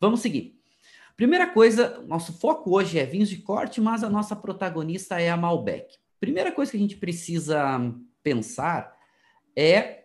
vamos 0.00 0.20
seguir. 0.20 0.58
Primeira 1.16 1.46
coisa, 1.46 2.02
nosso 2.06 2.32
foco 2.32 2.74
hoje 2.74 2.98
é 2.98 3.04
vinhos 3.04 3.28
de 3.28 3.36
corte, 3.36 3.80
mas 3.80 4.02
a 4.02 4.08
nossa 4.08 4.34
protagonista 4.34 5.20
é 5.20 5.28
a 5.28 5.36
Malbec. 5.36 5.98
Primeira 6.18 6.50
coisa 6.50 6.70
que 6.70 6.76
a 6.78 6.80
gente 6.80 6.96
precisa 6.96 7.78
pensar 8.22 8.96
é 9.54 10.04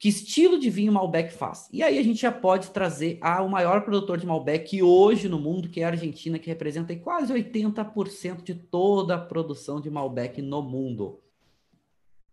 que 0.00 0.08
estilo 0.08 0.58
de 0.58 0.70
vinho 0.70 0.92
Malbec 0.92 1.30
faz. 1.30 1.68
E 1.70 1.82
aí 1.82 1.98
a 1.98 2.02
gente 2.02 2.22
já 2.22 2.32
pode 2.32 2.70
trazer 2.70 3.20
o 3.22 3.48
maior 3.48 3.82
produtor 3.82 4.18
de 4.18 4.26
Malbec 4.26 4.82
hoje 4.82 5.28
no 5.28 5.38
mundo, 5.38 5.68
que 5.68 5.82
é 5.82 5.84
a 5.84 5.88
Argentina, 5.88 6.38
que 6.38 6.48
representa 6.48 6.96
quase 6.96 7.32
80% 7.34 8.42
de 8.42 8.54
toda 8.54 9.14
a 9.14 9.20
produção 9.20 9.78
de 9.78 9.90
Malbec 9.90 10.40
no 10.40 10.62
mundo. 10.62 11.20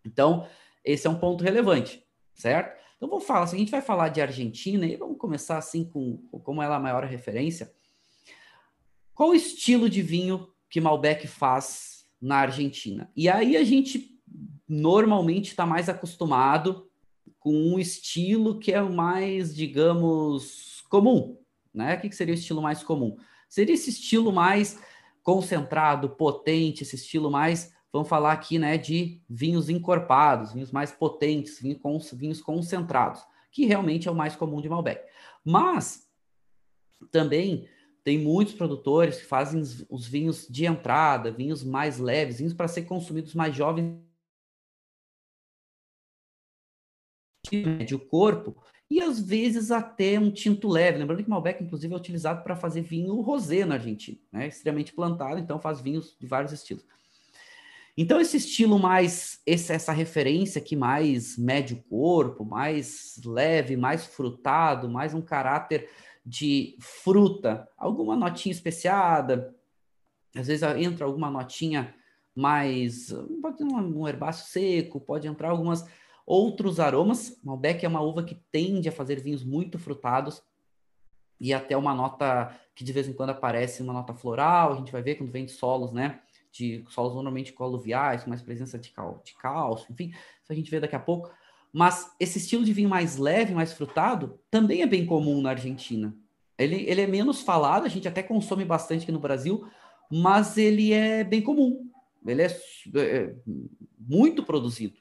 Então, 0.05 0.47
esse 0.83 1.05
é 1.05 1.09
um 1.09 1.19
ponto 1.19 1.43
relevante, 1.43 2.01
certo? 2.33 2.76
Então 2.97 3.07
vamos 3.07 3.25
falar, 3.25 3.43
a 3.43 3.45
gente 3.45 3.71
vai 3.71 3.81
falar 3.81 4.09
de 4.09 4.19
Argentina, 4.19 4.85
e 4.85 4.95
vamos 4.95 5.17
começar 5.17 5.57
assim 5.57 5.85
com 5.85 6.17
como 6.43 6.61
ela 6.61 6.75
é 6.75 6.77
a 6.77 6.81
maior 6.81 7.03
referência. 7.05 7.71
Qual 9.13 9.29
o 9.29 9.35
estilo 9.35 9.89
de 9.89 10.01
vinho 10.01 10.49
que 10.69 10.81
Malbec 10.81 11.27
faz 11.27 12.07
na 12.19 12.37
Argentina? 12.37 13.11
E 13.15 13.29
aí 13.29 13.55
a 13.55 13.63
gente 13.63 14.19
normalmente 14.67 15.49
está 15.51 15.65
mais 15.65 15.87
acostumado 15.87 16.89
com 17.39 17.53
um 17.53 17.79
estilo 17.79 18.59
que 18.59 18.73
é 18.73 18.81
o 18.81 18.91
mais, 18.91 19.55
digamos, 19.55 20.83
comum. 20.89 21.37
Né? 21.73 21.95
O 21.95 22.01
que 22.01 22.11
seria 22.15 22.33
o 22.33 22.37
estilo 22.37 22.61
mais 22.61 22.83
comum? 22.83 23.15
Seria 23.47 23.75
esse 23.75 23.91
estilo 23.91 24.31
mais 24.33 24.79
concentrado, 25.23 26.09
potente, 26.09 26.83
esse 26.83 26.95
estilo 26.95 27.29
mais, 27.29 27.73
vamos 27.91 28.07
falar 28.07 28.33
aqui, 28.33 28.59
né, 28.59 28.77
de 28.77 29.21
vinhos 29.29 29.69
encorpados, 29.69 30.53
vinhos 30.53 30.71
mais 30.71 30.91
potentes, 30.91 31.59
vinhos, 31.59 32.41
concentrados, 32.41 33.23
que 33.51 33.65
realmente 33.65 34.07
é 34.07 34.11
o 34.11 34.15
mais 34.15 34.35
comum 34.35 34.61
de 34.61 34.69
Malbec. 34.69 35.01
Mas 35.43 36.07
também 37.11 37.67
tem 38.03 38.17
muitos 38.19 38.53
produtores 38.53 39.17
que 39.17 39.25
fazem 39.25 39.61
os 39.89 40.07
vinhos 40.07 40.47
de 40.47 40.65
entrada, 40.65 41.31
vinhos 41.31 41.63
mais 41.63 41.99
leves, 41.99 42.37
vinhos 42.37 42.53
para 42.53 42.67
ser 42.67 42.83
consumidos 42.83 43.33
mais 43.33 43.55
jovens 43.55 44.01
médio 47.51 47.99
corpo 47.99 48.57
e 48.89 49.01
às 49.01 49.19
vezes 49.19 49.71
até 49.71 50.19
um 50.19 50.31
tinto 50.31 50.67
leve. 50.67 50.97
Lembrando 50.97 51.23
que 51.23 51.29
Malbec, 51.29 51.63
inclusive, 51.63 51.93
é 51.93 51.97
utilizado 51.97 52.43
para 52.43 52.55
fazer 52.55 52.81
vinho 52.81 53.19
rosé 53.21 53.65
na 53.65 53.75
Argentina, 53.75 54.17
né? 54.31 54.47
extremamente 54.47 54.93
plantado, 54.93 55.39
então 55.39 55.59
faz 55.59 55.81
vinhos 55.81 56.15
de 56.19 56.25
vários 56.25 56.51
estilos. 56.51 56.85
Então, 57.97 58.21
esse 58.21 58.37
estilo 58.37 58.77
mais, 58.77 59.41
esse, 59.45 59.73
essa 59.73 59.91
referência 59.91 60.61
aqui 60.61 60.75
mais 60.75 61.37
médio 61.37 61.83
corpo, 61.89 62.45
mais 62.45 63.19
leve, 63.25 63.75
mais 63.75 64.05
frutado, 64.05 64.87
mais 64.87 65.13
um 65.15 65.21
caráter 65.21 65.89
de 66.23 66.77
fruta, 66.79 67.67
alguma 67.75 68.15
notinha 68.15 68.53
especiada, 68.53 69.55
às 70.35 70.45
vezes 70.47 70.61
entra 70.77 71.05
alguma 71.05 71.31
notinha 71.31 71.95
mais, 72.35 73.11
pode 73.41 73.63
um, 73.63 74.01
um 74.01 74.07
herbáceo 74.07 74.45
seco, 74.47 74.99
pode 74.99 75.27
entrar 75.27 75.49
algumas 75.49 75.83
Outros 76.27 76.77
aromas, 76.77 77.39
Malbec 77.41 77.85
é 77.85 77.87
uma 77.87 78.01
uva 78.01 78.21
que 78.21 78.35
tende 78.51 78.89
a 78.89 78.91
fazer 78.91 79.21
vinhos 79.21 79.45
muito 79.45 79.79
frutados 79.79 80.43
e 81.39 81.53
até 81.53 81.77
uma 81.77 81.95
nota 81.95 82.53
que 82.75 82.83
de 82.83 82.91
vez 82.91 83.07
em 83.07 83.13
quando 83.13 83.29
aparece, 83.29 83.81
uma 83.81 83.93
nota 83.93 84.13
floral, 84.13 84.73
a 84.73 84.75
gente 84.75 84.91
vai 84.91 85.01
ver 85.01 85.15
quando 85.15 85.31
vem 85.31 85.45
de 85.45 85.53
solos, 85.53 85.93
né? 85.93 86.19
De 86.57 86.83
solos 86.89 87.13
normalmente 87.13 87.53
coluviais, 87.53 88.23
com 88.23 88.29
mais 88.29 88.41
presença 88.41 88.79
de, 88.79 88.89
cal, 88.89 89.21
de 89.23 89.35
cálcio, 89.35 89.91
enfim, 89.91 90.09
isso 90.09 90.51
a 90.51 90.55
gente 90.55 90.71
vê 90.71 90.79
daqui 90.79 90.95
a 90.95 90.99
pouco. 90.99 91.29
Mas 91.71 92.11
esse 92.19 92.39
estilo 92.39 92.65
de 92.65 92.73
vinho 92.73 92.89
mais 92.89 93.17
leve, 93.17 93.53
mais 93.53 93.73
frutado, 93.73 94.39
também 94.49 94.81
é 94.81 94.87
bem 94.87 95.05
comum 95.05 95.41
na 95.41 95.51
Argentina. 95.51 96.15
Ele, 96.57 96.83
ele 96.89 97.01
é 97.01 97.07
menos 97.07 97.41
falado, 97.41 97.85
a 97.85 97.89
gente 97.89 98.07
até 98.07 98.23
consome 98.23 98.65
bastante 98.65 99.03
aqui 99.03 99.11
no 99.11 99.19
Brasil, 99.19 99.67
mas 100.11 100.57
ele 100.57 100.91
é 100.93 101.23
bem 101.23 101.41
comum. 101.41 101.87
Ele 102.25 102.41
é, 102.41 102.47
é 102.95 103.35
muito 103.99 104.43
produzido. 104.43 104.97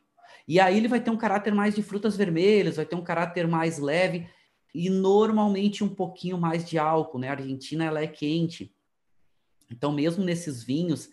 E 0.47 0.61
aí 0.61 0.77
ele 0.77 0.88
vai 0.88 1.00
ter 1.00 1.11
um 1.11 1.17
caráter 1.17 1.55
mais 1.55 1.75
de 1.75 1.83
frutas 1.83 2.17
vermelhas, 2.17 2.77
vai 2.77 2.84
ter 2.84 2.94
um 2.94 3.03
caráter 3.03 3.49
mais 3.49 3.78
leve 3.78 4.28
e 4.75 4.91
normalmente 4.91 5.83
um 5.83 5.88
pouquinho 5.88 6.37
mais 6.37 6.69
de 6.69 6.77
álcool, 6.77 7.19
né? 7.19 7.28
A 7.28 7.33
Argentina 7.33 7.84
ela 7.84 8.00
é 8.00 8.06
quente. 8.06 8.71
Então, 9.71 9.91
mesmo 9.91 10.23
nesses 10.23 10.62
vinhos 10.62 11.11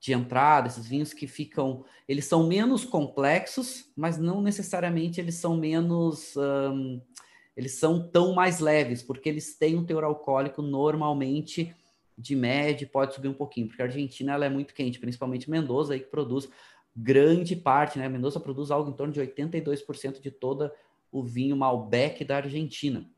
de 0.00 0.12
entrada, 0.12 0.68
esses 0.68 0.86
vinhos 0.86 1.12
que 1.12 1.26
ficam, 1.26 1.84
eles 2.06 2.24
são 2.24 2.46
menos 2.46 2.84
complexos, 2.84 3.90
mas 3.96 4.16
não 4.16 4.40
necessariamente 4.40 5.20
eles 5.20 5.34
são 5.34 5.56
menos, 5.56 6.34
eles 7.56 7.72
são 7.72 8.08
tão 8.08 8.32
mais 8.32 8.60
leves, 8.60 9.02
porque 9.02 9.28
eles 9.28 9.58
têm 9.58 9.76
um 9.76 9.84
teor 9.84 10.04
alcoólico 10.04 10.62
normalmente 10.62 11.74
de 12.16 12.34
médio, 12.36 12.88
pode 12.88 13.14
subir 13.14 13.28
um 13.28 13.34
pouquinho, 13.34 13.68
porque 13.68 13.82
a 13.82 13.86
Argentina 13.86 14.32
ela 14.32 14.44
é 14.44 14.48
muito 14.48 14.74
quente, 14.74 14.98
principalmente 14.98 15.50
Mendoza 15.50 15.94
aí 15.94 16.00
que 16.00 16.10
produz 16.10 16.48
grande 16.94 17.54
parte, 17.54 17.98
né? 17.98 18.08
Mendoza 18.08 18.40
produz 18.40 18.70
algo 18.70 18.90
em 18.90 18.94
torno 18.94 19.12
de 19.12 19.20
82% 19.20 20.20
de 20.20 20.30
toda 20.30 20.74
o 21.12 21.22
vinho 21.22 21.56
Malbec 21.56 22.24
da 22.24 22.36
Argentina. 22.36 23.08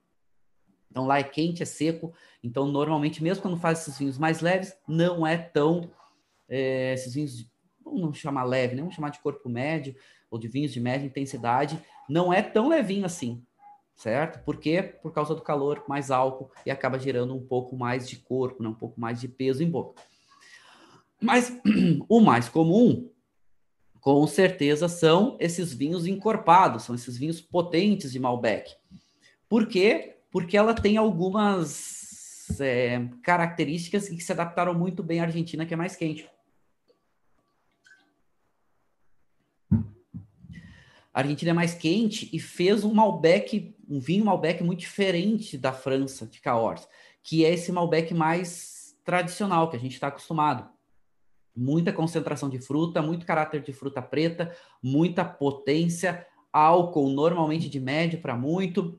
Então 0.91 1.07
lá 1.07 1.19
é 1.19 1.23
quente, 1.23 1.63
é 1.63 1.67
seco. 1.67 2.13
Então 2.43 2.67
normalmente, 2.67 3.23
mesmo 3.23 3.43
quando 3.43 3.57
faz 3.57 3.81
esses 3.81 3.99
vinhos 3.99 4.19
mais 4.19 4.41
leves, 4.41 4.77
não 4.87 5.27
é 5.27 5.39
tão 5.39 5.91
é, 6.51 6.93
esses 6.93 7.15
vinhos, 7.15 7.47
vamos 7.83 8.01
não 8.01 8.13
chamar 8.13 8.45
leve, 8.45 8.75
né? 8.75 8.83
vamos 8.83 8.95
chamar 8.95 9.11
de 9.11 9.21
corpo 9.21 9.49
médio 9.49 9.95
ou 10.31 10.39
de 10.39 10.49
vinhos 10.49 10.73
de 10.73 10.81
média 10.81 11.07
intensidade, 11.07 11.81
não 12.09 12.33
é 12.33 12.43
tão 12.43 12.69
levinho 12.69 13.07
assim, 13.07 13.43
certo? 13.97 14.45
Por 14.45 14.59
quê? 14.59 14.83
Por 14.83 15.13
causa 15.13 15.35
do 15.35 15.41
calor, 15.41 15.85
mais 15.89 16.11
álcool 16.11 16.51
e 16.67 16.71
acaba 16.71 16.99
gerando 16.99 17.35
um 17.35 17.47
pouco 17.47 17.77
mais 17.77 18.09
de 18.09 18.17
corpo, 18.17 18.63
né? 18.63 18.69
um 18.69 18.75
pouco 18.75 19.01
mais 19.01 19.21
de 19.21 19.29
peso 19.29 19.63
em 19.63 19.71
boca. 19.71 20.03
Mas 21.21 21.57
o 22.09 22.21
mais 22.21 22.49
comum 22.49 23.09
com 24.01 24.27
certeza 24.27 24.89
são 24.89 25.37
esses 25.39 25.73
vinhos 25.73 26.07
encorpados, 26.07 26.85
são 26.85 26.95
esses 26.95 27.17
vinhos 27.17 27.41
potentes 27.41 28.11
de 28.11 28.19
Malbec. 28.19 28.75
Por 29.49 29.67
quê? 29.67 30.17
Porque 30.31 30.57
ela 30.57 30.73
tem 30.73 30.97
algumas 30.97 32.59
é, 32.59 33.07
características 33.23 34.09
que 34.09 34.21
se 34.21 34.33
adaptaram 34.33 34.73
muito 34.75 35.03
bem 35.03 35.21
à 35.21 35.25
Argentina, 35.25 35.67
que 35.67 35.75
é 35.75 35.77
mais 35.77 35.97
quente. 35.97 36.27
A 41.21 41.23
Argentina 41.23 41.51
é 41.51 41.55
mais 41.55 41.75
quente 41.75 42.31
e 42.33 42.41
fez 42.41 42.83
um 42.83 42.95
Malbec, 42.95 43.77
um 43.87 44.01
vinho 44.01 44.25
Malbec 44.25 44.65
muito 44.65 44.81
diferente 44.81 45.59
da 45.59 45.71
França, 45.71 46.27
de 46.27 46.41
Cahors, 46.41 46.89
que 47.23 47.45
é 47.45 47.53
esse 47.53 47.71
Malbec 47.71 48.15
mais 48.15 48.97
tradicional 49.05 49.69
que 49.69 49.77
a 49.77 49.79
gente 49.79 49.93
está 49.93 50.07
acostumado 50.07 50.67
muita 51.55 51.93
concentração 51.93 52.49
de 52.49 52.59
fruta, 52.59 53.03
muito 53.03 53.27
caráter 53.27 53.61
de 53.61 53.71
fruta 53.71 54.01
preta, 54.01 54.57
muita 54.83 55.23
potência, 55.23 56.27
álcool 56.51 57.11
normalmente 57.11 57.69
de 57.69 57.79
médio 57.79 58.23
para 58.23 58.35
muito, 58.35 58.99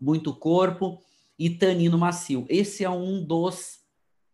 muito 0.00 0.32
corpo 0.32 1.02
e 1.36 1.50
tanino 1.50 1.98
macio. 1.98 2.46
Esse 2.48 2.84
é 2.84 2.90
um 2.90 3.24
dos 3.24 3.84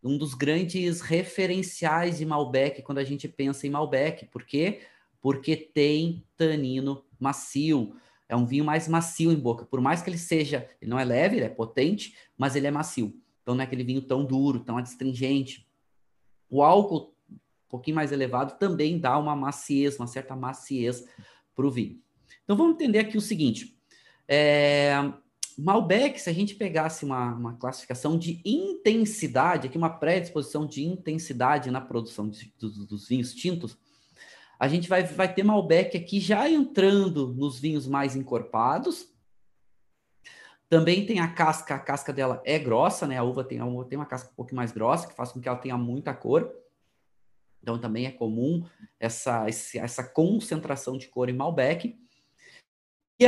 um 0.05 0.19
dos 0.19 0.35
grandes 0.35 1.01
referenciais 1.01 2.19
de 2.19 2.27
Malbec 2.27 2.83
quando 2.83 2.99
a 2.99 3.05
gente 3.05 3.29
pensa 3.29 3.67
em 3.67 3.71
Malbec. 3.71 4.27
Por 4.27 4.45
quê? 4.45 4.83
Porque 5.23 5.57
tem 5.57 6.23
tanino 6.37 7.03
macio. 7.19 7.97
É 8.29 8.37
um 8.37 8.45
vinho 8.45 8.65
mais 8.65 8.87
macio 8.87 9.33
em 9.33 9.37
boca. 9.37 9.65
Por 9.65 9.81
mais 9.81 10.03
que 10.03 10.11
ele 10.11 10.19
seja, 10.19 10.69
ele 10.81 10.91
não 10.91 10.99
é 10.99 11.05
leve, 11.05 11.37
ele 11.37 11.47
é 11.47 11.49
potente, 11.49 12.15
mas 12.37 12.57
ele 12.57 12.67
é 12.67 12.71
macio. 12.71 13.19
Então 13.41 13.55
não 13.55 13.63
é 13.63 13.65
aquele 13.65 13.85
vinho 13.85 14.03
tão 14.03 14.25
duro, 14.25 14.61
tão 14.61 14.77
adstringente. 14.77 15.67
O 16.51 16.63
álcool 16.63 17.13
pouquinho 17.73 17.95
mais 17.95 18.13
elevado, 18.13 18.59
também 18.59 18.99
dá 18.99 19.19
uma 19.19 19.35
maciez, 19.35 19.99
uma 19.99 20.07
certa 20.07 20.37
maciez 20.37 21.07
para 21.57 21.67
o 21.67 21.71
vinho. 21.71 21.99
Então 22.45 22.55
vamos 22.55 22.75
entender 22.75 22.99
aqui 22.99 23.17
o 23.17 23.21
seguinte: 23.21 23.79
é, 24.29 24.93
Malbec, 25.57 26.21
se 26.21 26.29
a 26.29 26.35
gente 26.35 26.55
pegasse 26.55 27.03
uma, 27.03 27.33
uma 27.35 27.55
classificação 27.55 28.19
de 28.19 28.43
intensidade, 28.45 29.69
aqui 29.69 29.79
uma 29.79 29.89
predisposição 29.89 30.67
de 30.67 30.85
intensidade 30.85 31.71
na 31.71 31.81
produção 31.81 32.29
de, 32.29 32.53
dos 32.59 33.09
vinhos 33.09 33.33
tintos, 33.35 33.79
a 34.59 34.69
gente 34.69 34.89
vai, 34.89 35.03
vai 35.03 35.33
ter 35.33 35.43
Malbec 35.43 35.97
aqui 35.97 36.21
já 36.21 36.49
entrando 36.49 37.29
nos 37.29 37.59
vinhos 37.59 37.87
mais 37.87 38.15
encorpados. 38.15 39.09
Também 40.69 41.05
tem 41.05 41.21
a 41.21 41.29
casca, 41.29 41.75
a 41.75 41.79
casca 41.79 42.13
dela 42.13 42.41
é 42.45 42.59
grossa, 42.59 43.07
né? 43.07 43.19
A 43.19 43.23
uva 43.23 43.45
tem, 43.45 43.59
a 43.59 43.67
uva 43.67 43.85
tem 43.85 43.99
uma 43.99 44.07
casca 44.07 44.31
um 44.31 44.35
pouco 44.35 44.55
mais 44.55 44.73
grossa, 44.73 45.07
que 45.07 45.15
faz 45.15 45.33
com 45.33 45.41
que 45.41 45.49
ela 45.49 45.59
tenha 45.59 45.77
muita 45.77 46.15
cor. 46.15 46.51
Então 47.63 47.79
também 47.79 48.07
é 48.07 48.11
comum 48.11 48.65
essa, 48.99 49.47
essa 49.49 50.03
concentração 50.03 50.97
de 50.97 51.09
cor 51.09 51.29
em 51.29 51.35
Malbec. 51.35 51.99
E 53.21 53.27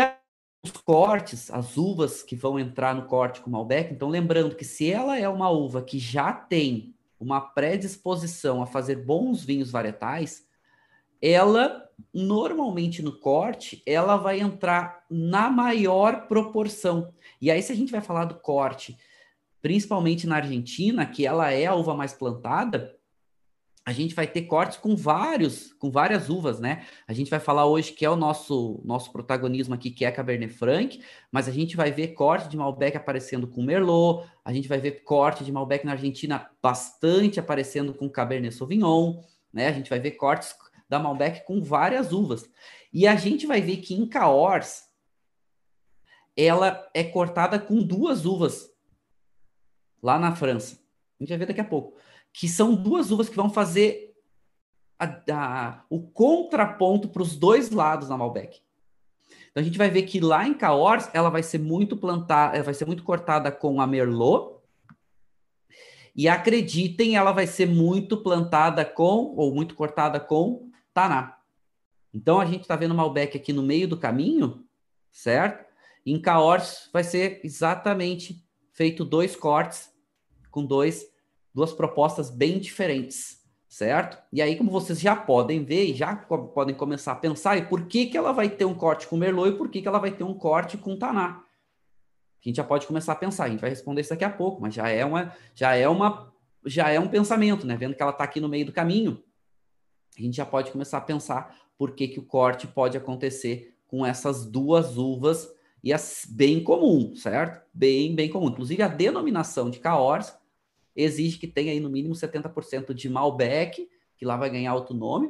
os 0.64 0.72
cortes, 0.72 1.50
as 1.50 1.76
uvas 1.76 2.22
que 2.22 2.34
vão 2.34 2.58
entrar 2.58 2.94
no 2.94 3.06
corte 3.06 3.40
com 3.40 3.50
Malbec, 3.50 3.92
então 3.92 4.08
lembrando 4.08 4.56
que 4.56 4.64
se 4.64 4.90
ela 4.90 5.18
é 5.18 5.28
uma 5.28 5.50
uva 5.50 5.82
que 5.82 5.98
já 5.98 6.32
tem 6.32 6.94
uma 7.20 7.40
predisposição 7.40 8.62
a 8.62 8.66
fazer 8.66 8.96
bons 8.96 9.44
vinhos 9.44 9.70
varietais, 9.70 10.46
ela 11.24 11.88
normalmente 12.12 13.02
no 13.02 13.18
corte, 13.18 13.82
ela 13.86 14.16
vai 14.16 14.40
entrar 14.40 15.04
na 15.10 15.48
maior 15.48 16.28
proporção. 16.28 17.12
E 17.40 17.50
aí, 17.50 17.62
se 17.62 17.72
a 17.72 17.76
gente 17.76 17.90
vai 17.90 18.02
falar 18.02 18.26
do 18.26 18.34
corte, 18.34 18.98
principalmente 19.62 20.26
na 20.26 20.36
Argentina, 20.36 21.06
que 21.06 21.26
ela 21.26 21.50
é 21.50 21.64
a 21.66 21.74
uva 21.74 21.94
mais 21.94 22.12
plantada, 22.12 22.94
a 23.86 23.92
gente 23.92 24.14
vai 24.14 24.26
ter 24.26 24.42
cortes 24.42 24.78
com 24.78 24.96
vários, 24.96 25.72
com 25.74 25.90
várias 25.90 26.28
uvas, 26.28 26.58
né? 26.58 26.86
A 27.06 27.12
gente 27.12 27.30
vai 27.30 27.40
falar 27.40 27.66
hoje 27.66 27.92
que 27.92 28.04
é 28.04 28.08
o 28.08 28.16
nosso 28.16 28.80
nosso 28.84 29.12
protagonismo 29.12 29.74
aqui, 29.74 29.90
que 29.90 30.04
é 30.04 30.10
Cabernet 30.10 30.52
Franc, 30.52 31.00
mas 31.30 31.48
a 31.48 31.52
gente 31.52 31.76
vai 31.76 31.92
ver 31.92 32.08
corte 32.08 32.48
de 32.48 32.56
Malbec 32.56 32.96
aparecendo 32.96 33.46
com 33.46 33.62
Merlot, 33.62 34.26
a 34.42 34.52
gente 34.52 34.68
vai 34.68 34.78
ver 34.78 35.02
corte 35.04 35.44
de 35.44 35.52
Malbec 35.52 35.84
na 35.84 35.92
Argentina 35.92 36.50
bastante 36.62 37.38
aparecendo 37.38 37.92
com 37.92 38.08
Cabernet 38.08 38.54
Sauvignon, 38.54 39.22
né? 39.52 39.68
A 39.68 39.72
gente 39.72 39.90
vai 39.90 40.00
ver 40.00 40.12
cortes 40.12 40.54
da 40.88 40.98
Malbec 40.98 41.44
com 41.46 41.62
várias 41.62 42.12
uvas. 42.12 42.48
E 42.92 43.06
a 43.06 43.16
gente 43.16 43.46
vai 43.46 43.60
ver 43.60 43.78
que 43.78 43.94
em 43.94 44.06
Cahors 44.06 44.84
ela 46.36 46.88
é 46.92 47.04
cortada 47.04 47.58
com 47.58 47.82
duas 47.82 48.24
uvas 48.24 48.70
lá 50.02 50.18
na 50.18 50.34
França. 50.34 50.78
A 51.18 51.22
gente 51.22 51.28
vai 51.30 51.38
ver 51.38 51.46
daqui 51.46 51.60
a 51.60 51.64
pouco 51.64 51.96
que 52.34 52.48
são 52.48 52.74
duas 52.74 53.12
uvas 53.12 53.28
que 53.28 53.36
vão 53.36 53.48
fazer 53.48 54.12
a, 54.98 55.22
a, 55.30 55.84
o 55.88 56.02
contraponto 56.02 57.08
para 57.08 57.22
os 57.22 57.36
dois 57.36 57.70
lados 57.70 58.08
na 58.08 58.18
Malbec. 58.18 58.60
Então 59.50 59.60
a 59.60 59.64
gente 59.64 59.78
vai 59.78 59.88
ver 59.88 60.02
que 60.02 60.18
lá 60.18 60.46
em 60.46 60.52
Cahors 60.52 61.08
ela 61.14 61.30
vai 61.30 61.44
ser 61.44 61.58
muito 61.58 61.96
plantada, 61.96 62.60
vai 62.60 62.74
ser 62.74 62.86
muito 62.86 63.04
cortada 63.04 63.52
com 63.52 63.80
a 63.80 63.86
Merlot. 63.86 64.52
E 66.16 66.28
acreditem, 66.28 67.16
ela 67.16 67.30
vai 67.30 67.46
ser 67.46 67.66
muito 67.66 68.16
plantada 68.16 68.84
com 68.84 69.34
ou 69.36 69.54
muito 69.54 69.76
cortada 69.76 70.18
com 70.18 70.70
Taná. 70.94 71.36
Então 72.12 72.40
a 72.40 72.46
gente 72.46 72.62
está 72.62 72.76
vendo 72.76 72.94
Malbec 72.94 73.36
aqui 73.36 73.52
no 73.52 73.62
meio 73.62 73.86
do 73.86 73.98
caminho, 73.98 74.64
certo? 75.10 75.64
Em 76.06 76.20
Cahors 76.20 76.88
vai 76.92 77.02
ser 77.02 77.40
exatamente 77.44 78.46
feito 78.72 79.04
dois 79.04 79.34
cortes 79.34 79.92
com 80.50 80.64
dois 80.64 81.12
duas 81.54 81.72
propostas 81.72 82.30
bem 82.30 82.58
diferentes, 82.58 83.40
certo? 83.68 84.18
E 84.32 84.42
aí, 84.42 84.56
como 84.56 84.72
vocês 84.72 85.00
já 85.00 85.14
podem 85.14 85.64
ver 85.64 85.84
e 85.84 85.94
já 85.94 86.16
podem 86.16 86.74
começar 86.74 87.12
a 87.12 87.16
pensar, 87.16 87.56
e 87.56 87.66
por 87.66 87.86
que, 87.86 88.06
que 88.06 88.18
ela 88.18 88.32
vai 88.32 88.48
ter 88.48 88.64
um 88.64 88.74
corte 88.74 89.06
com 89.06 89.16
Merlot 89.16 89.50
e 89.50 89.56
por 89.56 89.68
que, 89.68 89.80
que 89.80 89.86
ela 89.86 90.00
vai 90.00 90.10
ter 90.10 90.24
um 90.24 90.34
corte 90.34 90.76
com 90.76 90.98
Taná? 90.98 91.42
A 92.44 92.48
gente 92.48 92.56
já 92.56 92.64
pode 92.64 92.86
começar 92.86 93.12
a 93.12 93.16
pensar, 93.16 93.44
a 93.44 93.48
gente 93.48 93.60
vai 93.60 93.70
responder 93.70 94.00
isso 94.00 94.10
daqui 94.10 94.24
a 94.24 94.30
pouco, 94.30 94.60
mas 94.60 94.74
já 94.74 94.88
é 94.88 95.04
uma, 95.04 95.32
já 95.54 95.74
é 95.76 95.88
uma, 95.88 96.32
já 96.66 96.90
é 96.90 96.98
um 96.98 97.08
pensamento, 97.08 97.66
né? 97.66 97.76
Vendo 97.76 97.94
que 97.94 98.02
ela 98.02 98.10
está 98.10 98.24
aqui 98.24 98.40
no 98.40 98.48
meio 98.48 98.66
do 98.66 98.72
caminho, 98.72 99.22
a 100.22 100.22
gente 100.22 100.36
já 100.36 100.46
pode 100.46 100.70
começar 100.70 100.98
a 100.98 101.02
pensar 101.02 101.58
por 101.76 101.92
que, 101.92 102.08
que 102.08 102.20
o 102.20 102.24
corte 102.24 102.66
pode 102.66 102.96
acontecer 102.96 103.76
com 103.86 104.04
essas 104.04 104.46
duas 104.46 104.96
uvas 104.96 105.52
e 105.82 105.92
as 105.92 106.26
bem 106.28 106.62
comum, 106.62 107.14
certo? 107.14 107.62
Bem, 107.72 108.14
bem 108.14 108.28
comum. 108.28 108.48
Inclusive 108.48 108.82
a 108.82 108.88
denominação 108.88 109.68
de 109.70 109.78
Cahors 109.78 110.34
exige 110.96 111.38
que 111.38 111.46
tenha 111.46 111.72
aí 111.72 111.80
no 111.80 111.90
mínimo 111.90 112.14
70% 112.14 112.94
de 112.94 113.08
Malbec, 113.08 113.88
que 114.16 114.24
lá 114.24 114.36
vai 114.36 114.48
ganhar 114.48 114.74
outro 114.74 114.94
nome, 114.94 115.28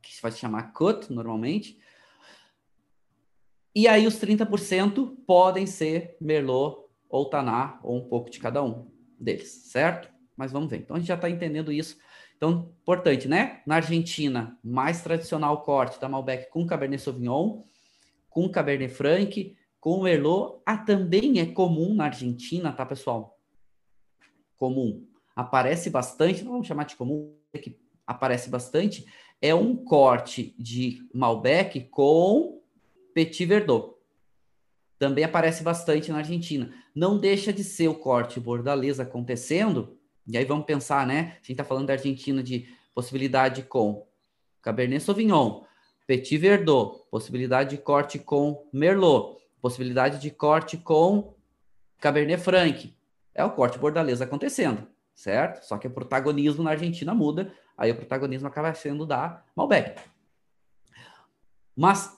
que 0.00 0.20
vai 0.22 0.30
se 0.30 0.38
chamar 0.38 0.72
Cut 0.72 1.12
normalmente. 1.12 1.78
E 3.74 3.88
aí 3.88 4.06
os 4.06 4.16
30% 4.20 5.16
podem 5.26 5.66
ser 5.66 6.16
Merlot 6.20 6.84
ou 7.08 7.28
Taná, 7.28 7.80
ou 7.82 7.96
um 7.96 8.08
pouco 8.08 8.30
de 8.30 8.38
cada 8.38 8.62
um 8.62 8.88
deles, 9.18 9.48
certo? 9.48 10.08
Mas 10.36 10.52
vamos 10.52 10.70
ver. 10.70 10.78
Então 10.78 10.96
a 10.96 10.98
gente 10.98 11.08
já 11.08 11.14
está 11.14 11.28
entendendo 11.28 11.72
isso. 11.72 11.98
Então, 12.36 12.70
importante, 12.82 13.28
né? 13.28 13.62
Na 13.66 13.76
Argentina, 13.76 14.58
mais 14.62 15.02
tradicional 15.02 15.62
corte 15.62 16.00
da 16.00 16.08
Malbec 16.08 16.50
com 16.50 16.66
Cabernet 16.66 17.02
Sauvignon, 17.02 17.62
com 18.28 18.48
Cabernet 18.48 18.92
Franc, 18.92 19.56
com 19.80 20.02
Merlot. 20.02 20.60
Ah, 20.66 20.76
também 20.76 21.38
é 21.38 21.46
comum 21.46 21.94
na 21.94 22.06
Argentina, 22.06 22.72
tá, 22.72 22.84
pessoal? 22.84 23.34
comum 24.56 25.06
aparece 25.36 25.90
bastante, 25.90 26.44
não 26.44 26.52
vamos 26.52 26.66
chamar 26.66 26.84
de 26.84 26.96
comum, 26.96 27.36
é 27.52 27.58
que 27.58 27.78
aparece 28.06 28.48
bastante, 28.48 29.04
é 29.40 29.54
um 29.54 29.76
corte 29.76 30.54
de 30.58 31.06
Malbec 31.12 31.80
com 31.90 32.62
Petit 33.12 33.44
Verdot. 33.44 33.94
Também 34.98 35.24
aparece 35.24 35.62
bastante 35.62 36.10
na 36.10 36.18
Argentina. 36.18 36.72
Não 36.94 37.18
deixa 37.18 37.52
de 37.52 37.64
ser 37.64 37.88
o 37.88 37.94
corte 37.94 38.38
bordalês 38.38 39.00
acontecendo, 39.00 39.93
e 40.26 40.38
aí 40.38 40.44
vamos 40.44 40.64
pensar, 40.64 41.06
né? 41.06 41.20
A 41.20 41.36
gente 41.36 41.52
está 41.52 41.64
falando 41.64 41.86
da 41.86 41.94
Argentina 41.94 42.42
de 42.42 42.68
possibilidade 42.94 43.62
com 43.62 44.06
Cabernet 44.62 45.02
Sauvignon, 45.02 45.62
Petit 46.06 46.38
Verdot, 46.38 47.02
possibilidade 47.10 47.76
de 47.76 47.82
corte 47.82 48.18
com 48.18 48.68
Merlot, 48.72 49.38
possibilidade 49.60 50.18
de 50.18 50.30
corte 50.30 50.76
com 50.76 51.34
Cabernet 51.98 52.42
Franc, 52.42 52.94
é 53.34 53.44
o 53.44 53.50
corte 53.50 53.78
bordalês 53.78 54.20
acontecendo, 54.20 54.86
certo? 55.14 55.64
Só 55.64 55.76
que 55.76 55.86
o 55.86 55.90
protagonismo 55.90 56.62
na 56.62 56.70
Argentina 56.70 57.14
muda, 57.14 57.52
aí 57.76 57.90
o 57.90 57.96
protagonismo 57.96 58.46
acaba 58.46 58.72
sendo 58.74 59.06
da 59.06 59.42
Malbec. 59.56 60.00
Mas 61.76 62.16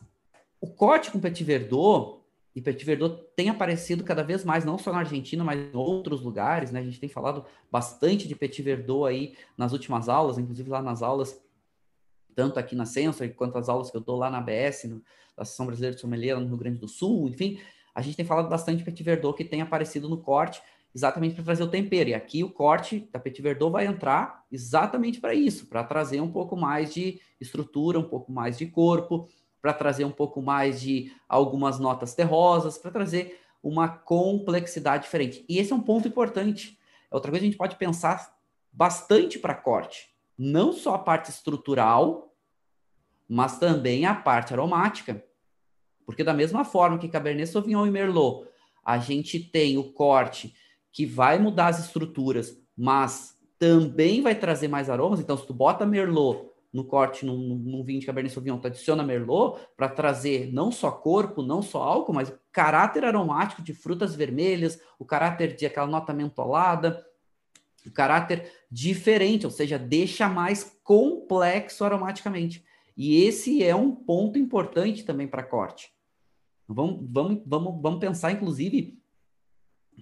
o 0.60 0.66
corte 0.66 1.10
com 1.10 1.18
Petit 1.18 1.44
Verdot 1.44 2.15
e 2.56 2.62
Petit 2.62 2.86
Verdot 2.86 3.22
tem 3.36 3.50
aparecido 3.50 4.02
cada 4.02 4.22
vez 4.22 4.42
mais, 4.42 4.64
não 4.64 4.78
só 4.78 4.90
na 4.90 5.00
Argentina, 5.00 5.44
mas 5.44 5.60
em 5.60 5.76
outros 5.76 6.22
lugares, 6.22 6.72
né? 6.72 6.80
A 6.80 6.82
gente 6.82 6.98
tem 6.98 7.06
falado 7.06 7.44
bastante 7.70 8.26
de 8.26 8.34
Petit 8.34 8.62
Verdot 8.62 9.06
aí 9.06 9.36
nas 9.58 9.74
últimas 9.74 10.08
aulas, 10.08 10.38
inclusive 10.38 10.70
lá 10.70 10.80
nas 10.80 11.02
aulas, 11.02 11.38
tanto 12.34 12.58
aqui 12.58 12.74
na 12.74 12.86
Sensor, 12.86 13.28
quanto 13.34 13.58
as 13.58 13.68
aulas 13.68 13.90
que 13.90 13.96
eu 13.98 14.00
dou 14.00 14.16
lá 14.16 14.30
na 14.30 14.38
ABS, 14.38 14.84
no, 14.84 15.02
na 15.36 15.42
Associação 15.42 15.66
Brasileira 15.66 15.94
de 15.94 16.00
Sommelier, 16.00 16.40
no 16.40 16.46
Rio 16.46 16.56
Grande 16.56 16.78
do 16.78 16.88
Sul, 16.88 17.28
enfim, 17.28 17.60
a 17.94 18.00
gente 18.00 18.16
tem 18.16 18.24
falado 18.24 18.48
bastante 18.48 18.78
de 18.78 18.84
Petit 18.84 19.04
Verdot 19.04 19.36
que 19.36 19.44
tem 19.44 19.60
aparecido 19.60 20.08
no 20.08 20.16
corte, 20.16 20.62
exatamente 20.94 21.34
para 21.34 21.44
trazer 21.44 21.62
o 21.62 21.68
tempero. 21.68 22.08
E 22.08 22.14
aqui 22.14 22.42
o 22.42 22.48
corte 22.48 23.06
da 23.12 23.18
Petit 23.18 23.42
Verdot 23.42 23.70
vai 23.70 23.84
entrar 23.84 24.46
exatamente 24.50 25.20
para 25.20 25.34
isso, 25.34 25.66
para 25.66 25.84
trazer 25.84 26.22
um 26.22 26.32
pouco 26.32 26.56
mais 26.56 26.94
de 26.94 27.20
estrutura, 27.38 27.98
um 27.98 28.08
pouco 28.08 28.32
mais 28.32 28.56
de 28.56 28.64
corpo, 28.64 29.28
para 29.66 29.72
trazer 29.72 30.04
um 30.04 30.12
pouco 30.12 30.40
mais 30.40 30.80
de 30.80 31.12
algumas 31.28 31.80
notas 31.80 32.14
terrosas, 32.14 32.78
para 32.78 32.92
trazer 32.92 33.40
uma 33.60 33.88
complexidade 33.88 35.02
diferente. 35.02 35.44
E 35.48 35.58
esse 35.58 35.72
é 35.72 35.76
um 35.76 35.80
ponto 35.80 36.06
importante. 36.06 36.78
É 37.10 37.14
outra 37.16 37.32
coisa 37.32 37.40
que 37.40 37.48
a 37.48 37.50
gente 37.50 37.58
pode 37.58 37.74
pensar 37.74 38.32
bastante 38.72 39.40
para 39.40 39.56
corte. 39.56 40.14
Não 40.38 40.72
só 40.72 40.94
a 40.94 40.98
parte 41.00 41.30
estrutural, 41.30 42.32
mas 43.28 43.58
também 43.58 44.06
a 44.06 44.14
parte 44.14 44.52
aromática. 44.52 45.24
Porque 46.04 46.22
da 46.22 46.32
mesma 46.32 46.64
forma 46.64 46.96
que 46.96 47.08
Cabernet 47.08 47.50
Sauvignon 47.50 47.88
e 47.88 47.90
Merlot, 47.90 48.46
a 48.84 48.98
gente 48.98 49.40
tem 49.40 49.76
o 49.78 49.92
corte 49.92 50.54
que 50.92 51.04
vai 51.04 51.40
mudar 51.40 51.68
as 51.68 51.80
estruturas, 51.80 52.56
mas 52.76 53.36
também 53.58 54.22
vai 54.22 54.36
trazer 54.36 54.68
mais 54.68 54.88
aromas. 54.88 55.18
Então, 55.18 55.36
se 55.36 55.44
tu 55.44 55.52
bota 55.52 55.84
Merlot 55.84 56.50
no 56.76 56.84
corte, 56.84 57.24
num, 57.24 57.38
num 57.38 57.82
vinho 57.82 58.00
de 58.00 58.04
Cabernet 58.04 58.34
Sauvignon, 58.34 58.58
tu 58.58 58.66
adiciona 58.66 59.02
Merlot 59.02 59.58
para 59.74 59.88
trazer 59.88 60.52
não 60.52 60.70
só 60.70 60.90
corpo, 60.90 61.42
não 61.42 61.62
só 61.62 61.82
álcool, 61.82 62.12
mas 62.12 62.28
o 62.28 62.38
caráter 62.52 63.02
aromático 63.02 63.62
de 63.62 63.72
frutas 63.72 64.14
vermelhas, 64.14 64.78
o 64.98 65.04
caráter 65.04 65.56
de 65.56 65.64
aquela 65.64 65.86
nota 65.86 66.12
mentolada, 66.12 67.02
o 67.86 67.90
caráter 67.90 68.52
diferente, 68.70 69.46
ou 69.46 69.50
seja, 69.50 69.78
deixa 69.78 70.28
mais 70.28 70.78
complexo 70.84 71.82
aromaticamente. 71.82 72.62
E 72.94 73.24
esse 73.24 73.64
é 73.64 73.74
um 73.74 73.90
ponto 73.94 74.38
importante 74.38 75.02
também 75.02 75.26
para 75.26 75.42
corte. 75.42 75.90
Vamos, 76.68 77.06
vamos, 77.10 77.42
vamos, 77.46 77.80
vamos 77.80 78.00
pensar, 78.00 78.32
inclusive, 78.32 79.00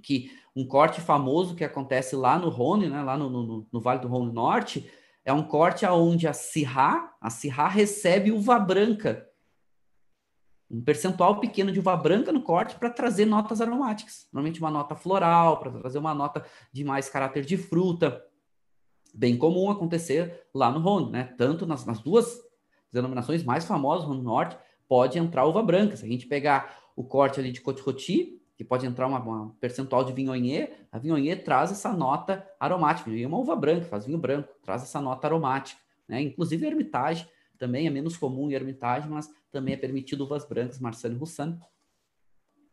que 0.02 0.32
um 0.56 0.66
corte 0.66 1.00
famoso 1.00 1.54
que 1.54 1.62
acontece 1.62 2.16
lá 2.16 2.36
no 2.36 2.48
Rhône, 2.48 2.88
né, 2.88 3.00
lá 3.00 3.16
no, 3.16 3.30
no, 3.30 3.66
no 3.70 3.80
Vale 3.80 4.00
do 4.00 4.08
Rhône 4.08 4.32
Norte, 4.32 4.90
é 5.24 5.32
um 5.32 5.42
corte 5.42 5.86
aonde 5.86 6.28
a 6.28 6.32
Syrah, 6.32 7.14
a 7.20 7.30
Syrah 7.30 7.68
recebe 7.68 8.30
uva 8.30 8.58
branca, 8.58 9.28
um 10.70 10.82
percentual 10.82 11.40
pequeno 11.40 11.72
de 11.72 11.78
uva 11.78 11.96
branca 11.96 12.32
no 12.32 12.42
corte 12.42 12.74
para 12.76 12.90
trazer 12.90 13.24
notas 13.24 13.60
aromáticas, 13.60 14.28
normalmente 14.32 14.60
uma 14.60 14.70
nota 14.70 14.94
floral, 14.94 15.58
para 15.58 15.70
trazer 15.70 15.98
uma 15.98 16.14
nota 16.14 16.44
de 16.72 16.84
mais 16.84 17.08
caráter 17.08 17.44
de 17.44 17.56
fruta, 17.56 18.22
bem 19.14 19.36
comum 19.38 19.70
acontecer 19.70 20.46
lá 20.52 20.70
no 20.70 20.80
Rhône, 20.80 21.10
né? 21.10 21.34
Tanto 21.38 21.66
nas, 21.66 21.86
nas 21.86 22.00
duas 22.00 22.38
denominações 22.92 23.44
mais 23.44 23.64
famosas, 23.64 24.08
no 24.08 24.20
Norte, 24.20 24.58
pode 24.88 25.18
entrar 25.18 25.46
uva 25.46 25.62
branca. 25.62 25.96
Se 25.96 26.04
a 26.04 26.08
gente 26.08 26.26
pegar 26.26 26.76
o 26.96 27.04
corte 27.04 27.40
ali 27.40 27.50
de 27.50 27.60
Côte-Rôti, 27.60 28.40
que 28.56 28.64
pode 28.64 28.86
entrar 28.86 29.06
uma, 29.06 29.54
percentual 29.60 30.04
de 30.04 30.12
Viognier, 30.12 30.86
a 30.92 30.98
Viognier 30.98 31.42
traz 31.42 31.72
essa 31.72 31.92
nota 31.92 32.48
aromática. 32.58 33.10
E 33.10 33.26
uma 33.26 33.38
uva 33.38 33.56
branca, 33.56 33.86
faz 33.86 34.06
vinho 34.06 34.18
branco, 34.18 34.48
traz 34.62 34.82
essa 34.82 35.00
nota 35.00 35.26
aromática. 35.26 35.80
Né? 36.08 36.22
Inclusive 36.22 36.66
Hermitage 36.66 37.28
também 37.58 37.86
é 37.86 37.90
menos 37.90 38.16
comum 38.16 38.50
em 38.50 38.54
Hermitage, 38.54 39.08
mas 39.08 39.30
também 39.50 39.74
é 39.74 39.76
permitido 39.76 40.22
uvas 40.24 40.44
brancas, 40.44 40.78
Marsanne 40.78 41.14
e 41.14 41.18
Roussanne, 41.18 41.58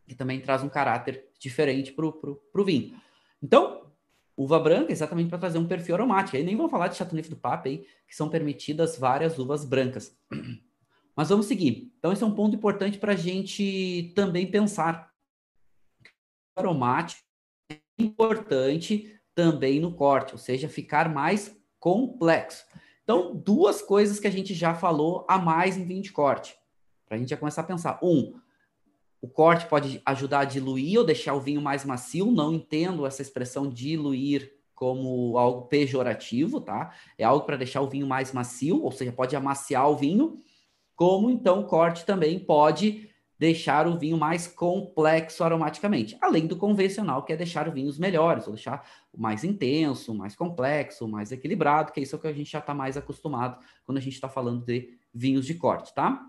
que 0.06 0.14
também 0.14 0.40
traz 0.40 0.62
um 0.62 0.68
caráter 0.68 1.28
diferente 1.38 1.92
para 1.92 2.06
o 2.06 2.64
vinho. 2.64 2.94
Então, 3.42 3.86
uva 4.36 4.58
branca, 4.58 4.92
exatamente 4.92 5.28
para 5.28 5.38
trazer 5.38 5.58
um 5.58 5.66
perfil 5.66 5.94
aromático. 5.94 6.36
Aí 6.36 6.44
nem 6.44 6.56
vamos 6.56 6.70
falar 6.70 6.88
de 6.88 6.96
Chateauneuf 6.96 7.30
do 7.30 7.36
Pape 7.36 7.68
aí, 7.68 7.86
que 8.06 8.14
são 8.14 8.28
permitidas 8.28 8.98
várias 8.98 9.38
uvas 9.38 9.64
brancas. 9.64 10.16
Mas 11.14 11.28
vamos 11.28 11.46
seguir. 11.46 11.92
Então, 11.98 12.12
esse 12.12 12.22
é 12.22 12.26
um 12.26 12.34
ponto 12.34 12.56
importante 12.56 12.98
para 12.98 13.12
a 13.12 13.16
gente 13.16 14.12
também 14.14 14.50
pensar. 14.50 15.11
Aromático 16.56 17.22
é 17.70 17.78
importante 17.98 19.18
também 19.34 19.80
no 19.80 19.94
corte, 19.94 20.32
ou 20.32 20.38
seja, 20.38 20.68
ficar 20.68 21.08
mais 21.08 21.56
complexo. 21.80 22.64
Então, 23.02 23.34
duas 23.34 23.82
coisas 23.82 24.20
que 24.20 24.26
a 24.26 24.30
gente 24.30 24.54
já 24.54 24.74
falou 24.74 25.26
a 25.28 25.38
mais 25.38 25.76
em 25.76 25.84
vinho 25.84 26.02
de 26.02 26.12
corte. 26.12 26.56
Para 27.06 27.16
a 27.16 27.18
gente 27.18 27.30
já 27.30 27.36
começar 27.36 27.62
a 27.62 27.64
pensar. 27.64 27.98
Um, 28.02 28.38
o 29.20 29.28
corte 29.28 29.66
pode 29.66 30.00
ajudar 30.04 30.40
a 30.40 30.44
diluir 30.44 30.98
ou 30.98 31.04
deixar 31.04 31.34
o 31.34 31.40
vinho 31.40 31.60
mais 31.60 31.84
macio. 31.84 32.30
Não 32.30 32.52
entendo 32.52 33.06
essa 33.06 33.22
expressão 33.22 33.68
diluir 33.68 34.52
como 34.74 35.38
algo 35.38 35.68
pejorativo, 35.68 36.60
tá? 36.60 36.92
É 37.16 37.24
algo 37.24 37.46
para 37.46 37.56
deixar 37.56 37.82
o 37.82 37.88
vinho 37.88 38.06
mais 38.06 38.32
macio, 38.32 38.82
ou 38.82 38.90
seja, 38.90 39.12
pode 39.12 39.36
amaciar 39.36 39.88
o 39.88 39.96
vinho. 39.96 40.36
Como 40.96 41.30
então 41.30 41.60
o 41.60 41.66
corte 41.66 42.04
também 42.04 42.38
pode 42.38 43.11
deixar 43.42 43.88
o 43.88 43.98
vinho 43.98 44.16
mais 44.16 44.46
complexo 44.46 45.42
aromaticamente, 45.42 46.16
além 46.20 46.46
do 46.46 46.56
convencional, 46.56 47.24
que 47.24 47.32
é 47.32 47.36
deixar 47.36 47.68
vinhos 47.72 47.98
melhores, 47.98 48.46
ou 48.46 48.52
deixar 48.52 48.88
o 49.12 49.20
mais 49.20 49.42
intenso, 49.42 50.14
mais 50.14 50.36
complexo, 50.36 51.08
mais 51.08 51.32
equilibrado, 51.32 51.90
que 51.90 51.98
é 51.98 52.04
isso 52.04 52.16
que 52.20 52.28
a 52.28 52.32
gente 52.32 52.52
já 52.52 52.60
está 52.60 52.72
mais 52.72 52.96
acostumado 52.96 53.58
quando 53.84 53.98
a 53.98 54.00
gente 54.00 54.12
está 54.14 54.28
falando 54.28 54.64
de 54.64 54.96
vinhos 55.12 55.44
de 55.44 55.54
corte, 55.54 55.92
tá? 55.92 56.24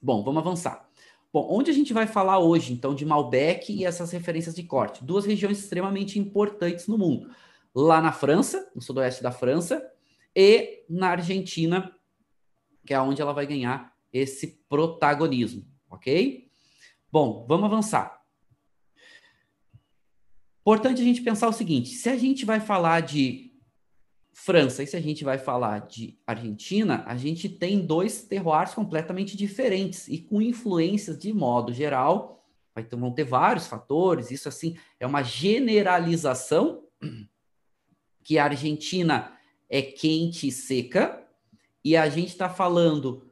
Bom, 0.00 0.22
vamos 0.22 0.40
avançar. 0.40 0.88
Bom, 1.32 1.48
onde 1.50 1.72
a 1.72 1.74
gente 1.74 1.92
vai 1.92 2.06
falar 2.06 2.38
hoje, 2.38 2.72
então, 2.72 2.94
de 2.94 3.04
Malbec 3.04 3.72
e 3.72 3.84
essas 3.84 4.12
referências 4.12 4.54
de 4.54 4.62
corte? 4.62 5.04
Duas 5.04 5.26
regiões 5.26 5.58
extremamente 5.58 6.16
importantes 6.16 6.86
no 6.86 6.96
mundo. 6.96 7.28
Lá 7.74 8.00
na 8.00 8.12
França, 8.12 8.70
no 8.72 8.80
sudoeste 8.80 9.20
da 9.20 9.32
França, 9.32 9.84
e 10.32 10.84
na 10.88 11.08
Argentina, 11.08 11.92
que 12.86 12.94
é 12.94 13.00
onde 13.00 13.20
ela 13.20 13.32
vai 13.32 13.48
ganhar 13.48 13.92
esse 14.12 14.60
protagonismo 14.68 15.73
ok? 15.94 16.50
Bom, 17.10 17.46
vamos 17.48 17.66
avançar. 17.66 18.22
Importante 20.60 21.00
a 21.00 21.04
gente 21.04 21.22
pensar 21.22 21.48
o 21.48 21.52
seguinte: 21.52 21.90
se 21.90 22.08
a 22.08 22.16
gente 22.16 22.44
vai 22.44 22.60
falar 22.60 23.00
de 23.00 23.52
França 24.32 24.82
e 24.82 24.86
se 24.86 24.96
a 24.96 25.00
gente 25.00 25.22
vai 25.22 25.38
falar 25.38 25.80
de 25.80 26.18
Argentina, 26.26 27.04
a 27.06 27.16
gente 27.16 27.48
tem 27.48 27.86
dois 27.86 28.24
terroirs 28.24 28.74
completamente 28.74 29.36
diferentes 29.36 30.08
e 30.08 30.18
com 30.18 30.42
influências 30.42 31.18
de 31.18 31.32
modo 31.32 31.72
geral. 31.72 32.44
Então 32.76 32.98
vão 32.98 33.12
ter 33.12 33.22
vários 33.22 33.68
fatores, 33.68 34.32
isso 34.32 34.48
assim 34.48 34.76
é 34.98 35.06
uma 35.06 35.22
generalização 35.22 36.82
que 38.24 38.38
a 38.38 38.44
Argentina 38.44 39.38
é 39.68 39.80
quente 39.80 40.48
e 40.48 40.52
seca, 40.52 41.24
e 41.84 41.96
a 41.96 42.08
gente 42.08 42.30
está 42.30 42.48
falando 42.48 43.30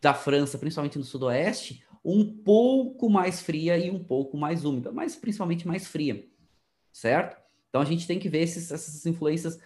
da 0.00 0.12
França, 0.12 0.58
principalmente 0.58 0.98
no 0.98 1.04
sudoeste, 1.04 1.86
um 2.04 2.24
pouco 2.42 3.08
mais 3.08 3.40
fria 3.40 3.78
e 3.78 3.90
um 3.90 4.02
pouco 4.02 4.36
mais 4.36 4.64
úmida, 4.64 4.90
mas 4.90 5.14
principalmente 5.14 5.66
mais 5.66 5.86
fria, 5.86 6.26
certo? 6.92 7.40
Então 7.68 7.80
a 7.80 7.84
gente 7.84 8.06
tem 8.06 8.18
que 8.18 8.28
ver 8.28 8.42
esses, 8.42 8.70
essas 8.70 9.06
influências, 9.06 9.58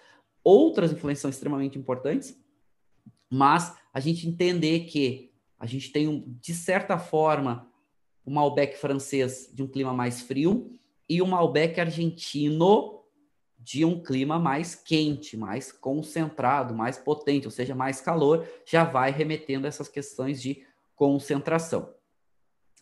outras 0.44 0.92
influências 0.92 1.22
são 1.22 1.30
extremamente 1.30 1.78
importantes, 1.78 2.38
mas 3.30 3.76
a 3.92 4.00
gente 4.00 4.28
entender 4.28 4.80
que 4.80 5.32
a 5.58 5.66
gente 5.66 5.90
tem, 5.90 6.06
um, 6.06 6.22
de 6.40 6.54
certa 6.54 6.98
forma, 6.98 7.70
o 8.24 8.30
Malbec 8.30 8.76
francês 8.76 9.50
de 9.52 9.62
um 9.62 9.66
clima 9.66 9.92
mais 9.92 10.20
frio 10.20 10.70
e 11.08 11.22
o 11.22 11.26
Malbec 11.26 11.80
argentino 11.80 13.02
de 13.58 13.84
um 13.84 14.00
clima 14.00 14.38
mais 14.38 14.74
quente, 14.74 15.36
mais 15.36 15.72
concentrado, 15.72 16.74
mais 16.74 16.98
potente, 16.98 17.46
ou 17.46 17.50
seja, 17.50 17.74
mais 17.74 18.00
calor, 18.00 18.46
já 18.64 18.84
vai 18.84 19.10
remetendo 19.10 19.66
a 19.66 19.68
essas 19.68 19.88
questões 19.88 20.40
de 20.40 20.64
concentração. 20.94 21.95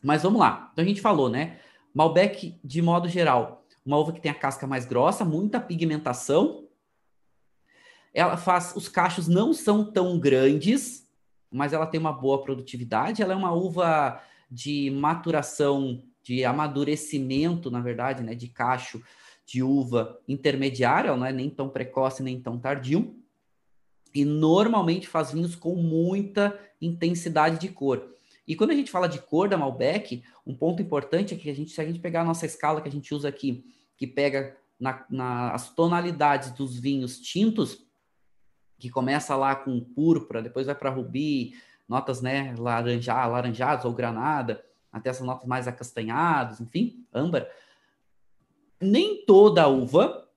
Mas 0.04 0.23
vamos 0.23 0.38
lá. 0.38 0.68
Então 0.73 0.84
a 0.84 0.87
gente 0.87 1.00
falou, 1.00 1.30
né? 1.30 1.58
Malbec, 1.94 2.61
de 2.62 2.82
modo 2.82 3.08
geral, 3.08 3.64
uma 3.84 3.96
uva 3.96 4.12
que 4.12 4.20
tem 4.20 4.30
a 4.30 4.34
casca 4.34 4.66
mais 4.66 4.84
grossa, 4.84 5.25
muita 5.25 5.58
pigmentação. 5.58 6.68
Ela 8.12 8.37
faz. 8.37 8.75
Os 8.76 8.87
cachos 8.87 9.26
não 9.26 9.54
são 9.54 9.90
tão 9.90 10.18
grandes, 10.18 11.08
mas 11.50 11.73
ela 11.73 11.87
tem 11.87 11.99
uma 11.99 12.12
boa 12.12 12.42
produtividade. 12.42 13.23
Ela 13.23 13.32
é 13.32 13.37
uma 13.37 13.52
uva 13.52 14.20
de 14.50 14.90
maturação, 14.90 16.02
de 16.23 16.44
amadurecimento, 16.44 17.70
na 17.70 17.80
verdade, 17.80 18.23
né? 18.23 18.34
De 18.34 18.49
cacho 18.49 19.02
de 19.46 19.62
uva 19.62 20.18
intermediária, 20.28 21.08
ela 21.08 21.16
não 21.16 21.26
é 21.26 21.32
nem 21.32 21.49
tão 21.49 21.68
precoce 21.68 22.23
nem 22.23 22.40
tão 22.40 22.58
tardio. 22.58 23.16
E 24.14 24.25
normalmente 24.25 25.08
faz 25.08 25.32
vinhos 25.32 25.54
com 25.56 25.75
muita 25.75 26.58
intensidade 26.80 27.58
de 27.58 27.68
cor. 27.68 28.13
E 28.46 28.54
quando 28.54 28.72
a 28.72 28.74
gente 28.74 28.90
fala 28.90 29.08
de 29.08 29.18
cor 29.20 29.48
da 29.48 29.56
Malbec, 29.56 30.22
um 30.46 30.54
ponto 30.54 30.82
importante 30.82 31.34
é 31.34 31.36
que 31.36 31.48
a 31.48 31.54
gente, 31.54 31.70
se 31.70 31.80
a 31.80 31.84
gente 31.84 31.98
pegar 31.98 32.20
a 32.20 32.24
nossa 32.24 32.44
escala 32.44 32.80
que 32.80 32.88
a 32.88 32.92
gente 32.92 33.14
usa 33.14 33.28
aqui, 33.28 33.64
que 33.96 34.06
pega 34.06 34.56
na, 34.78 35.04
na, 35.08 35.52
as 35.52 35.74
tonalidades 35.74 36.50
dos 36.52 36.78
vinhos 36.78 37.18
tintos, 37.20 37.86
que 38.78 38.90
começa 38.90 39.34
lá 39.34 39.56
com 39.56 39.80
púrpura, 39.80 40.42
depois 40.42 40.66
vai 40.66 40.74
para 40.74 40.90
rubi, 40.90 41.54
notas 41.88 42.20
né, 42.20 42.54
laranja, 42.58 43.26
laranjadas 43.26 43.84
ou 43.84 43.92
granada, 43.92 44.64
até 44.92 45.10
essas 45.10 45.26
notas 45.26 45.46
mais 45.46 45.66
acastanhadas, 45.66 46.60
enfim, 46.60 47.06
âmbar. 47.12 47.48
Nem 48.80 49.24
toda 49.24 49.68
uva, 49.68 50.28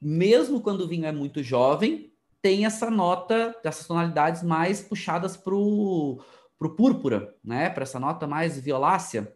mesmo 0.00 0.60
quando 0.60 0.82
o 0.82 0.88
vinho 0.88 1.06
é 1.06 1.12
muito 1.12 1.42
jovem, 1.42 2.12
tem 2.42 2.64
essa 2.64 2.90
nota, 2.90 3.54
dessas 3.62 3.86
tonalidades 3.86 4.42
mais 4.42 4.82
puxadas 4.82 5.36
para 5.36 5.54
o 5.54 6.22
para 6.60 6.68
o 6.68 6.74
púrpura, 6.76 7.34
né, 7.42 7.70
para 7.70 7.84
essa 7.84 7.98
nota 7.98 8.26
mais 8.26 8.60
violácea, 8.60 9.34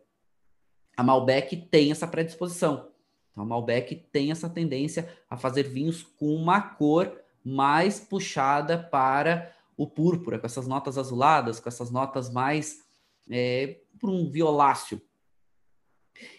a 0.94 1.02
Malbec 1.02 1.56
tem 1.56 1.90
essa 1.90 2.06
predisposição. 2.06 2.90
Então, 3.32 3.42
a 3.42 3.46
Malbec 3.46 3.96
tem 4.12 4.30
essa 4.30 4.46
tendência 4.46 5.08
a 5.28 5.34
fazer 5.34 5.62
vinhos 5.62 6.02
com 6.02 6.36
uma 6.36 6.60
cor 6.60 7.18
mais 7.42 7.98
puxada 7.98 8.78
para 8.78 9.50
o 9.74 9.86
púrpura, 9.86 10.38
com 10.38 10.44
essas 10.44 10.68
notas 10.68 10.98
azuladas, 10.98 11.58
com 11.58 11.68
essas 11.68 11.90
notas 11.90 12.30
mais 12.30 12.84
é, 13.30 13.78
para 13.98 14.10
um 14.10 14.30
violáceo. 14.30 15.00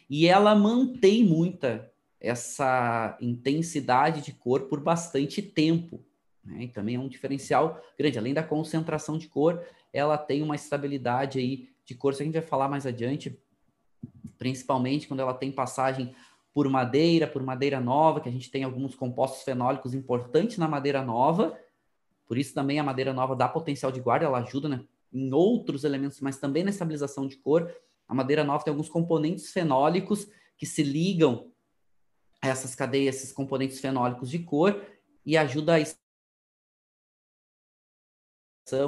E 0.08 0.28
ela 0.28 0.54
mantém 0.54 1.24
muita 1.24 1.92
essa 2.20 3.18
intensidade 3.20 4.22
de 4.22 4.32
cor 4.34 4.62
por 4.68 4.80
bastante 4.80 5.42
tempo. 5.42 6.06
Né? 6.44 6.66
E 6.66 6.68
também 6.68 6.96
é 6.96 7.00
um 7.00 7.08
diferencial 7.08 7.84
grande. 7.98 8.20
Além 8.20 8.36
da 8.36 8.44
concentração 8.44 9.18
de 9.18 9.28
cor, 9.28 9.62
ela 9.96 10.18
tem 10.18 10.44
uma 10.44 10.56
estabilidade 10.56 11.40
aí 11.40 11.70
de 11.86 11.96
cor, 11.96 12.12
isso 12.12 12.22
a 12.22 12.26
gente 12.26 12.34
vai 12.34 12.42
falar 12.42 12.68
mais 12.68 12.86
adiante, 12.86 13.40
principalmente 14.38 15.08
quando 15.08 15.22
ela 15.22 15.34
tem 15.34 15.52
passagem 15.52 16.14
por 16.54 16.68
madeira, 16.68 17.26
por 17.26 17.42
madeira 17.42 17.80
nova, 17.80 18.20
que 18.20 18.28
a 18.28 18.32
gente 18.32 18.52
tem 18.52 18.66
alguns 18.66 18.94
compostos 18.94 19.44
fenólicos 19.44 19.94
importantes 19.94 20.58
na 20.58 20.68
madeira 20.68 21.02
nova, 21.02 21.58
por 22.28 22.38
isso 22.38 22.54
também 22.54 22.78
a 22.78 22.84
madeira 22.84 23.14
nova 23.14 23.36
dá 23.36 23.48
potencial 23.48 23.90
de 23.92 24.02
guarda, 24.02 24.26
ela 24.26 24.40
ajuda 24.40 24.68
né, 24.68 24.84
em 25.14 25.34
outros 25.34 25.86
elementos, 25.86 26.20
mas 26.20 26.38
também 26.40 26.64
na 26.64 26.72
estabilização 26.72 27.26
de 27.26 27.38
cor. 27.38 27.74
A 28.08 28.14
madeira 28.14 28.44
nova 28.44 28.64
tem 28.64 28.72
alguns 28.72 28.90
componentes 28.90 29.52
fenólicos 29.52 30.28
que 30.58 30.66
se 30.66 30.84
ligam 30.84 31.52
a 32.42 32.50
essas 32.50 32.76
cadeias, 32.76 33.16
esses 33.16 33.32
componentes 33.32 33.80
fenólicos 33.80 34.30
de 34.30 34.40
cor, 34.40 34.82
e 35.26 35.38
ajuda 35.38 35.76
a 35.76 35.80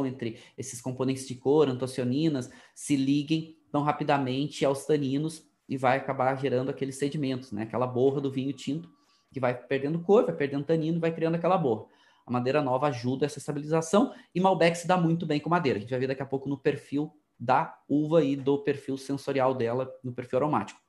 entre 0.05 0.39
esses 0.57 0.81
componentes 0.81 1.27
de 1.27 1.35
cor, 1.35 1.69
antocianinas, 1.69 2.49
se 2.73 2.95
liguem 2.95 3.57
tão 3.71 3.83
rapidamente 3.83 4.65
aos 4.65 4.85
taninos 4.85 5.45
e 5.69 5.77
vai 5.77 5.97
acabar 5.97 6.35
gerando 6.35 6.69
aqueles 6.69 6.97
sedimentos, 6.97 7.51
né? 7.51 7.63
Aquela 7.63 7.85
borra 7.85 8.21
do 8.21 8.31
vinho 8.31 8.53
tinto 8.53 8.89
que 9.31 9.39
vai 9.39 9.53
perdendo 9.53 9.99
cor, 9.99 10.25
vai 10.25 10.35
perdendo 10.35 10.63
tanino 10.63 10.97
e 10.97 11.01
vai 11.01 11.13
criando 11.13 11.35
aquela 11.35 11.57
borra. 11.57 11.85
A 12.25 12.31
madeira 12.31 12.61
nova 12.61 12.87
ajuda 12.87 13.25
essa 13.25 13.39
estabilização 13.39 14.13
e 14.33 14.39
Malbec 14.39 14.77
se 14.77 14.87
dá 14.87 14.97
muito 14.97 15.25
bem 15.25 15.39
com 15.39 15.49
madeira. 15.49 15.77
A 15.77 15.81
gente 15.81 15.89
vai 15.89 15.99
ver 15.99 16.07
daqui 16.07 16.21
a 16.21 16.25
pouco 16.25 16.49
no 16.49 16.57
perfil 16.57 17.11
da 17.39 17.77
uva 17.87 18.23
e 18.23 18.35
do 18.35 18.57
perfil 18.63 18.97
sensorial 18.97 19.53
dela, 19.53 19.93
no 20.03 20.11
perfil 20.11 20.39
aromático. 20.39 20.79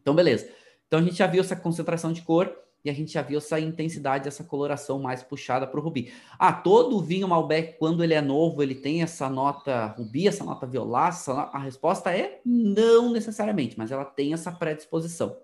Então, 0.00 0.14
beleza. 0.14 0.50
Então, 0.86 1.00
a 1.00 1.02
gente 1.02 1.16
já 1.16 1.26
viu 1.26 1.40
essa 1.40 1.56
concentração 1.56 2.12
de 2.12 2.22
cor 2.22 2.63
e 2.84 2.90
a 2.90 2.92
gente 2.92 3.12
já 3.12 3.22
viu 3.22 3.38
essa 3.38 3.58
intensidade, 3.58 4.28
essa 4.28 4.44
coloração 4.44 5.00
mais 5.00 5.22
puxada 5.22 5.66
para 5.66 5.80
o 5.80 5.82
rubi. 5.82 6.12
Ah, 6.38 6.52
todo 6.52 7.00
vinho 7.00 7.26
Malbec, 7.26 7.78
quando 7.78 8.04
ele 8.04 8.12
é 8.12 8.20
novo, 8.20 8.62
ele 8.62 8.74
tem 8.74 9.02
essa 9.02 9.28
nota 9.30 9.86
rubi, 9.86 10.28
essa 10.28 10.44
nota 10.44 10.66
violácea? 10.66 11.32
A 11.32 11.58
resposta 11.58 12.14
é 12.14 12.42
não 12.44 13.10
necessariamente, 13.10 13.78
mas 13.78 13.90
ela 13.90 14.04
tem 14.04 14.34
essa 14.34 14.52
predisposição, 14.52 15.34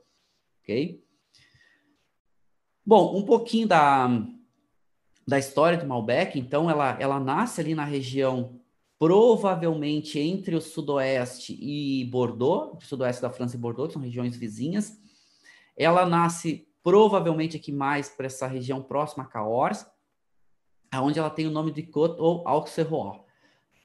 ok? 0.62 1.02
Bom, 2.84 3.16
um 3.16 3.22
pouquinho 3.22 3.66
da, 3.66 4.08
da 5.26 5.38
história 5.38 5.78
do 5.78 5.86
Malbec, 5.86 6.38
então 6.38 6.70
ela, 6.70 6.98
ela 7.00 7.18
nasce 7.18 7.60
ali 7.60 7.74
na 7.74 7.84
região 7.84 8.60
provavelmente 8.98 10.18
entre 10.18 10.54
o 10.54 10.60
sudoeste 10.60 11.56
e 11.58 12.04
Bordeaux, 12.04 12.84
sudoeste 12.86 13.22
da 13.22 13.30
França 13.30 13.56
e 13.56 13.58
Bordeaux, 13.58 13.90
são 13.90 14.02
regiões 14.02 14.36
vizinhas. 14.36 15.00
Ela 15.74 16.04
nasce 16.04 16.68
provavelmente 16.82 17.56
aqui 17.56 17.72
mais 17.72 18.08
para 18.08 18.26
essa 18.26 18.46
região 18.46 18.82
próxima 18.82 19.24
a 19.24 19.26
Cahors, 19.26 19.86
aonde 20.90 21.18
ela 21.18 21.30
tem 21.30 21.46
o 21.46 21.50
nome 21.50 21.72
de 21.72 21.82
Côte 21.84 22.20
ou 22.20 22.46
Auxerrois, 22.46 23.20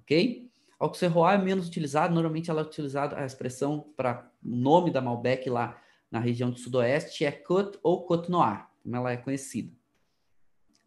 ok? 0.02 0.50
Auxerrois 0.80 1.40
é 1.40 1.44
menos 1.44 1.68
utilizado, 1.68 2.14
normalmente 2.14 2.50
ela 2.50 2.62
é 2.62 2.64
utilizada, 2.64 3.18
a 3.18 3.26
expressão 3.26 3.94
para 3.96 4.30
o 4.44 4.56
nome 4.56 4.92
da 4.92 5.02
Malbec 5.02 5.50
lá 5.50 5.82
na 6.12 6.20
região 6.20 6.50
do 6.50 6.58
sudoeste 6.58 7.26
é 7.26 7.32
Côte 7.32 7.78
ou 7.84 8.06
Côte 8.06 8.30
Noir, 8.30 8.68
como 8.84 8.96
ela 8.96 9.12
é 9.12 9.18
conhecida. 9.18 9.72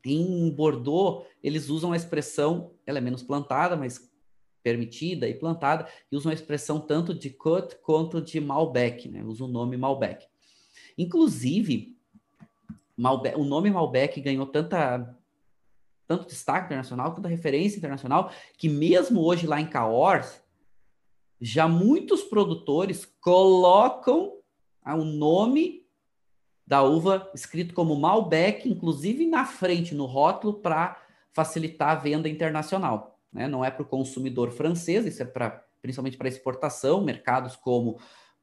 Em 0.05 0.51
Bordeaux, 0.51 1.27
eles 1.43 1.69
usam 1.69 1.93
a 1.93 1.97
expressão, 1.97 2.73
ela 2.87 2.99
é 2.99 3.01
menos 3.01 3.23
plantada, 3.23 3.77
mas 3.77 4.11
permitida 4.63 5.29
e 5.29 5.35
plantada, 5.35 5.89
e 6.11 6.17
usam 6.17 6.31
a 6.31 6.35
expressão 6.35 6.81
tanto 6.81 7.15
de 7.15 7.31
Côte 7.31 7.77
quanto 7.77 8.21
de 8.21 8.41
Malbec, 8.41 9.09
né? 9.09 9.23
Usam 9.25 9.49
o 9.49 9.51
nome 9.51 9.77
Malbec. 9.77 10.27
Inclusive, 10.97 11.98
Malbec, 12.99 13.39
o 13.39 13.45
nome 13.45 13.71
Malbec 13.71 14.21
ganhou 14.21 14.45
tanta 14.45 15.15
tanto 16.07 16.27
destaque 16.27 16.67
internacional 16.67 17.13
quanto 17.13 17.29
referência 17.29 17.77
internacional, 17.77 18.33
que 18.57 18.67
mesmo 18.67 19.21
hoje 19.21 19.47
lá 19.47 19.61
em 19.61 19.67
Cahors, 19.67 20.43
já 21.39 21.69
muitos 21.69 22.23
produtores 22.23 23.05
colocam 23.21 24.39
ah, 24.83 24.97
o 24.97 25.05
nome 25.05 25.87
da 26.67 26.83
uva 26.83 27.31
escrito 27.35 27.75
como 27.75 27.95
Malbec, 27.95 28.69
inclusive 28.69 29.27
na 29.27 29.45
frente, 29.45 29.95
no 29.95 30.07
rótulo, 30.07 30.55
para 30.55 31.01
facilitar 31.33 31.91
a 31.91 31.95
venda 31.95 32.29
internacional. 32.29 33.21
Né? 33.31 33.47
Não 33.47 33.63
é 33.63 33.71
para 33.71 33.83
o 33.83 33.87
consumidor 33.87 34.51
francês, 34.51 35.05
isso 35.05 35.23
é 35.23 35.27
pra, 35.27 35.63
principalmente 35.83 36.17
para 36.17 36.29
exportação, 36.29 37.03
mercados 37.03 37.55
como 37.55 37.99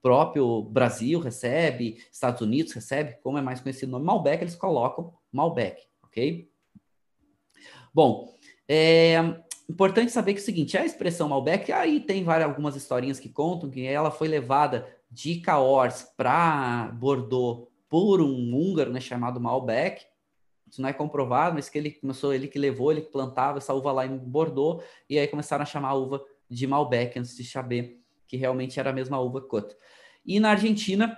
próprio 0.06 0.62
Brasil 0.62 1.20
recebe, 1.20 1.98
Estados 2.12 2.40
Unidos 2.40 2.74
recebe, 2.74 3.18
como 3.24 3.40
é 3.40 3.42
mais 3.42 3.60
conhecido 3.60 3.90
o 3.90 3.92
nome 3.94 4.06
Malbec, 4.06 4.44
eles 4.44 4.56
colocam 4.56 5.12
Malbec, 5.32 5.82
ok? 6.04 6.48
Bom, 7.92 8.32
é 8.70 9.16
importante 9.68 10.12
saber 10.12 10.34
que 10.34 10.40
é 10.40 10.44
o 10.44 10.46
seguinte, 10.46 10.78
a 10.78 10.86
expressão 10.86 11.28
Malbec, 11.28 11.72
aí 11.72 12.00
tem 12.00 12.24
várias, 12.24 12.48
algumas 12.48 12.76
historinhas 12.76 13.20
que 13.20 13.30
contam 13.30 13.68
que 13.68 13.84
ela 13.84 14.12
foi 14.12 14.28
levada 14.28 14.88
de 15.10 15.40
Cahors 15.40 16.04
para 16.16 16.92
Bordeaux 16.94 17.68
por 17.90 18.22
um 18.22 18.56
húngaro, 18.56 18.94
né, 18.94 19.00
chamado 19.00 19.42
Malbec. 19.42 20.06
Isso 20.70 20.84
não 20.84 20.90
é 20.90 20.94
comprovado, 20.94 21.56
mas 21.56 21.68
que 21.68 21.80
ele 21.80 21.90
começou, 21.90 22.32
ele 22.32 22.48
que 22.48 22.60
levou, 22.60 22.92
ele 22.92 23.02
plantava 23.02 23.58
essa 23.58 23.74
uva 23.74 23.92
lá 23.92 24.06
em 24.06 24.16
Bordeaux, 24.16 24.84
e 25.10 25.18
aí 25.18 25.28
começaram 25.28 25.64
a 25.64 25.66
chamar 25.66 25.90
a 25.90 25.96
uva 25.96 26.24
de 26.48 26.68
Malbec 26.68 27.18
antes 27.18 27.36
de 27.36 27.44
saber 27.44 28.05
que 28.28 28.38
realmente 28.38 28.80
era 28.80 28.90
a 28.90 28.94
mesma 28.94 29.20
uva 29.20 29.42
Côte. 29.42 29.76
E 30.26 30.40
na 30.40 30.52
Argentina 30.52 31.18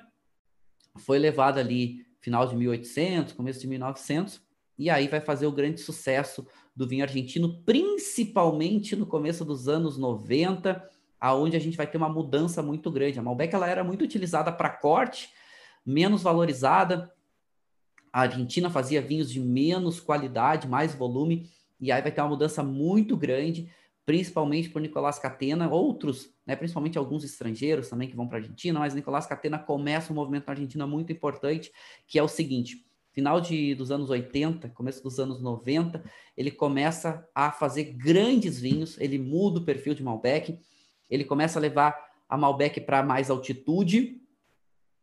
foi 0.97 1.17
levada 1.17 1.59
ali 1.59 2.05
final 2.19 2.47
de 2.47 2.55
1800, 2.55 3.33
começo 3.33 3.59
de 3.59 3.67
1900, 3.67 4.41
e 4.77 4.89
aí 4.89 5.07
vai 5.07 5.21
fazer 5.21 5.47
o 5.47 5.51
grande 5.51 5.79
sucesso 5.79 6.45
do 6.75 6.87
vinho 6.87 7.03
argentino, 7.03 7.63
principalmente 7.63 8.95
no 8.95 9.05
começo 9.05 9.43
dos 9.43 9.67
anos 9.67 9.97
90, 9.97 10.87
aonde 11.19 11.55
a 11.55 11.59
gente 11.59 11.77
vai 11.77 11.87
ter 11.87 11.97
uma 11.97 12.09
mudança 12.09 12.61
muito 12.61 12.91
grande. 12.91 13.17
A 13.17 13.23
Malbec 13.23 13.55
ela 13.55 13.67
era 13.67 13.83
muito 13.83 14.03
utilizada 14.03 14.51
para 14.51 14.69
corte, 14.69 15.29
menos 15.85 16.21
valorizada. 16.21 17.11
A 18.13 18.21
Argentina 18.21 18.69
fazia 18.69 19.01
vinhos 19.01 19.31
de 19.31 19.39
menos 19.39 19.99
qualidade, 19.99 20.67
mais 20.67 20.93
volume, 20.93 21.49
e 21.79 21.91
aí 21.91 22.01
vai 22.01 22.11
ter 22.11 22.21
uma 22.21 22.29
mudança 22.29 22.61
muito 22.61 23.15
grande 23.15 23.69
principalmente 24.07 24.69
por 24.69 24.81
Nicolás 24.81 25.19
Catena, 25.19 25.69
outros, 25.69 26.33
né, 26.45 26.55
principalmente 26.55 26.97
alguns 26.97 27.25
estrangeiros 27.25 27.89
também 27.89 28.07
que 28.07 28.15
vão 28.15 28.25
para 28.25 28.37
a 28.37 28.39
Argentina, 28.39 28.79
mas 28.79 28.93
Nicolás 28.93 29.25
Catena 29.25 29.59
começa 29.59 30.13
um 30.13 30.15
movimento 30.15 30.47
na 30.47 30.53
Argentina 30.53 30.87
muito 30.87 31.11
importante, 31.11 31.73
que 32.07 32.17
é 32.17 32.23
o 32.23 32.27
seguinte, 32.29 32.87
final 33.11 33.41
de, 33.41 33.75
dos 33.75 33.91
anos 33.91 34.09
80, 34.09 34.69
começo 34.69 35.03
dos 35.03 35.19
anos 35.19 35.41
90, 35.41 36.01
ele 36.37 36.49
começa 36.49 37.27
a 37.35 37.51
fazer 37.51 37.83
grandes 37.83 38.61
vinhos, 38.61 38.97
ele 38.97 39.19
muda 39.19 39.59
o 39.59 39.65
perfil 39.65 39.93
de 39.93 40.01
Malbec, 40.01 40.57
ele 41.09 41.25
começa 41.25 41.59
a 41.59 41.61
levar 41.61 41.93
a 42.29 42.37
Malbec 42.37 42.79
para 42.79 43.03
mais 43.03 43.29
altitude, 43.29 44.21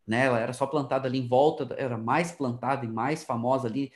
né, 0.07 0.25
ela 0.25 0.41
era 0.41 0.55
só 0.55 0.67
plantada 0.67 1.07
ali 1.07 1.19
em 1.19 1.29
volta, 1.29 1.75
era 1.77 1.99
mais 1.99 2.33
plantada 2.33 2.87
e 2.87 2.89
mais 2.89 3.23
famosa 3.23 3.69
ali 3.69 3.93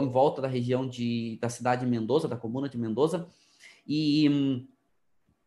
em 0.00 0.08
volta 0.08 0.40
da 0.40 0.46
região 0.46 0.88
de, 0.88 1.36
da 1.40 1.48
cidade 1.48 1.84
de 1.84 1.90
Mendoza, 1.90 2.28
da 2.28 2.36
comuna 2.36 2.68
de 2.68 2.78
Mendoza, 2.78 3.28
e, 3.86 4.66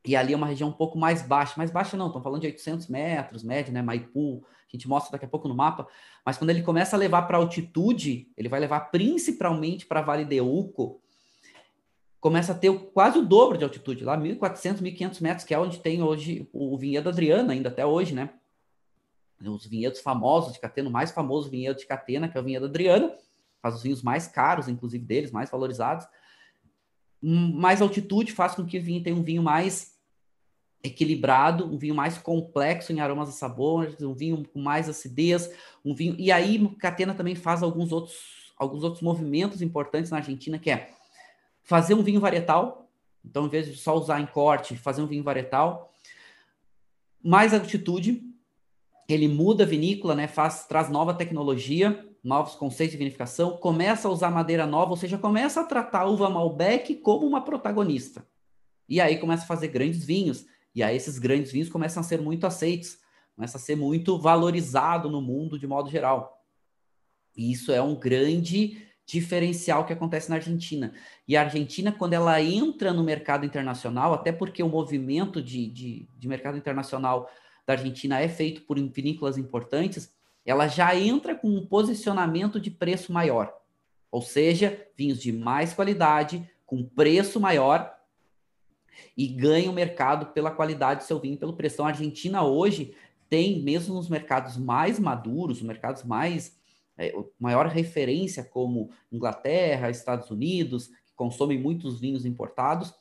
e 0.05 0.15
ali 0.15 0.33
é 0.33 0.35
uma 0.35 0.47
região 0.47 0.69
um 0.69 0.73
pouco 0.73 0.97
mais 0.97 1.21
baixa. 1.21 1.53
Mais 1.57 1.71
baixa 1.71 1.97
não, 1.97 2.07
estão 2.07 2.21
falando 2.21 2.41
de 2.41 2.47
800 2.47 2.87
metros, 2.87 3.43
média, 3.43 3.73
né? 3.73 3.81
Maipu, 3.81 4.43
a 4.45 4.71
gente 4.71 4.87
mostra 4.87 5.11
daqui 5.11 5.25
a 5.25 5.27
pouco 5.27 5.47
no 5.47 5.55
mapa. 5.55 5.87
Mas 6.25 6.37
quando 6.37 6.49
ele 6.49 6.61
começa 6.61 6.95
a 6.95 6.99
levar 6.99 7.23
para 7.23 7.37
altitude, 7.37 8.31
ele 8.37 8.49
vai 8.49 8.59
levar 8.59 8.91
principalmente 8.91 9.85
para 9.85 10.01
Vale 10.01 10.25
de 10.25 10.41
Uco, 10.41 11.01
começa 12.19 12.51
a 12.51 12.55
ter 12.55 12.73
quase 12.91 13.19
o 13.19 13.25
dobro 13.25 13.57
de 13.57 13.63
altitude, 13.63 14.03
lá 14.03 14.17
1.400, 14.17 14.81
1.500 14.81 15.21
metros, 15.21 15.45
que 15.45 15.53
é 15.53 15.59
onde 15.59 15.79
tem 15.79 16.01
hoje 16.01 16.49
o 16.51 16.75
vinhedo 16.77 17.09
Adriana, 17.09 17.53
ainda 17.53 17.69
até 17.69 17.85
hoje, 17.85 18.15
né? 18.15 18.31
Os 19.39 19.65
vinhedos 19.67 19.99
famosos 19.99 20.53
de 20.53 20.59
Catena, 20.59 20.89
o 20.89 20.91
mais 20.91 21.11
famoso 21.11 21.49
vinhedo 21.49 21.77
de 21.77 21.85
Catena, 21.85 22.27
que 22.27 22.37
é 22.37 22.41
o 22.41 22.43
vinhedo 22.43 22.65
Adriana, 22.65 23.13
faz 23.61 23.75
os 23.75 23.83
vinhos 23.83 24.01
mais 24.01 24.27
caros, 24.27 24.67
inclusive 24.67 25.05
deles, 25.05 25.31
mais 25.31 25.51
valorizados 25.51 26.07
mais 27.21 27.81
altitude 27.81 28.31
faz 28.31 28.55
com 28.55 28.65
que 28.65 28.77
o 28.77 28.81
vinho 28.81 29.01
tenha 29.01 29.15
um 29.15 29.23
vinho 29.23 29.41
mais 29.41 29.95
equilibrado, 30.83 31.65
um 31.65 31.77
vinho 31.77 31.95
mais 31.95 32.17
complexo 32.17 32.93
em 32.93 32.99
aromas 32.99 33.29
e 33.29 33.37
sabores, 33.37 33.99
um 34.01 34.13
vinho 34.13 34.45
com 34.53 34.59
mais 34.59 34.87
acidez, 34.87 35.49
um 35.83 35.95
vinho. 35.95 36.15
E 36.19 36.31
aí 36.31 36.67
Catena 36.77 37.13
também 37.15 37.35
faz 37.35 37.63
alguns 37.63 37.91
outros 37.91 38.45
alguns 38.57 38.83
outros 38.83 39.01
movimentos 39.01 39.61
importantes 39.61 40.11
na 40.11 40.17
Argentina, 40.17 40.57
que 40.57 40.71
é 40.71 40.93
fazer 41.61 41.93
um 41.93 42.03
vinho 42.03 42.19
varietal. 42.19 42.89
Então, 43.23 43.47
em 43.47 43.49
vez 43.49 43.67
de 43.67 43.75
só 43.75 43.97
usar 43.97 44.21
em 44.21 44.25
corte, 44.25 44.77
fazer 44.77 45.01
um 45.01 45.07
vinho 45.07 45.23
varietal, 45.23 45.91
mais 47.23 47.53
altitude, 47.53 48.23
ele 49.09 49.27
muda 49.27 49.63
a 49.63 49.67
vinícola, 49.67 50.15
né? 50.15 50.27
Faz, 50.27 50.65
traz 50.67 50.89
nova 50.89 51.13
tecnologia, 51.13 52.07
novos 52.25 52.55
conceitos 52.55 52.93
de 52.93 52.97
vinificação, 52.97 53.55
começa 53.57 54.07
a 54.07 54.11
usar 54.11 54.31
madeira 54.31 54.65
nova, 54.65 54.89
ou 54.89 54.97
seja, 54.97 55.15
começa 55.15 55.61
a 55.61 55.63
tratar 55.63 56.01
a 56.01 56.09
uva 56.09 56.27
Malbec 56.27 56.95
como 56.95 57.27
uma 57.27 57.45
protagonista. 57.45 58.27
E 58.89 58.99
aí 58.99 59.17
começa 59.17 59.43
a 59.43 59.47
fazer 59.47 59.67
grandes 59.67 60.03
vinhos, 60.03 60.43
e 60.73 60.81
aí 60.81 60.95
esses 60.95 61.19
grandes 61.19 61.51
vinhos 61.51 61.69
começam 61.69 62.01
a 62.01 62.03
ser 62.03 62.19
muito 62.19 62.47
aceitos, 62.47 62.97
começa 63.35 63.57
a 63.57 63.61
ser 63.61 63.75
muito 63.75 64.17
valorizado 64.17 65.07
no 65.07 65.21
mundo 65.21 65.59
de 65.59 65.67
modo 65.67 65.89
geral. 65.89 66.43
E 67.37 67.51
isso 67.51 67.71
é 67.71 67.81
um 67.81 67.95
grande 67.95 68.83
diferencial 69.05 69.85
que 69.85 69.93
acontece 69.93 70.29
na 70.29 70.37
Argentina. 70.37 70.93
E 71.27 71.37
a 71.37 71.41
Argentina, 71.41 71.91
quando 71.91 72.13
ela 72.13 72.41
entra 72.41 72.91
no 72.91 73.03
mercado 73.03 73.45
internacional, 73.45 74.15
até 74.15 74.31
porque 74.31 74.63
o 74.63 74.69
movimento 74.69 75.43
de, 75.43 75.69
de, 75.69 76.09
de 76.17 76.27
mercado 76.27 76.57
internacional 76.57 77.29
da 77.67 77.73
Argentina 77.73 78.19
é 78.19 78.27
feito 78.27 78.61
por 78.61 78.79
vinícolas 78.89 79.37
importantes, 79.37 80.14
ela 80.45 80.67
já 80.67 80.95
entra 80.95 81.33
com 81.35 81.49
um 81.49 81.65
posicionamento 81.65 82.59
de 82.59 82.69
preço 82.69 83.11
maior. 83.11 83.51
Ou 84.11 84.21
seja, 84.21 84.87
vinhos 84.95 85.19
de 85.19 85.31
mais 85.33 85.73
qualidade, 85.73 86.47
com 86.65 86.83
preço 86.83 87.39
maior 87.39 87.93
e 89.17 89.27
ganha 89.27 89.69
o 89.69 89.73
mercado 89.73 90.27
pela 90.27 90.51
qualidade 90.51 91.01
do 91.01 91.07
seu 91.07 91.19
vinho, 91.19 91.37
pelo 91.37 91.53
preço. 91.53 91.75
Então, 91.75 91.85
a 91.85 91.89
Argentina 91.89 92.43
hoje 92.43 92.95
tem, 93.27 93.61
mesmo 93.61 93.95
nos 93.95 94.07
mercados 94.07 94.55
mais 94.55 94.99
maduros, 94.99 95.57
os 95.57 95.63
mercados 95.63 96.03
mais 96.03 96.57
é, 96.97 97.13
maior 97.39 97.67
referência 97.67 98.43
como 98.43 98.91
Inglaterra, 99.11 99.89
Estados 99.89 100.29
Unidos, 100.29 100.87
que 100.87 101.13
consomem 101.15 101.59
muitos 101.59 101.99
vinhos 101.99 102.25
importados, 102.25 102.93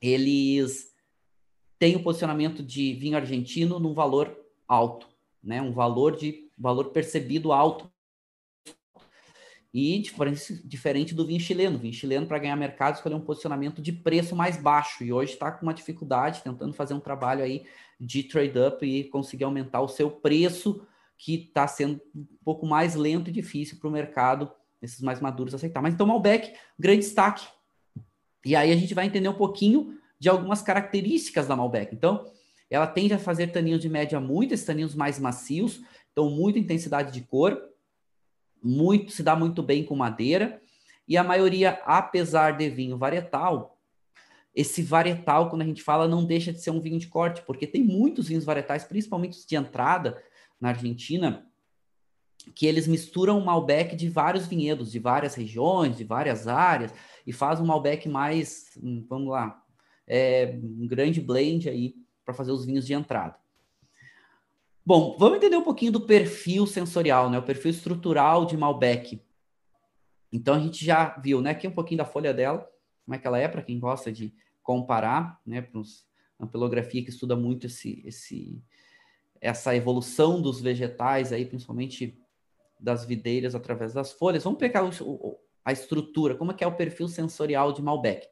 eles 0.00 0.94
têm 1.78 1.96
o 1.96 2.02
posicionamento 2.02 2.62
de 2.62 2.92
vinho 2.94 3.16
argentino 3.16 3.80
num 3.80 3.94
valor 3.94 4.36
alto 4.66 5.08
né? 5.48 5.62
Um 5.62 5.72
valor 5.72 6.14
de 6.14 6.48
valor 6.56 6.90
percebido 6.90 7.52
alto. 7.52 7.90
E 9.72 9.98
diferente, 9.98 10.66
diferente 10.66 11.14
do 11.14 11.26
vinho 11.26 11.40
chileno. 11.40 11.76
O 11.76 11.78
vinho 11.78 11.94
chileno, 11.94 12.26
para 12.26 12.38
ganhar 12.38 12.56
mercado, 12.56 12.96
escolheu 12.96 13.18
um 13.18 13.24
posicionamento 13.24 13.80
de 13.80 13.92
preço 13.92 14.36
mais 14.36 14.56
baixo. 14.56 15.02
E 15.02 15.12
hoje 15.12 15.32
está 15.32 15.50
com 15.50 15.64
uma 15.64 15.74
dificuldade, 15.74 16.42
tentando 16.42 16.72
fazer 16.74 16.94
um 16.94 17.00
trabalho 17.00 17.42
aí 17.42 17.64
de 17.98 18.22
trade-up 18.22 18.84
e 18.84 19.04
conseguir 19.04 19.44
aumentar 19.44 19.80
o 19.80 19.88
seu 19.88 20.10
preço, 20.10 20.86
que 21.16 21.34
está 21.34 21.66
sendo 21.66 22.00
um 22.14 22.26
pouco 22.44 22.66
mais 22.66 22.94
lento 22.94 23.30
e 23.30 23.32
difícil 23.32 23.78
para 23.78 23.88
o 23.88 23.92
mercado, 23.92 24.50
esses 24.80 25.00
mais 25.00 25.20
maduros, 25.20 25.54
aceitar. 25.54 25.82
Mas 25.82 25.94
então, 25.94 26.06
Malbec, 26.06 26.54
grande 26.78 27.00
destaque. 27.00 27.46
E 28.44 28.54
aí 28.54 28.70
a 28.70 28.76
gente 28.76 28.94
vai 28.94 29.06
entender 29.06 29.28
um 29.28 29.34
pouquinho 29.34 29.98
de 30.18 30.28
algumas 30.28 30.62
características 30.62 31.46
da 31.46 31.56
Malbec. 31.56 31.94
Então, 31.94 32.30
ela 32.70 32.86
tende 32.86 33.14
a 33.14 33.18
fazer 33.18 33.48
taninos 33.48 33.80
de 33.80 33.88
média 33.88 34.20
muito, 34.20 34.52
esses 34.52 34.66
taninos 34.66 34.94
mais 34.94 35.18
macios, 35.18 35.80
então 36.12 36.30
muita 36.30 36.58
intensidade 36.58 37.12
de 37.12 37.22
cor, 37.22 37.60
muito 38.62 39.12
se 39.12 39.22
dá 39.22 39.34
muito 39.34 39.62
bem 39.62 39.84
com 39.84 39.94
madeira, 39.94 40.60
e 41.06 41.16
a 41.16 41.24
maioria, 41.24 41.80
apesar 41.84 42.56
de 42.56 42.68
vinho 42.68 42.98
varietal, 42.98 43.78
esse 44.54 44.82
varietal, 44.82 45.48
quando 45.48 45.62
a 45.62 45.64
gente 45.64 45.82
fala, 45.82 46.08
não 46.08 46.24
deixa 46.24 46.52
de 46.52 46.60
ser 46.60 46.70
um 46.70 46.80
vinho 46.80 46.98
de 46.98 47.06
corte, 47.06 47.42
porque 47.42 47.66
tem 47.66 47.82
muitos 47.82 48.28
vinhos 48.28 48.44
varietais, 48.44 48.84
principalmente 48.84 49.46
de 49.46 49.56
entrada 49.56 50.20
na 50.60 50.70
Argentina, 50.70 51.46
que 52.54 52.66
eles 52.66 52.86
misturam 52.86 53.40
Malbec 53.40 53.94
de 53.94 54.08
vários 54.08 54.46
vinhedos, 54.46 54.90
de 54.90 54.98
várias 54.98 55.34
regiões, 55.34 55.96
de 55.96 56.04
várias 56.04 56.48
áreas, 56.48 56.92
e 57.26 57.32
faz 57.32 57.60
um 57.60 57.66
Malbec 57.66 58.08
mais, 58.08 58.78
hum, 58.82 59.04
vamos 59.08 59.28
lá, 59.28 59.62
é, 60.06 60.58
um 60.62 60.86
grande 60.86 61.20
blend 61.20 61.68
aí 61.68 61.94
para 62.28 62.34
fazer 62.34 62.52
os 62.52 62.66
vinhos 62.66 62.86
de 62.86 62.92
entrada. 62.92 63.38
Bom, 64.84 65.16
vamos 65.18 65.38
entender 65.38 65.56
um 65.56 65.64
pouquinho 65.64 65.92
do 65.92 66.02
perfil 66.02 66.66
sensorial, 66.66 67.30
né? 67.30 67.38
O 67.38 67.42
perfil 67.42 67.70
estrutural 67.70 68.44
de 68.44 68.54
Malbec. 68.54 69.22
Então 70.30 70.54
a 70.54 70.58
gente 70.58 70.84
já 70.84 71.16
viu, 71.18 71.40
né? 71.40 71.52
Aqui 71.52 71.66
um 71.66 71.74
pouquinho 71.74 71.96
da 71.96 72.04
folha 72.04 72.34
dela, 72.34 72.70
como 73.06 73.14
é 73.14 73.18
que 73.18 73.26
ela 73.26 73.38
é 73.38 73.48
para 73.48 73.62
quem 73.62 73.78
gosta 73.80 74.12
de 74.12 74.34
comparar, 74.62 75.40
né? 75.46 75.62
Para 75.62 75.80
uma 76.38 76.48
pelografia 76.50 77.02
que 77.02 77.08
estuda 77.08 77.34
muito 77.34 77.66
esse, 77.66 78.02
esse, 78.06 78.62
essa 79.40 79.74
evolução 79.74 80.42
dos 80.42 80.60
vegetais 80.60 81.32
aí, 81.32 81.46
principalmente 81.46 82.20
das 82.78 83.06
videiras 83.06 83.54
através 83.54 83.94
das 83.94 84.12
folhas. 84.12 84.44
Vamos 84.44 84.58
pegar 84.58 84.84
o, 84.84 85.40
a 85.64 85.72
estrutura, 85.72 86.34
como 86.34 86.52
é 86.52 86.54
que 86.54 86.62
é 86.62 86.66
o 86.66 86.76
perfil 86.76 87.08
sensorial 87.08 87.72
de 87.72 87.80
Malbec. 87.80 88.28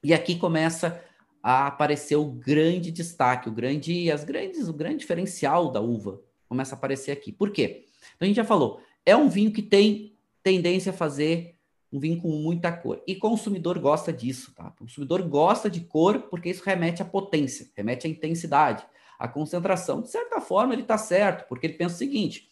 E 0.00 0.14
aqui 0.14 0.38
começa 0.38 1.02
aparecer 1.44 2.16
o 2.16 2.24
grande 2.24 2.90
destaque, 2.90 3.50
o 3.50 3.52
grande, 3.52 4.10
as 4.10 4.24
grandes, 4.24 4.66
o 4.66 4.72
grande 4.72 5.00
diferencial 5.00 5.70
da 5.70 5.78
uva 5.78 6.22
começa 6.48 6.74
a 6.74 6.78
aparecer 6.78 7.10
aqui. 7.10 7.30
Por 7.30 7.50
quê? 7.50 7.84
Então 8.16 8.24
a 8.24 8.24
gente 8.24 8.36
já 8.36 8.44
falou, 8.44 8.80
é 9.04 9.14
um 9.14 9.28
vinho 9.28 9.52
que 9.52 9.60
tem 9.60 10.16
tendência 10.42 10.88
a 10.88 10.94
fazer 10.94 11.58
um 11.92 12.00
vinho 12.00 12.18
com 12.18 12.28
muita 12.28 12.72
cor. 12.72 13.02
E 13.06 13.14
consumidor 13.14 13.78
gosta 13.78 14.10
disso, 14.10 14.54
tá? 14.54 14.68
O 14.68 14.84
consumidor 14.84 15.22
gosta 15.28 15.68
de 15.68 15.82
cor 15.82 16.22
porque 16.30 16.48
isso 16.48 16.62
remete 16.64 17.02
à 17.02 17.04
potência, 17.04 17.70
remete 17.76 18.06
à 18.06 18.10
intensidade, 18.10 18.86
à 19.18 19.28
concentração. 19.28 20.00
De 20.00 20.10
certa 20.10 20.40
forma, 20.40 20.72
ele 20.72 20.82
está 20.82 20.96
certo, 20.96 21.46
porque 21.46 21.66
ele 21.66 21.74
pensa 21.74 21.94
o 21.94 21.98
seguinte: 21.98 22.48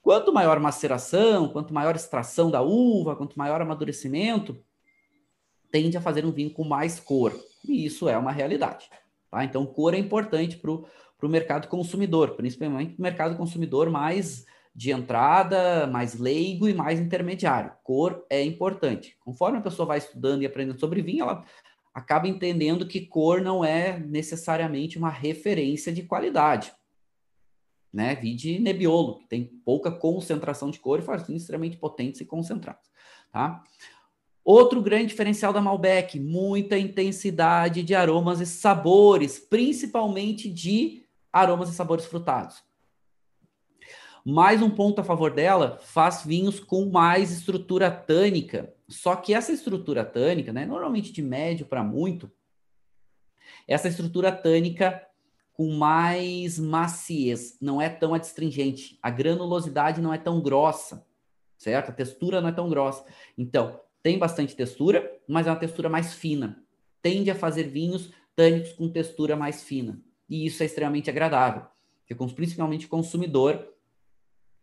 quanto 0.00 0.32
maior 0.32 0.60
maceração, 0.60 1.48
quanto 1.48 1.74
maior 1.74 1.96
extração 1.96 2.48
da 2.48 2.62
uva, 2.62 3.16
quanto 3.16 3.36
maior 3.36 3.60
amadurecimento, 3.60 4.64
tende 5.70 5.96
a 5.96 6.00
fazer 6.00 6.24
um 6.24 6.30
vinho 6.30 6.50
com 6.52 6.62
mais 6.62 7.00
cor. 7.00 7.34
E 7.68 7.84
isso 7.84 8.08
é 8.08 8.16
uma 8.16 8.32
realidade. 8.32 8.88
Tá? 9.30 9.44
Então, 9.44 9.66
cor 9.66 9.94
é 9.94 9.98
importante 9.98 10.56
para 10.56 10.70
o 10.70 11.28
mercado 11.28 11.68
consumidor, 11.68 12.34
principalmente 12.36 12.96
o 12.98 13.02
mercado 13.02 13.36
consumidor 13.36 13.90
mais 13.90 14.46
de 14.74 14.92
entrada, 14.92 15.86
mais 15.88 16.14
leigo 16.14 16.68
e 16.68 16.74
mais 16.74 17.00
intermediário. 17.00 17.72
Cor 17.82 18.24
é 18.30 18.42
importante. 18.42 19.16
Conforme 19.20 19.58
a 19.58 19.62
pessoa 19.62 19.86
vai 19.86 19.98
estudando 19.98 20.42
e 20.42 20.46
aprendendo 20.46 20.78
sobre 20.78 21.02
vinho, 21.02 21.24
ela 21.24 21.44
acaba 21.92 22.28
entendendo 22.28 22.86
que 22.86 23.06
cor 23.06 23.40
não 23.40 23.64
é 23.64 23.98
necessariamente 23.98 24.96
uma 24.96 25.10
referência 25.10 25.92
de 25.92 26.04
qualidade. 26.04 26.72
Né? 27.92 28.14
Vide 28.14 28.58
Nebbiolo, 28.60 29.18
que 29.18 29.26
tem 29.26 29.44
pouca 29.64 29.90
concentração 29.90 30.70
de 30.70 30.78
cor 30.78 31.00
e 31.00 31.02
faz 31.02 31.26
vinhos 31.26 31.42
extremamente 31.42 31.76
potentes 31.76 32.20
e 32.20 32.24
concentrados. 32.24 32.88
Tá? 33.32 33.62
Outro 34.50 34.80
grande 34.80 35.08
diferencial 35.08 35.52
da 35.52 35.60
Malbec, 35.60 36.18
muita 36.18 36.78
intensidade 36.78 37.82
de 37.82 37.94
aromas 37.94 38.40
e 38.40 38.46
sabores, 38.46 39.38
principalmente 39.38 40.48
de 40.48 41.02
aromas 41.30 41.68
e 41.68 41.74
sabores 41.74 42.06
frutados. 42.06 42.64
Mais 44.24 44.62
um 44.62 44.70
ponto 44.70 45.02
a 45.02 45.04
favor 45.04 45.34
dela, 45.34 45.76
faz 45.82 46.24
vinhos 46.24 46.60
com 46.60 46.86
mais 46.86 47.30
estrutura 47.30 47.90
tânica. 47.90 48.72
Só 48.88 49.14
que 49.16 49.34
essa 49.34 49.52
estrutura 49.52 50.02
tânica, 50.02 50.50
né, 50.50 50.64
normalmente 50.64 51.12
de 51.12 51.20
médio 51.20 51.66
para 51.66 51.84
muito, 51.84 52.32
essa 53.66 53.86
estrutura 53.86 54.32
tânica 54.32 55.06
com 55.52 55.74
mais 55.74 56.58
maciez, 56.58 57.58
não 57.60 57.82
é 57.82 57.90
tão 57.90 58.14
adstringente. 58.14 58.98
A 59.02 59.10
granulosidade 59.10 60.00
não 60.00 60.14
é 60.14 60.16
tão 60.16 60.40
grossa, 60.40 61.06
certo? 61.58 61.90
A 61.90 61.94
textura 61.94 62.40
não 62.40 62.48
é 62.48 62.52
tão 62.52 62.70
grossa. 62.70 63.04
Então, 63.36 63.78
tem 64.02 64.18
bastante 64.18 64.54
textura, 64.54 65.10
mas 65.26 65.46
é 65.46 65.50
uma 65.50 65.58
textura 65.58 65.88
mais 65.88 66.14
fina. 66.14 66.62
Tende 67.02 67.30
a 67.30 67.34
fazer 67.34 67.64
vinhos 67.64 68.10
tânicos 68.34 68.72
com 68.72 68.88
textura 68.88 69.36
mais 69.36 69.62
fina. 69.62 70.00
E 70.28 70.46
isso 70.46 70.62
é 70.62 70.66
extremamente 70.66 71.10
agradável. 71.10 71.66
Porque, 72.06 72.34
principalmente 72.34 72.86
o 72.86 72.88
consumidor 72.88 73.66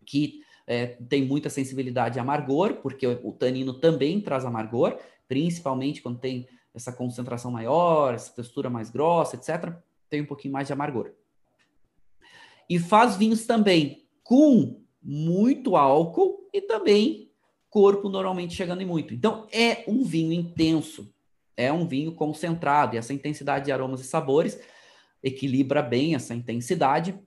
que 0.05 0.43
é, 0.67 0.87
tem 0.87 1.25
muita 1.25 1.49
sensibilidade 1.49 2.19
a 2.19 2.21
amargor, 2.21 2.75
porque 2.75 3.05
o, 3.05 3.29
o 3.29 3.31
tanino 3.33 3.73
também 3.73 4.19
traz 4.21 4.45
amargor, 4.45 4.97
principalmente 5.27 6.01
quando 6.01 6.19
tem 6.19 6.47
essa 6.73 6.91
concentração 6.91 7.51
maior, 7.51 8.13
essa 8.13 8.33
textura 8.33 8.69
mais 8.69 8.89
grossa, 8.89 9.35
etc., 9.35 9.73
tem 10.09 10.21
um 10.21 10.25
pouquinho 10.25 10.53
mais 10.53 10.67
de 10.67 10.73
amargor. 10.73 11.11
E 12.69 12.79
faz 12.79 13.15
vinhos 13.15 13.45
também 13.45 14.05
com 14.23 14.81
muito 15.01 15.75
álcool 15.75 16.49
e 16.53 16.61
também 16.61 17.24
corpo 17.75 18.07
normalmente 18.07 18.55
chegando 18.55 18.81
em 18.81 18.85
muito. 18.85 19.13
Então, 19.13 19.49
é 19.51 19.83
um 19.85 20.01
vinho 20.01 20.31
intenso, 20.31 21.13
é 21.57 21.73
um 21.73 21.85
vinho 21.85 22.13
concentrado, 22.13 22.95
e 22.95 22.97
essa 22.97 23.13
intensidade 23.13 23.65
de 23.65 23.71
aromas 23.73 23.99
e 23.99 24.05
sabores 24.05 24.57
equilibra 25.21 25.81
bem 25.81 26.15
essa 26.15 26.33
intensidade. 26.33 27.19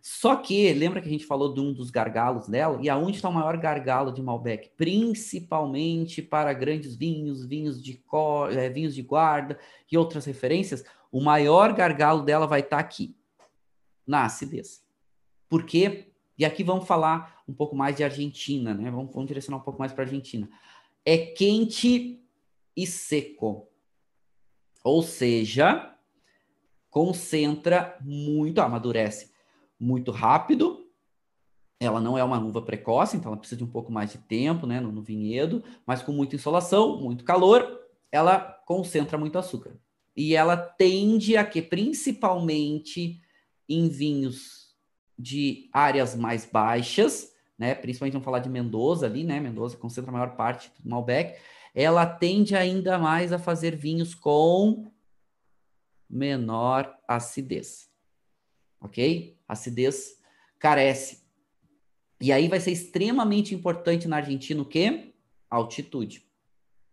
Só 0.00 0.34
que, 0.34 0.72
lembra 0.72 1.02
que 1.02 1.08
a 1.08 1.10
gente 1.10 1.26
falou 1.26 1.52
de 1.52 1.60
um 1.60 1.74
dos 1.74 1.90
gargalos 1.90 2.48
dela? 2.48 2.78
E 2.80 2.88
aonde 2.88 3.16
está 3.16 3.28
o 3.28 3.32
maior 3.34 3.58
gargalo 3.58 4.14
de 4.14 4.22
Malbec? 4.22 4.70
Principalmente 4.78 6.22
para 6.22 6.50
grandes 6.54 6.96
vinhos, 6.96 7.44
vinhos 7.44 7.82
de, 7.82 7.98
cor, 7.98 8.50
é, 8.50 8.70
vinhos 8.70 8.94
de 8.94 9.02
guarda 9.02 9.58
e 9.92 9.98
outras 9.98 10.24
referências, 10.24 10.86
o 11.12 11.20
maior 11.20 11.74
gargalo 11.74 12.22
dela 12.22 12.46
vai 12.46 12.60
estar 12.60 12.78
tá 12.78 12.80
aqui, 12.80 13.14
na 14.06 14.24
acidez. 14.24 14.82
Por 15.50 15.66
quê? 15.66 16.12
E 16.38 16.46
aqui 16.46 16.64
vamos 16.64 16.86
falar 16.86 17.37
um 17.48 17.54
pouco 17.54 17.74
mais 17.74 17.96
de 17.96 18.04
Argentina, 18.04 18.74
né? 18.74 18.90
Vamos, 18.90 19.12
vamos 19.12 19.26
direcionar 19.26 19.58
um 19.58 19.64
pouco 19.64 19.78
mais 19.78 19.92
para 19.92 20.04
Argentina. 20.04 20.48
É 21.04 21.16
quente 21.18 22.22
e 22.76 22.86
seco. 22.86 23.68
Ou 24.84 25.02
seja, 25.02 25.94
concentra 26.90 27.96
muito, 28.00 28.60
amadurece 28.60 29.32
muito 29.78 30.10
rápido. 30.10 30.86
Ela 31.80 32.00
não 32.00 32.18
é 32.18 32.24
uma 32.24 32.38
uva 32.38 32.60
precoce, 32.60 33.16
então 33.16 33.30
ela 33.30 33.38
precisa 33.38 33.58
de 33.58 33.64
um 33.64 33.70
pouco 33.70 33.92
mais 33.92 34.12
de 34.12 34.18
tempo 34.18 34.66
né, 34.66 34.80
no, 34.80 34.90
no 34.90 35.02
vinhedo, 35.02 35.62
mas 35.86 36.02
com 36.02 36.12
muita 36.12 36.34
insolação, 36.34 37.00
muito 37.00 37.24
calor, 37.24 37.80
ela 38.10 38.40
concentra 38.66 39.16
muito 39.16 39.38
açúcar. 39.38 39.78
E 40.16 40.34
ela 40.34 40.56
tende 40.56 41.36
a 41.36 41.44
que, 41.44 41.62
principalmente 41.62 43.20
em 43.68 43.88
vinhos 43.88 44.74
de 45.16 45.68
áreas 45.72 46.16
mais 46.16 46.44
baixas, 46.44 47.32
né? 47.58 47.74
Principalmente 47.74 48.12
vamos 48.12 48.24
falar 48.24 48.38
de 48.38 48.48
Mendoza 48.48 49.06
ali, 49.06 49.24
né? 49.24 49.40
Mendoza 49.40 49.76
concentra 49.76 50.10
a 50.10 50.12
maior 50.12 50.36
parte 50.36 50.70
do 50.78 50.88
Malbec. 50.88 51.38
Ela 51.74 52.06
tende 52.06 52.54
ainda 52.54 52.98
mais 52.98 53.32
a 53.32 53.38
fazer 53.38 53.74
vinhos 53.74 54.14
com 54.14 54.90
menor 56.08 56.96
acidez. 57.06 57.90
Ok? 58.80 59.36
Acidez 59.46 60.18
carece. 60.58 61.26
E 62.20 62.32
aí 62.32 62.48
vai 62.48 62.60
ser 62.60 62.70
extremamente 62.70 63.54
importante 63.54 64.08
na 64.08 64.16
Argentina 64.16 64.60
o 64.62 64.64
quê? 64.64 65.14
Altitude. 65.50 66.24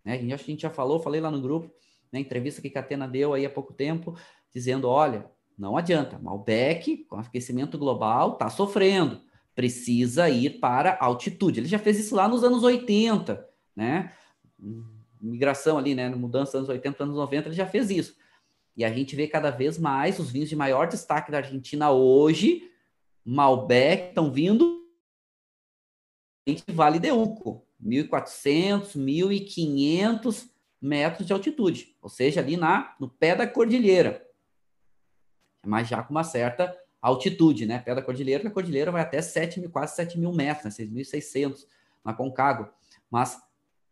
Né? 0.04 0.14
A 0.14 0.18
gente, 0.18 0.34
a 0.34 0.38
gente 0.38 0.62
já 0.62 0.70
falou, 0.70 1.00
falei 1.00 1.22
lá 1.22 1.32
no 1.32 1.42
grupo, 1.42 1.68
na 2.12 2.20
né? 2.20 2.20
entrevista 2.20 2.62
que 2.62 2.68
a 2.68 2.74
Catena 2.74 3.08
deu 3.08 3.34
aí 3.34 3.46
há 3.46 3.50
pouco 3.50 3.74
tempo, 3.74 4.18
dizendo, 4.54 4.88
olha, 4.88 5.30
não 5.58 5.78
adianta. 5.78 6.20
Malbec, 6.20 7.06
com 7.06 7.18
aquecimento 7.18 7.78
global, 7.78 8.34
está 8.34 8.50
sofrendo. 8.50 9.22
Precisa 9.56 10.30
ir 10.30 10.60
para 10.60 10.98
altitude. 11.00 11.60
Ele 11.60 11.68
já 11.68 11.80
fez 11.80 11.98
isso 11.98 12.16
lá 12.16 12.28
nos 12.28 12.44
anos 12.44 12.64
80, 12.64 13.48
né? 13.76 14.14
Migração 15.20 15.78
ali, 15.78 15.96
né? 15.96 16.10
Mudança 16.10 16.58
anos 16.58 16.70
80 16.70 17.04
anos 17.04 17.16
90, 17.16 17.48
ele 17.48 17.56
já 17.56 17.66
fez 17.66 17.90
isso. 17.90 18.16
E 18.76 18.84
a 18.84 18.92
gente 18.92 19.16
vê 19.16 19.28
cada 19.28 19.50
vez 19.50 19.78
mais 19.78 20.20
os 20.20 20.30
vinhos 20.30 20.50
de 20.50 20.56
maior 20.56 20.88
destaque 20.88 21.32
da 21.32 21.38
Argentina 21.38 21.90
hoje, 21.92 22.70
Malbec, 23.24 24.10
estão 24.10 24.32
vindo 24.32 24.84
Vale 26.68 27.00
de 27.00 27.12
Uco, 27.12 27.66
1.400, 27.84 28.96
1.500 28.96 30.50
metros 30.80 31.26
de 31.26 31.34
altitude, 31.34 31.96
ou 32.00 32.10
seja, 32.10 32.40
ali 32.40 32.56
na, 32.56 32.96
no 33.00 33.10
pé 33.10 33.36
da 33.36 33.48
cordilheira 33.48 34.26
mas 35.66 35.88
já 35.88 36.02
com 36.04 36.12
uma 36.12 36.24
certa 36.24 36.76
altitude, 37.06 37.66
né? 37.66 37.80
Pé 37.80 37.94
da 37.94 38.02
cordilheira, 38.02 38.48
a 38.48 38.52
cordilheira 38.52 38.92
vai 38.92 39.02
até 39.02 39.22
7 39.22 39.60
mil, 39.60 39.70
quase 39.70 39.96
7 39.96 40.20
mil 40.20 40.34
metros, 40.34 40.78
né? 40.78 40.86
6.600 40.86 41.66
na 42.04 42.14
Concagua, 42.14 42.74
mas 43.10 43.40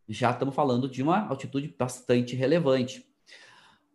já 0.08 0.32
estamos 0.32 0.54
falando 0.54 0.88
de 0.88 1.02
uma 1.02 1.28
altitude 1.28 1.74
bastante 1.78 2.34
relevante. 2.34 3.08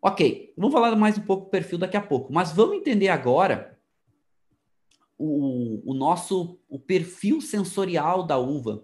Ok, 0.01 0.53
vamos 0.57 0.73
falar 0.73 0.95
mais 0.95 1.17
um 1.17 1.21
pouco 1.21 1.45
do 1.45 1.49
perfil 1.49 1.77
daqui 1.77 1.97
a 1.97 2.01
pouco, 2.01 2.31
mas 2.31 2.53
vamos 2.53 2.77
entender 2.77 3.09
agora 3.09 3.77
o, 5.17 5.81
o 5.85 5.93
nosso 5.93 6.57
o 6.69 6.79
perfil 6.79 7.41
sensorial 7.41 8.23
da 8.23 8.37
uva, 8.37 8.81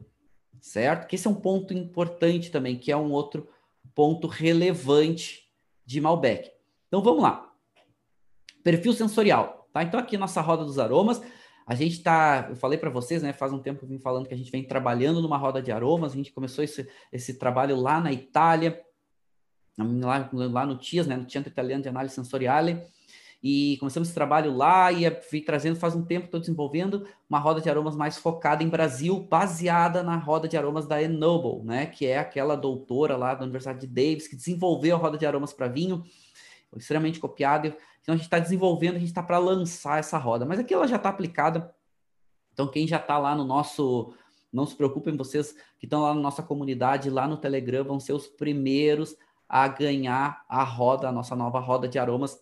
certo? 0.60 1.08
Que 1.08 1.16
esse 1.16 1.28
é 1.28 1.30
um 1.30 1.36
ponto 1.36 1.74
importante 1.74 2.52
também, 2.52 2.78
que 2.78 2.92
é 2.92 2.98
um 2.98 3.12
outro 3.14 3.48
ponto 3.94 4.28
relevante 4.28 5.50
de 5.86 6.02
Malbec. 6.02 6.52
Então 6.90 7.02
vamos 7.02 7.24
lá. 7.24 7.54
Perfil 8.62 8.92
sensorial, 8.92 9.65
tá? 9.76 9.84
Então 9.84 10.00
aqui 10.00 10.18
nossa 10.18 10.40
roda 10.40 10.64
dos 10.64 10.80
aromas, 10.80 11.22
A 11.68 11.76
gente 11.76 11.94
está, 11.94 12.48
eu 12.50 12.56
falei 12.56 12.78
para 12.78 12.90
vocês, 12.90 13.22
né? 13.24 13.34
Faz 13.34 13.52
um 13.52 13.60
tempo 13.60 13.80
que 13.80 13.86
eu 13.86 13.90
vim 13.90 14.00
falando 14.00 14.28
que 14.28 14.34
a 14.34 14.38
gente 14.38 14.52
vem 14.52 14.64
trabalhando 14.64 15.22
numa 15.22 15.36
roda 15.36 15.62
de 15.62 15.72
aromas. 15.72 16.14
A 16.14 16.16
gente 16.16 16.32
começou 16.32 16.64
esse, 16.64 16.88
esse 17.12 17.40
trabalho 17.40 17.76
lá 17.76 18.00
na 18.00 18.14
Itália, 18.14 18.80
lá, 19.78 20.30
lá 20.32 20.66
no 20.66 20.78
TIAS, 20.78 21.08
né? 21.08 21.18
No 21.18 21.30
Centro 21.30 21.52
Italiano 21.52 21.82
de 21.82 21.90
Análise 21.90 22.14
Sensoriale. 22.16 22.84
E 23.44 23.78
começamos 23.80 24.08
esse 24.08 24.16
trabalho 24.16 24.56
lá 24.56 24.92
e 24.92 25.10
fui 25.24 25.42
trazendo 25.42 25.76
faz 25.76 25.96
um 25.96 26.06
tempo, 26.06 26.26
estou 26.26 26.40
desenvolvendo 26.40 27.06
uma 27.30 27.40
roda 27.40 27.60
de 27.60 27.70
aromas 27.70 27.96
mais 27.96 28.18
focada 28.18 28.64
em 28.64 28.70
Brasil, 28.70 29.20
baseada 29.20 30.04
na 30.04 30.18
roda 30.18 30.48
de 30.48 30.56
aromas 30.56 30.88
da 30.88 31.02
Enoble, 31.02 31.66
né? 31.66 31.88
Que 31.88 32.06
é 32.06 32.20
aquela 32.20 32.56
doutora 32.56 33.18
lá 33.18 33.34
da 33.34 33.44
Universidade 33.44 33.82
de 33.82 33.88
Davis 33.88 34.28
que 34.28 34.36
desenvolveu 34.36 34.96
a 34.96 35.00
roda 35.00 35.18
de 35.18 35.26
aromas 35.26 35.52
para 35.52 35.68
vinho, 35.68 36.04
extremamente 36.78 37.20
copiada. 37.20 37.76
Então 38.06 38.14
a 38.14 38.18
gente 38.18 38.28
está 38.28 38.38
desenvolvendo, 38.38 38.98
a 38.98 39.00
gente 39.00 39.08
está 39.08 39.24
para 39.24 39.40
lançar 39.40 39.98
essa 39.98 40.20
roda, 40.20 40.46
mas 40.46 40.60
aqui 40.60 40.76
ela 40.76 40.88
já 40.88 40.98
está 40.98 41.10
aplicada. 41.10 41.74
Então 42.54 42.68
quem 42.68 42.88
já 42.88 42.98
está 42.98 43.18
lá 43.18 43.34
no 43.34 43.44
nosso, 43.44 44.14
não 44.54 44.64
se 44.64 44.76
preocupem, 44.76 45.18
vocês 45.18 45.54
que 45.80 45.88
estão 45.88 46.04
lá 46.04 46.14
na 46.14 46.22
nossa 46.22 46.44
comunidade, 46.44 47.10
lá 47.10 47.28
no 47.28 47.36
Telegram, 47.36 47.84
vão 47.84 48.00
ser 48.00 48.14
os 48.14 48.28
primeiros 48.28 49.16
a 49.50 49.68
ganhar 49.68 50.46
a 50.48 50.64
roda, 50.64 51.10
a 51.10 51.12
nossa 51.12 51.36
nova 51.36 51.60
roda 51.60 51.88
de 51.88 51.98
aromas 51.98 52.40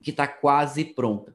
que 0.00 0.10
está 0.10 0.28
quase 0.28 0.84
pronta, 0.84 1.34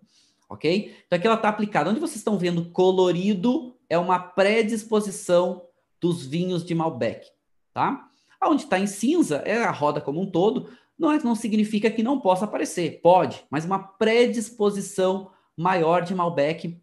ok? 0.49 0.95
Então 1.05 1.17
aqui 1.17 1.27
ela 1.27 1.35
está 1.35 1.49
aplicada. 1.49 1.89
Onde 1.89 1.99
vocês 1.99 2.15
estão 2.15 2.37
vendo 2.37 2.69
colorido 2.69 3.75
é 3.89 3.97
uma 3.97 4.17
predisposição 4.17 5.61
dos 5.99 6.25
vinhos 6.25 6.63
de 6.63 6.73
Malbec, 6.73 7.27
tá? 7.73 8.07
Onde 8.41 8.63
está 8.63 8.79
em 8.79 8.87
cinza 8.87 9.37
é 9.45 9.61
a 9.61 9.71
roda 9.71 9.99
como 9.99 10.21
um 10.21 10.31
todo. 10.31 10.69
Não, 10.97 11.15
não 11.19 11.35
significa 11.35 11.91
que 11.91 12.03
não 12.03 12.19
possa 12.19 12.45
aparecer, 12.45 13.01
pode, 13.01 13.43
mas 13.49 13.65
uma 13.65 13.79
predisposição 13.79 15.31
maior 15.57 16.01
de 16.03 16.15
Malbec 16.15 16.79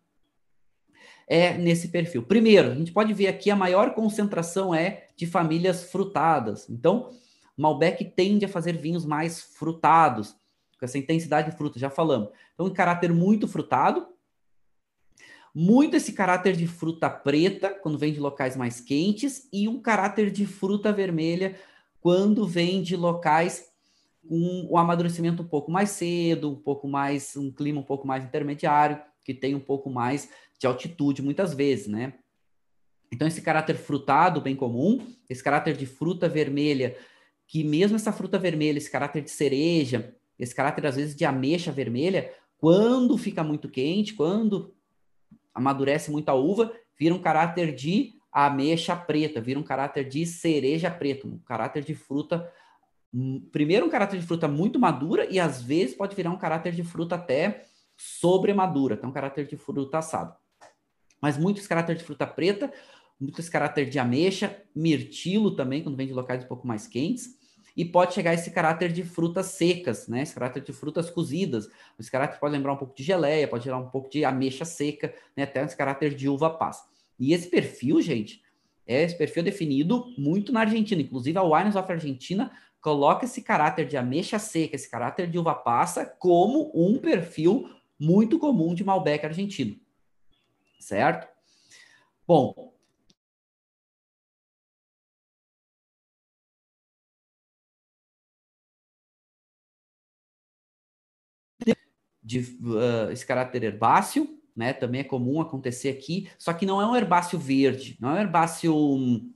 é 1.26 1.56
nesse 1.56 1.88
perfil. 1.88 2.22
Primeiro, 2.22 2.72
a 2.72 2.74
gente 2.74 2.92
pode 2.92 3.12
ver 3.14 3.28
aqui 3.28 3.50
a 3.50 3.56
maior 3.56 3.94
concentração 3.94 4.74
é 4.74 5.08
de 5.16 5.26
famílias 5.26 5.84
frutadas. 5.84 6.68
Então, 6.68 7.10
Malbec 7.56 8.04
tende 8.04 8.44
a 8.44 8.48
fazer 8.48 8.76
vinhos 8.76 9.06
mais 9.06 9.40
frutados 9.40 10.36
com 10.78 10.84
essa 10.84 10.98
intensidade 10.98 11.50
de 11.50 11.56
fruta, 11.56 11.78
já 11.78 11.88
falamos. 11.88 12.28
Então, 12.52 12.66
um 12.66 12.72
caráter 12.72 13.12
muito 13.12 13.46
frutado, 13.46 14.08
muito 15.54 15.96
esse 15.96 16.12
caráter 16.12 16.56
de 16.56 16.66
fruta 16.66 17.08
preta, 17.08 17.70
quando 17.70 17.98
vem 17.98 18.12
de 18.12 18.20
locais 18.20 18.56
mais 18.56 18.80
quentes, 18.80 19.48
e 19.52 19.68
um 19.68 19.80
caráter 19.80 20.30
de 20.30 20.44
fruta 20.44 20.92
vermelha, 20.92 21.56
quando 22.00 22.46
vem 22.46 22.82
de 22.82 22.96
locais 22.96 23.71
com 24.28 24.66
o 24.70 24.78
amadurecimento 24.78 25.42
um 25.42 25.48
pouco 25.48 25.70
mais 25.70 25.90
cedo, 25.90 26.50
um 26.50 26.56
pouco 26.56 26.88
mais, 26.88 27.36
um 27.36 27.50
clima 27.50 27.80
um 27.80 27.84
pouco 27.84 28.06
mais 28.06 28.24
intermediário, 28.24 29.00
que 29.24 29.34
tem 29.34 29.54
um 29.54 29.60
pouco 29.60 29.90
mais 29.90 30.28
de 30.58 30.66
altitude, 30.66 31.22
muitas 31.22 31.54
vezes, 31.54 31.86
né? 31.86 32.14
Então, 33.12 33.28
esse 33.28 33.42
caráter 33.42 33.76
frutado, 33.76 34.40
bem 34.40 34.56
comum, 34.56 35.06
esse 35.28 35.42
caráter 35.42 35.76
de 35.76 35.84
fruta 35.84 36.28
vermelha, 36.28 36.96
que 37.46 37.62
mesmo 37.62 37.96
essa 37.96 38.12
fruta 38.12 38.38
vermelha, 38.38 38.78
esse 38.78 38.90
caráter 38.90 39.22
de 39.22 39.30
cereja, 39.30 40.14
esse 40.38 40.54
caráter, 40.54 40.86
às 40.86 40.96
vezes, 40.96 41.14
de 41.14 41.24
ameixa 41.24 41.70
vermelha, 41.70 42.32
quando 42.56 43.18
fica 43.18 43.42
muito 43.44 43.68
quente, 43.68 44.14
quando 44.14 44.74
amadurece 45.52 46.10
muito 46.10 46.28
a 46.30 46.34
uva, 46.34 46.72
vira 46.98 47.14
um 47.14 47.20
caráter 47.20 47.74
de 47.74 48.14
ameixa 48.32 48.96
preta, 48.96 49.40
vira 49.40 49.60
um 49.60 49.62
caráter 49.62 50.08
de 50.08 50.24
cereja 50.24 50.90
preta, 50.90 51.26
um 51.26 51.38
caráter 51.38 51.84
de 51.84 51.94
fruta. 51.94 52.50
Primeiro, 53.50 53.86
um 53.86 53.90
caráter 53.90 54.18
de 54.18 54.26
fruta 54.26 54.48
muito 54.48 54.78
madura, 54.78 55.26
e 55.30 55.38
às 55.38 55.62
vezes 55.62 55.94
pode 55.94 56.16
virar 56.16 56.30
um 56.30 56.38
caráter 56.38 56.72
de 56.72 56.82
fruta 56.82 57.14
até 57.16 57.66
sobremadura, 57.96 58.94
então 58.94 59.10
um 59.10 59.12
caráter 59.12 59.46
de 59.46 59.56
fruta 59.56 59.98
assado. 59.98 60.34
Mas 61.20 61.36
muito 61.36 61.58
esse 61.58 61.68
caráter 61.68 61.96
de 61.96 62.04
fruta 62.04 62.26
preta, 62.26 62.72
muito 63.20 63.38
esse 63.40 63.50
caráter 63.50 63.88
de 63.88 63.98
ameixa, 63.98 64.56
mirtilo 64.74 65.54
também, 65.54 65.82
quando 65.82 65.96
vem 65.96 66.06
de 66.06 66.12
locais 66.12 66.42
um 66.42 66.48
pouco 66.48 66.66
mais 66.66 66.86
quentes 66.86 67.40
e 67.76 67.84
pode 67.84 68.14
chegar 68.14 68.34
esse 68.34 68.50
caráter 68.50 68.92
de 68.92 69.02
frutas 69.02 69.46
secas, 69.46 70.06
né? 70.06 70.22
Esse 70.22 70.34
caráter 70.34 70.62
de 70.62 70.72
frutas 70.72 71.08
cozidas. 71.10 71.68
Esse 71.98 72.10
caráter 72.10 72.38
pode 72.38 72.52
lembrar 72.52 72.72
um 72.72 72.76
pouco 72.76 72.94
de 72.94 73.02
geleia, 73.02 73.48
pode 73.48 73.64
gerar 73.64 73.78
um 73.78 73.88
pouco 73.88 74.10
de 74.10 74.24
ameixa 74.24 74.64
seca, 74.64 75.14
né? 75.36 75.44
Até 75.44 75.64
esse 75.64 75.76
caráter 75.76 76.14
de 76.14 76.28
uva 76.28 76.50
passa. 76.50 76.84
E 77.18 77.32
esse 77.32 77.48
perfil, 77.48 78.00
gente, 78.02 78.42
é 78.86 79.02
esse 79.02 79.16
perfil 79.16 79.42
definido 79.42 80.06
muito 80.18 80.52
na 80.52 80.60
Argentina. 80.60 81.00
Inclusive, 81.00 81.38
a 81.38 81.42
Wines 81.42 81.76
of 81.76 81.90
Argentina 81.90 82.52
coloca 82.82 83.24
esse 83.24 83.40
caráter 83.40 83.86
de 83.86 83.96
ameixa 83.96 84.38
seca, 84.38 84.76
esse 84.76 84.90
caráter 84.90 85.30
de 85.30 85.38
uva 85.38 85.54
passa, 85.54 86.04
como 86.04 86.70
um 86.74 86.98
perfil 86.98 87.70
muito 87.98 88.38
comum 88.38 88.74
de 88.74 88.84
Malbec 88.84 89.24
argentino. 89.24 89.80
Certo? 90.80 91.28
Bom, 92.26 92.72
de 102.22 102.40
uh, 102.40 103.10
esse 103.12 103.26
caráter 103.26 103.62
herbáceo, 103.62 104.40
né? 104.54 104.72
Também 104.72 105.00
é 105.00 105.04
comum 105.04 105.40
acontecer 105.40 105.88
aqui, 105.88 106.30
só 106.38 106.52
que 106.52 106.66
não 106.66 106.80
é 106.80 106.86
um 106.86 106.96
herbáceo 106.96 107.38
verde, 107.38 107.96
não 108.00 108.10
é 108.10 108.14
um 108.14 108.22
herbáceo 108.22 108.76
um, 108.76 109.32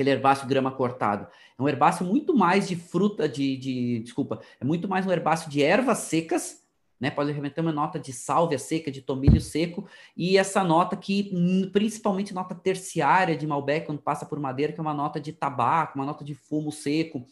aquele 0.00 0.10
herbáceo 0.10 0.48
grama 0.48 0.70
cortado. 0.70 1.26
É 1.58 1.62
um 1.62 1.68
herbáceo 1.68 2.06
muito 2.06 2.34
mais 2.34 2.66
de 2.66 2.74
fruta, 2.74 3.28
de, 3.28 3.56
de 3.56 4.00
desculpa, 4.00 4.40
é 4.58 4.64
muito 4.64 4.88
mais 4.88 5.06
um 5.06 5.12
herbáceo 5.12 5.50
de 5.50 5.62
ervas 5.62 5.98
secas, 5.98 6.64
né? 6.98 7.10
Pode 7.10 7.32
remeter 7.32 7.62
uma 7.62 7.72
nota 7.72 7.98
de 7.98 8.12
sálvia 8.12 8.58
seca, 8.58 8.90
de 8.90 9.02
tomilho 9.02 9.40
seco, 9.40 9.86
e 10.16 10.36
essa 10.36 10.64
nota 10.64 10.96
que, 10.96 11.30
hum, 11.32 11.70
principalmente 11.70 12.34
nota 12.34 12.54
terciária 12.54 13.36
de 13.36 13.46
Malbec, 13.46 13.86
quando 13.86 14.00
passa 14.02 14.26
por 14.26 14.40
madeira, 14.40 14.72
que 14.72 14.80
é 14.80 14.82
uma 14.82 14.94
nota 14.94 15.20
de 15.20 15.32
tabaco, 15.32 15.98
uma 15.98 16.06
nota 16.06 16.24
de 16.24 16.34
fumo 16.34 16.72
seco, 16.72 17.26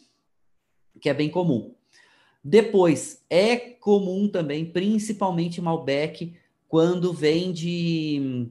que 1.01 1.09
é 1.09 1.13
bem 1.13 1.29
comum. 1.29 1.75
Depois, 2.43 3.23
é 3.29 3.57
comum 3.57 4.27
também, 4.27 4.65
principalmente 4.65 5.61
Malbec, 5.61 6.35
quando 6.67 7.11
vem 7.11 7.51
de, 7.51 8.49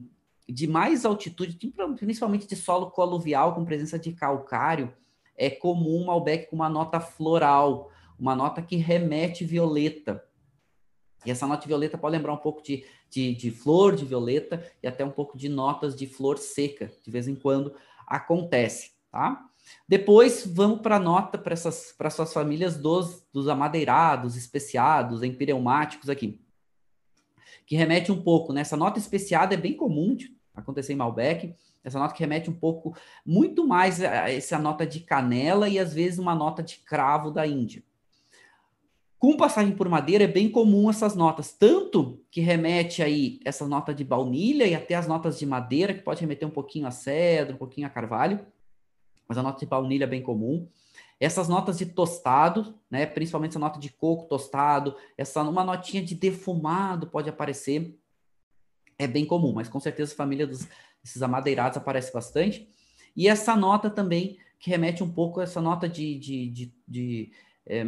de 0.51 0.67
mais 0.67 1.05
altitude, 1.05 1.57
principalmente 1.97 2.47
de 2.47 2.55
solo 2.55 2.89
coluvial 2.91 3.53
com 3.53 3.65
presença 3.65 3.99
de 3.99 4.11
calcário, 4.11 4.93
é 5.37 5.49
comum 5.49 6.05
Malbec 6.05 6.49
com 6.49 6.55
uma 6.55 6.69
nota 6.69 6.99
floral, 6.99 7.91
uma 8.19 8.35
nota 8.35 8.61
que 8.61 8.75
remete 8.75 9.45
violeta. 9.45 10.23
E 11.25 11.31
essa 11.31 11.47
nota 11.47 11.67
violeta 11.67 11.97
pode 11.97 12.15
lembrar 12.15 12.33
um 12.33 12.37
pouco 12.37 12.61
de, 12.61 12.85
de, 13.09 13.33
de, 13.33 13.51
flor 13.51 13.95
de 13.95 14.05
violeta 14.05 14.65
e 14.81 14.87
até 14.87 15.03
um 15.03 15.11
pouco 15.11 15.37
de 15.37 15.49
notas 15.49 15.95
de 15.95 16.07
flor 16.07 16.37
seca, 16.37 16.91
de 17.03 17.11
vez 17.11 17.27
em 17.27 17.35
quando 17.35 17.73
acontece, 18.07 18.91
tá? 19.11 19.45
Depois 19.87 20.45
vamos 20.45 20.81
para 20.81 20.95
a 20.95 20.99
nota 20.99 21.37
para 21.37 21.53
essas 21.53 21.93
para 21.97 22.09
suas 22.09 22.33
famílias 22.33 22.77
dos, 22.77 23.25
dos 23.31 23.47
amadeirados, 23.47 24.35
especiados, 24.35 25.21
empireumáticos 25.21 26.09
aqui. 26.09 26.41
Que 27.65 27.75
remete 27.75 28.11
um 28.11 28.21
pouco, 28.21 28.51
né? 28.51 28.61
Essa 28.61 28.77
nota 28.77 28.97
especiada 28.97 29.53
é 29.53 29.57
bem 29.57 29.75
comum 29.75 30.15
de 30.15 30.38
acontecer 30.59 30.93
em 30.93 30.97
Malbec. 30.97 31.55
Essa 31.83 31.97
nota 31.97 32.13
que 32.13 32.19
remete 32.19 32.49
um 32.49 32.53
pouco, 32.53 32.95
muito 33.25 33.65
mais 33.65 34.01
a 34.03 34.29
essa 34.29 34.59
nota 34.59 34.85
de 34.85 34.99
canela 34.99 35.69
e 35.69 35.79
às 35.79 35.93
vezes 35.93 36.19
uma 36.19 36.35
nota 36.35 36.61
de 36.61 36.77
cravo 36.77 37.31
da 37.31 37.47
Índia. 37.47 37.83
Com 39.17 39.35
passagem 39.35 39.75
por 39.75 39.89
madeira 39.89 40.23
é 40.23 40.27
bem 40.27 40.49
comum 40.49 40.89
essas 40.89 41.13
notas, 41.13 41.51
tanto 41.51 42.21
que 42.31 42.39
remete 42.39 43.03
aí 43.03 43.39
essa 43.43 43.67
nota 43.67 43.93
de 43.93 44.03
baunilha 44.03 44.65
e 44.65 44.73
até 44.73 44.95
as 44.95 45.07
notas 45.07 45.37
de 45.37 45.45
madeira, 45.45 45.93
que 45.93 46.01
pode 46.01 46.21
remeter 46.21 46.47
um 46.47 46.51
pouquinho 46.51 46.87
a 46.87 46.91
cedro, 46.91 47.55
um 47.55 47.57
pouquinho 47.57 47.85
a 47.85 47.89
carvalho, 47.89 48.45
mas 49.27 49.37
a 49.37 49.43
nota 49.43 49.59
de 49.59 49.65
baunilha 49.65 50.05
é 50.05 50.07
bem 50.07 50.21
comum. 50.21 50.69
Essas 51.19 51.49
notas 51.49 51.77
de 51.77 51.85
tostado, 51.85 52.73
né, 52.89 53.05
principalmente 53.05 53.51
essa 53.51 53.59
nota 53.59 53.77
de 53.77 53.89
coco 53.89 54.25
tostado, 54.25 54.95
essa 55.17 55.41
uma 55.43 55.65
notinha 55.65 56.01
de 56.01 56.15
defumado 56.15 57.07
pode 57.07 57.29
aparecer, 57.29 57.93
é 58.99 59.07
bem 59.07 59.25
comum, 59.25 59.53
mas 59.53 59.69
com 59.69 59.79
certeza 59.79 60.13
a 60.13 60.17
família 60.17 60.45
dos, 60.45 60.67
desses 61.01 61.23
amadeirados 61.23 61.77
aparece 61.77 62.13
bastante. 62.13 62.69
E 63.15 63.27
essa 63.27 63.55
nota 63.55 63.89
também, 63.89 64.37
que 64.59 64.69
remete 64.69 65.01
um 65.01 65.11
pouco 65.11 65.39
a 65.39 65.43
essa 65.43 65.61
nota 65.61 65.87
de, 65.87 66.19
de, 66.19 66.49
de, 66.49 66.73
de 66.87 67.31
é, 67.65 67.85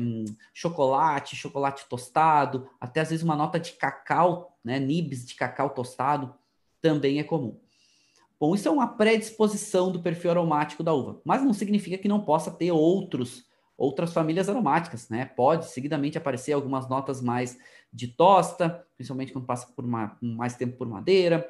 chocolate, 0.53 1.35
chocolate 1.35 1.85
tostado, 1.89 2.69
até 2.79 3.01
às 3.01 3.09
vezes 3.09 3.23
uma 3.23 3.35
nota 3.35 3.59
de 3.59 3.73
cacau, 3.73 4.57
né, 4.63 4.79
nibs 4.79 5.25
de 5.25 5.35
cacau 5.35 5.69
tostado, 5.69 6.33
também 6.81 7.19
é 7.19 7.23
comum. 7.23 7.59
Bom, 8.39 8.55
isso 8.55 8.67
é 8.67 8.71
uma 8.71 8.87
predisposição 8.87 9.91
do 9.91 10.01
perfil 10.01 10.31
aromático 10.31 10.81
da 10.81 10.93
uva, 10.93 11.21
mas 11.23 11.43
não 11.43 11.53
significa 11.53 11.97
que 11.97 12.07
não 12.07 12.21
possa 12.21 12.49
ter 12.49 12.71
outros 12.71 13.45
outras 13.77 14.13
famílias 14.13 14.47
aromáticas, 14.47 15.09
né? 15.09 15.25
Pode 15.25 15.65
seguidamente 15.71 16.15
aparecer 16.15 16.53
algumas 16.53 16.87
notas 16.87 17.19
mais 17.19 17.57
de 17.91 18.07
tosta, 18.07 18.85
principalmente 18.95 19.33
quando 19.33 19.45
passa 19.45 19.67
por 19.67 19.83
uma, 19.83 20.17
mais 20.21 20.55
tempo 20.55 20.77
por 20.77 20.87
madeira. 20.87 21.47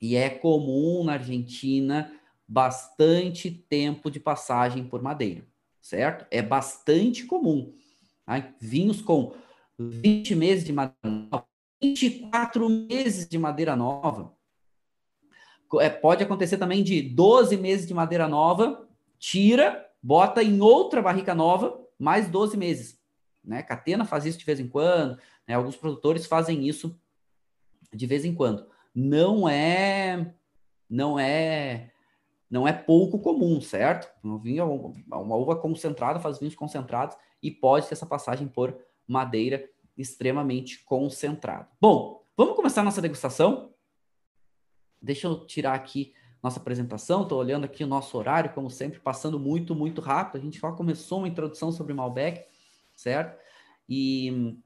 E 0.00 0.14
é 0.14 0.30
comum 0.30 1.04
na 1.04 1.14
Argentina 1.14 2.12
bastante 2.46 3.50
tempo 3.50 4.10
de 4.10 4.18
passagem 4.18 4.84
por 4.84 5.02
madeira, 5.02 5.44
certo? 5.80 6.26
É 6.30 6.40
bastante 6.40 7.24
comum. 7.24 7.74
Tá? 8.24 8.54
Vinhos 8.60 9.02
com 9.02 9.34
20 9.78 10.34
meses 10.34 10.64
de 10.64 10.72
madeira 10.72 11.44
24 11.80 12.68
meses 12.68 13.28
de 13.28 13.38
madeira 13.38 13.76
nova. 13.76 14.34
É, 15.80 15.88
pode 15.88 16.24
acontecer 16.24 16.56
também 16.56 16.82
de 16.82 17.02
12 17.02 17.56
meses 17.56 17.86
de 17.86 17.94
madeira 17.94 18.26
nova, 18.26 18.88
tira, 19.18 19.86
bota 20.02 20.42
em 20.42 20.60
outra 20.60 21.02
barrica 21.02 21.34
nova, 21.34 21.78
mais 21.98 22.28
12 22.28 22.56
meses. 22.56 22.98
Né? 23.44 23.62
Catena 23.62 24.04
faz 24.04 24.26
isso 24.26 24.38
de 24.38 24.44
vez 24.44 24.58
em 24.58 24.68
quando, 24.68 25.18
né? 25.48 25.54
alguns 25.54 25.76
produtores 25.76 26.26
fazem 26.26 26.68
isso 26.68 27.00
de 27.92 28.06
vez 28.06 28.24
em 28.24 28.34
quando. 28.34 28.68
Não 28.94 29.48
é, 29.48 30.34
não 30.88 31.18
é, 31.18 31.90
não 32.50 32.68
é 32.68 32.72
pouco 32.72 33.18
comum, 33.18 33.60
certo? 33.60 34.12
Um 34.22 34.38
vinho, 34.38 34.92
uma 35.06 35.36
uva 35.36 35.56
concentrada 35.56 36.20
faz 36.20 36.38
vinhos 36.38 36.54
concentrados 36.54 37.16
e 37.42 37.50
pode 37.50 37.86
ter 37.88 37.94
essa 37.94 38.06
passagem 38.06 38.46
por 38.46 38.76
madeira 39.06 39.68
extremamente 39.96 40.84
concentrada. 40.84 41.68
Bom, 41.80 42.22
vamos 42.36 42.54
começar 42.54 42.82
nossa 42.82 43.00
degustação. 43.00 43.72
Deixa 45.00 45.26
eu 45.26 45.46
tirar 45.46 45.74
aqui 45.74 46.12
nossa 46.42 46.60
apresentação. 46.60 47.22
Estou 47.22 47.38
olhando 47.38 47.64
aqui 47.64 47.82
o 47.82 47.86
nosso 47.86 48.16
horário, 48.16 48.52
como 48.52 48.70
sempre, 48.70 49.00
passando 49.00 49.38
muito, 49.38 49.74
muito 49.74 50.00
rápido. 50.00 50.40
A 50.40 50.44
gente 50.44 50.58
só 50.58 50.72
começou 50.72 51.18
uma 51.18 51.28
introdução 51.28 51.72
sobre 51.72 51.94
Malbec, 51.94 52.46
certo? 52.94 53.40
E 53.88 54.58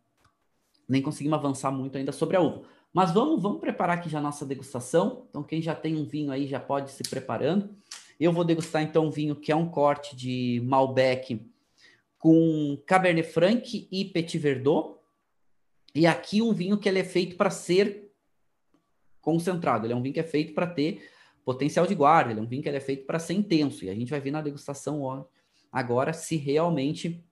nem 0.93 1.01
conseguimos 1.01 1.39
avançar 1.39 1.71
muito 1.71 1.97
ainda 1.97 2.13
sobre 2.13 2.37
a 2.37 2.41
uva. 2.41 2.65
Mas 2.93 3.13
vamos, 3.13 3.41
vamos 3.43 3.61
preparar 3.61 3.97
aqui 3.97 4.11
já 4.11 4.19
a 4.19 4.23
nossa 4.23 4.45
degustação. 4.45 5.25
Então, 5.31 5.43
quem 5.43 5.63
já 5.63 5.75
tem 5.75 5.97
um 5.97 6.05
vinho 6.05 6.31
aí 6.31 6.47
já 6.47 6.61
pode 6.61 6.91
se 6.91 7.03
preparando. 7.03 7.75
Eu 8.21 8.31
vou 8.31 8.45
degustar 8.45 8.83
então 8.83 9.07
um 9.07 9.11
vinho 9.11 9.35
que 9.35 9.51
é 9.51 9.57
um 9.57 9.67
corte 9.67 10.15
de 10.15 10.61
Malbec 10.67 11.51
com 12.19 12.79
Cabernet 12.87 13.27
Franc 13.27 13.89
e 13.91 14.05
Petit 14.05 14.37
Verdot. 14.37 14.99
E 15.95 16.07
aqui 16.07 16.43
um 16.43 16.53
vinho 16.53 16.77
que 16.77 16.87
ele 16.87 16.99
é 16.99 17.05
feito 17.05 17.37
para 17.37 17.49
ser 17.49 18.13
concentrado. 19.23 19.87
Ele 19.87 19.95
é 19.95 19.97
um 19.97 20.03
vinho 20.03 20.13
que 20.13 20.21
é 20.21 20.25
feito 20.25 20.53
para 20.53 20.67
ter 20.67 21.09
potencial 21.43 21.87
de 21.87 21.95
guarda. 21.95 22.33
Ele 22.33 22.41
é 22.41 22.43
um 22.43 22.47
vinho 22.47 22.63
que 22.63 22.69
é 22.69 22.81
feito 22.81 23.07
para 23.07 23.19
ser 23.19 23.33
intenso. 23.33 23.83
E 23.87 23.89
a 23.89 23.95
gente 23.95 24.11
vai 24.11 24.21
ver 24.21 24.31
na 24.31 24.43
degustação 24.43 25.01
ó, 25.01 25.25
agora 25.73 26.13
se 26.13 26.37
realmente 26.37 27.25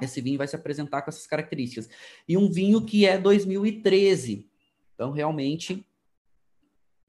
esse 0.00 0.20
vinho 0.20 0.38
vai 0.38 0.46
se 0.46 0.56
apresentar 0.56 1.02
com 1.02 1.10
essas 1.10 1.26
características. 1.26 1.88
E 2.28 2.36
um 2.36 2.50
vinho 2.50 2.84
que 2.84 3.06
é 3.06 3.18
2013. 3.18 4.48
Então, 4.94 5.10
realmente, 5.10 5.86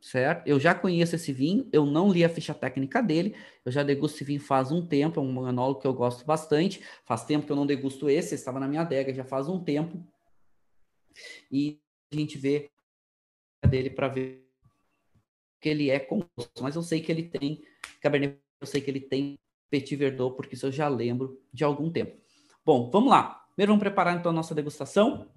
certo? 0.01 0.47
Eu 0.47 0.59
já 0.59 0.73
conheço 0.73 1.15
esse 1.15 1.33
vinho, 1.33 1.67
eu 1.71 1.85
não 1.85 2.11
li 2.11 2.23
a 2.23 2.29
ficha 2.29 2.53
técnica 2.53 3.01
dele, 3.01 3.35
eu 3.65 3.71
já 3.71 3.83
degusto 3.83 4.17
esse 4.17 4.23
vinho 4.23 4.39
faz 4.39 4.71
um 4.71 4.85
tempo, 4.85 5.19
é 5.19 5.23
um 5.23 5.31
manólogo 5.31 5.81
que 5.81 5.87
eu 5.87 5.93
gosto 5.93 6.25
bastante. 6.25 6.81
Faz 7.03 7.25
tempo 7.25 7.45
que 7.45 7.51
eu 7.51 7.55
não 7.55 7.65
degusto 7.65 8.09
esse, 8.09 8.35
estava 8.35 8.59
na 8.59 8.67
minha 8.67 8.81
adega 8.81 9.13
já 9.13 9.23
faz 9.23 9.47
um 9.47 9.63
tempo. 9.63 10.03
E 11.51 11.79
a 12.11 12.15
gente 12.15 12.37
vê 12.37 12.69
dele 13.67 13.89
para 13.89 14.07
ver 14.07 14.47
que 15.59 15.67
ele 15.67 15.89
é 15.89 15.99
composto, 15.99 16.63
mas 16.63 16.75
eu 16.75 16.81
sei 16.81 17.01
que 17.01 17.11
ele 17.11 17.23
tem 17.23 17.61
Cabernet, 17.99 18.39
eu 18.61 18.67
sei 18.67 18.79
que 18.81 18.89
ele 18.89 19.01
tem 19.01 19.37
Petit 19.69 19.95
Verdot, 19.95 20.35
porque 20.35 20.55
isso 20.55 20.65
eu 20.65 20.71
já 20.71 20.87
lembro 20.87 21.41
de 21.53 21.63
algum 21.63 21.91
tempo. 21.91 22.17
Bom, 22.69 22.87
vamos 22.91 23.09
lá. 23.09 23.47
Primeiro 23.55 23.71
vamos 23.71 23.81
preparar 23.81 24.15
então 24.15 24.29
a 24.29 24.35
nossa 24.35 24.53
degustação. 24.53 25.27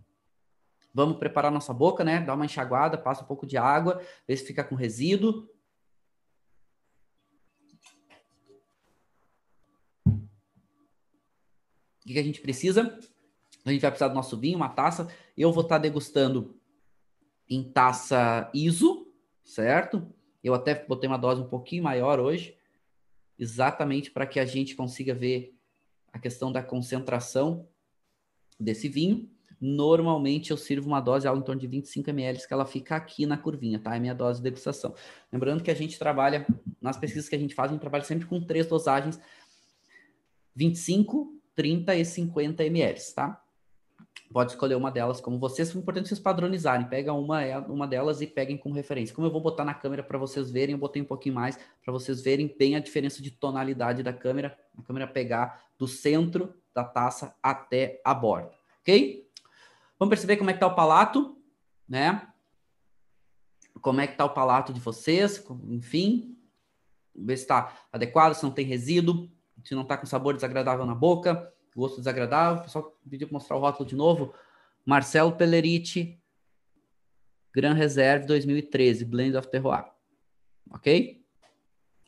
Vamos 0.93 1.17
preparar 1.17 1.51
nossa 1.51 1.73
boca, 1.73 2.05
né? 2.05 2.21
Dá 2.21 2.35
uma 2.35 2.45
enxaguada, 2.45 2.99
passa 2.99 3.25
um 3.25 3.27
pouco 3.27 3.47
de 3.47 3.57
água, 3.57 4.03
vê 4.29 4.37
se 4.37 4.45
fica 4.45 4.63
com 4.63 4.75
resíduo. 4.75 5.49
O 10.07 10.21
que, 12.03 12.13
que 12.13 12.19
a 12.19 12.23
gente 12.23 12.43
precisa? 12.43 12.99
A 13.65 13.73
gente 13.73 13.81
vai 13.81 13.91
precisar 13.91 14.09
do 14.09 14.15
nosso 14.15 14.37
vinho, 14.37 14.59
uma 14.59 14.69
taça. 14.69 15.09
Eu 15.35 15.51
vou 15.55 15.63
estar 15.63 15.79
degustando 15.79 16.61
em 17.49 17.65
taça 17.65 18.51
ISO, 18.53 19.11
certo? 19.43 20.07
Eu 20.45 20.53
até 20.53 20.85
botei 20.85 21.09
uma 21.09 21.17
dose 21.17 21.41
um 21.41 21.49
pouquinho 21.49 21.83
maior 21.83 22.21
hoje, 22.21 22.59
exatamente 23.39 24.11
para 24.11 24.27
que 24.27 24.39
a 24.39 24.45
gente 24.45 24.77
consiga 24.77 25.15
ver 25.15 25.59
a 26.13 26.19
questão 26.19 26.53
da 26.53 26.63
concentração 26.63 27.67
desse 28.59 28.89
vinho. 28.89 29.29
Normalmente 29.61 30.51
eu 30.51 30.57
sirvo 30.57 30.89
uma 30.89 31.01
dose 31.01 31.27
algo 31.27 31.41
em 31.41 31.45
torno 31.45 31.61
de 31.61 31.67
25 31.69 32.11
ml, 32.11 32.47
que 32.47 32.53
ela 32.53 32.67
fica 32.67 32.97
aqui 32.97 33.27
na 33.27 33.39
curvinha, 33.39 33.79
tá? 33.79 33.95
É 33.95 34.01
minha 34.01 34.15
dose 34.15 34.41
de 34.41 34.45
degustação. 34.45 34.95
Lembrando 35.33 35.63
que 35.63 35.71
a 35.71 35.75
gente 35.75 35.99
trabalha, 35.99 36.47
nas 36.81 36.97
pesquisas 36.97 37.29
que 37.29 37.37
a 37.37 37.39
gente 37.39 37.55
faz, 37.55 37.71
a 37.71 37.73
gente 37.73 37.81
trabalha 37.81 38.05
sempre 38.05 38.27
com 38.27 38.41
três 38.41 38.67
dosagens: 38.67 39.21
25, 40.55 41.41
30 41.55 41.95
e 41.95 42.05
50 42.05 42.65
ml, 42.65 43.01
tá? 43.15 43.42
Pode 44.33 44.53
escolher 44.53 44.75
uma 44.75 44.91
delas 44.91 45.21
como 45.21 45.39
vocês. 45.39 45.75
É 45.75 45.79
importante 45.79 46.09
vocês 46.09 46.19
padronizarem. 46.19 46.89
Pega 46.89 47.13
uma, 47.13 47.43
é, 47.43 47.59
uma 47.59 47.87
delas 47.87 48.21
e 48.21 48.27
peguem 48.27 48.57
como 48.57 48.75
referência. 48.75 49.15
Como 49.15 49.27
eu 49.27 49.31
vou 49.31 49.41
botar 49.41 49.65
na 49.65 49.75
câmera 49.75 50.03
para 50.03 50.19
vocês 50.19 50.51
verem, 50.51 50.73
eu 50.73 50.79
botei 50.79 51.03
um 51.03 51.05
pouquinho 51.05 51.35
mais 51.35 51.59
para 51.85 51.93
vocês 51.93 52.23
verem 52.23 52.55
bem 52.59 52.75
a 52.75 52.81
diferença 52.81 53.23
de 53.23 53.31
tonalidade 53.31 54.03
da 54.03 54.13
câmera. 54.13 54.59
A 54.77 54.83
câmera 54.83 55.07
pegar 55.07 55.63
do 55.79 55.87
centro 55.87 56.55
da 56.75 56.83
taça 56.83 57.37
até 57.43 58.01
a 58.05 58.15
borda, 58.15 58.51
ok? 58.81 59.29
Vamos 59.99 60.11
perceber 60.11 60.37
como 60.37 60.51
é 60.51 60.55
que 60.55 60.61
tá 60.61 60.67
o 60.67 60.75
palato, 60.75 61.37
né? 61.89 62.27
Como 63.81 64.01
é 64.01 64.07
que 64.07 64.17
tá 64.17 64.25
o 64.25 64.31
palato 64.31 64.73
de 64.73 64.81
vocês, 64.81 65.45
enfim. 65.69 66.37
Ver 67.15 67.37
se 67.37 67.43
está 67.43 67.77
adequado, 67.93 68.35
se 68.35 68.43
não 68.43 68.51
tem 68.51 68.65
resíduo, 68.65 69.29
se 69.63 69.75
não 69.75 69.83
está 69.83 69.99
com 69.99 70.07
sabor 70.07 70.35
desagradável 70.35 70.87
na 70.87 70.95
boca 70.95 71.53
gosto 71.75 71.99
desagradável. 71.99 72.61
O 72.61 72.65
pessoal 72.65 72.99
pediu 73.09 73.29
para 73.29 73.35
mostrar 73.35 73.57
o 73.57 73.61
rótulo 73.61 73.89
de 73.89 73.97
novo. 73.97 74.35
Marcelo 74.85 75.33
Pelleriti, 75.33 76.21
Gran 77.55 77.75
Reserve 77.75 78.27
2013, 78.27 79.05
Blend 79.05 79.37
of 79.37 79.49
Terroir. 79.49 79.87
Ok? 80.71 81.23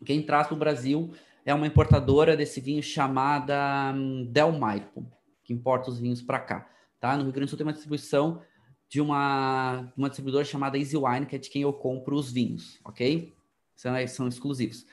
Quem 0.04 0.22
traz 0.22 0.46
para 0.46 0.54
o 0.54 0.58
Brasil 0.58 1.14
é 1.44 1.54
uma 1.54 1.66
importadora 1.66 2.36
desse 2.36 2.60
vinho 2.60 2.82
chamada 2.82 3.92
hum, 3.94 4.26
Del 4.30 4.52
Maipo, 4.52 5.06
que 5.42 5.52
importa 5.52 5.90
os 5.90 5.98
vinhos 5.98 6.22
para 6.22 6.38
cá. 6.38 6.70
Tá? 6.98 7.16
No 7.16 7.24
Rio 7.24 7.32
Grande 7.32 7.46
do 7.46 7.50
Sul 7.50 7.58
tem 7.58 7.66
uma 7.66 7.72
distribuição 7.72 8.42
de 8.88 9.00
uma, 9.00 9.92
uma 9.96 10.08
distribuidora 10.08 10.44
chamada 10.44 10.78
Easy 10.78 10.96
Wine, 10.96 11.26
que 11.26 11.36
é 11.36 11.38
de 11.38 11.50
quem 11.50 11.62
eu 11.62 11.72
compro 11.72 12.16
os 12.16 12.30
vinhos, 12.30 12.78
ok? 12.84 13.32
São, 13.74 13.92
são 14.06 14.28
exclusivos. 14.28 14.86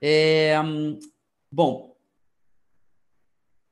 É, 0.00 0.60
hum, 0.60 0.98
bom, 1.50 1.93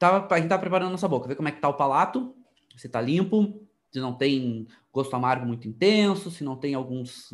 tá, 0.03 0.35
a 0.35 0.39
gente 0.39 0.49
tá 0.49 0.59
preparando 0.59 0.91
nossa 0.91 1.07
boca, 1.07 1.29
ver 1.29 1.37
como 1.37 1.49
é 1.49 1.53
que 1.53 1.61
tá 1.61 1.69
o 1.69 1.75
palato, 1.75 2.35
se 2.77 2.89
tá 2.89 3.01
limpo, 3.01 3.63
se 3.91 4.01
não 4.01 4.13
tem 4.15 4.67
gosto 4.93 5.15
amargo 5.15 5.47
muito 5.47 5.69
intenso, 5.69 6.31
se 6.31 6.43
não 6.43 6.57
tem 6.57 6.75
alguns 6.75 7.33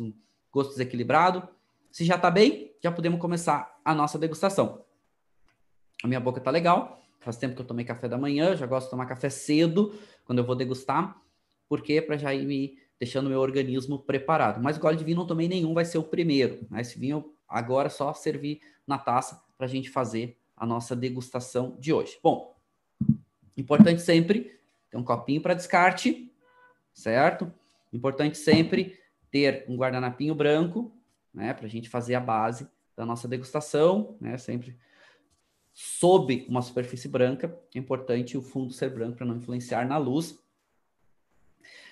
gostos 0.51 0.75
desequilibrado. 0.75 1.47
Se 1.91 2.05
já 2.05 2.17
tá 2.17 2.29
bem, 2.29 2.75
já 2.81 2.91
podemos 2.91 3.19
começar 3.19 3.79
a 3.83 3.95
nossa 3.95 4.19
degustação. 4.19 4.83
A 6.03 6.07
minha 6.07 6.19
boca 6.19 6.39
tá 6.39 6.51
legal, 6.51 7.01
faz 7.19 7.37
tempo 7.37 7.55
que 7.55 7.61
eu 7.61 7.65
tomei 7.65 7.83
café 7.83 8.07
da 8.07 8.17
manhã, 8.17 8.55
já 8.55 8.65
gosto 8.65 8.85
de 8.85 8.91
tomar 8.91 9.07
café 9.07 9.29
cedo 9.29 9.93
quando 10.23 10.39
eu 10.39 10.45
vou 10.45 10.55
degustar, 10.55 11.19
porque 11.67 12.01
para 12.01 12.17
já 12.17 12.33
ir 12.33 12.45
me 12.45 12.77
deixando 12.99 13.29
meu 13.29 13.39
organismo 13.39 13.97
preparado. 13.97 14.61
Mas 14.61 14.77
gole 14.77 14.97
de 14.97 15.03
vinho 15.03 15.17
não 15.17 15.25
tomei 15.25 15.47
nenhum, 15.47 15.73
vai 15.73 15.85
ser 15.85 15.97
o 15.97 16.03
primeiro. 16.03 16.67
Né? 16.69 16.81
Esse 16.81 16.99
vinho 16.99 17.33
agora 17.47 17.87
é 17.87 17.89
só 17.89 18.13
servir 18.13 18.61
na 18.85 18.97
taça 18.97 19.41
para 19.57 19.65
a 19.65 19.69
gente 19.69 19.89
fazer 19.89 20.37
a 20.55 20.65
nossa 20.65 20.95
degustação 20.95 21.75
de 21.79 21.91
hoje. 21.91 22.19
Bom, 22.21 22.58
Importante 23.59 24.01
sempre 24.01 24.57
ter 24.89 24.97
um 24.97 25.03
copinho 25.03 25.41
para 25.41 25.53
descarte, 25.53 26.31
certo? 26.93 27.51
Importante 27.91 28.37
sempre 28.37 28.97
ter 29.29 29.65
um 29.67 29.75
guardanapinho 29.75 30.33
branco, 30.33 30.91
né, 31.33 31.53
para 31.53 31.65
a 31.65 31.69
gente 31.69 31.89
fazer 31.89 32.15
a 32.15 32.19
base 32.19 32.67
da 32.95 33.05
nossa 33.05 33.27
degustação, 33.27 34.17
né, 34.19 34.37
sempre 34.37 34.77
sob 35.73 36.45
uma 36.49 36.61
superfície 36.61 37.07
branca. 37.07 37.55
É 37.73 37.79
importante 37.79 38.37
o 38.37 38.41
fundo 38.41 38.73
ser 38.73 38.89
branco 38.89 39.17
para 39.17 39.25
não 39.25 39.35
influenciar 39.35 39.87
na 39.87 39.97
luz. 39.97 40.37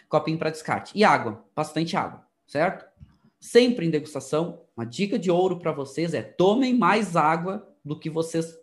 Copinho 0.09 0.37
para 0.37 0.49
descarte. 0.49 0.97
E 0.97 1.03
água, 1.03 1.45
bastante 1.55 1.95
água, 1.95 2.25
certo? 2.47 2.85
Sempre 3.39 3.85
em 3.85 3.89
degustação, 3.89 4.61
uma 4.75 4.85
dica 4.85 5.19
de 5.19 5.29
ouro 5.29 5.59
para 5.59 5.71
vocês 5.71 6.13
é 6.13 6.21
tomem 6.23 6.73
mais 6.73 7.15
água 7.15 7.67
do 7.83 7.99
que 7.99 8.09
vocês 8.09 8.57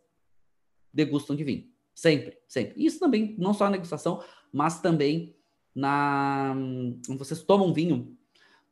degustam 0.93 1.37
de 1.37 1.45
vinho. 1.45 1.74
Sempre, 1.95 2.39
sempre. 2.49 2.85
Isso 2.85 2.99
também, 2.99 3.35
não 3.39 3.55
só 3.55 3.65
na 3.65 3.73
degustação, 3.73 4.23
mas 4.53 4.81
também 4.81 5.35
na. 5.75 6.55
Quando 7.07 7.19
vocês 7.19 7.43
tomam 7.43 7.73
vinho, 7.73 8.17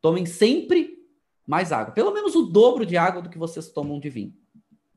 tomem 0.01 0.27
sempre 0.27 0.99
mais 1.47 1.73
água. 1.73 1.93
Pelo 1.93 2.13
menos 2.13 2.35
o 2.35 2.43
dobro 2.43 2.85
de 2.85 2.97
água 2.97 3.23
do 3.23 3.31
que 3.31 3.39
vocês 3.39 3.69
tomam 3.71 4.01
de 4.01 4.11
vinho. 4.11 4.35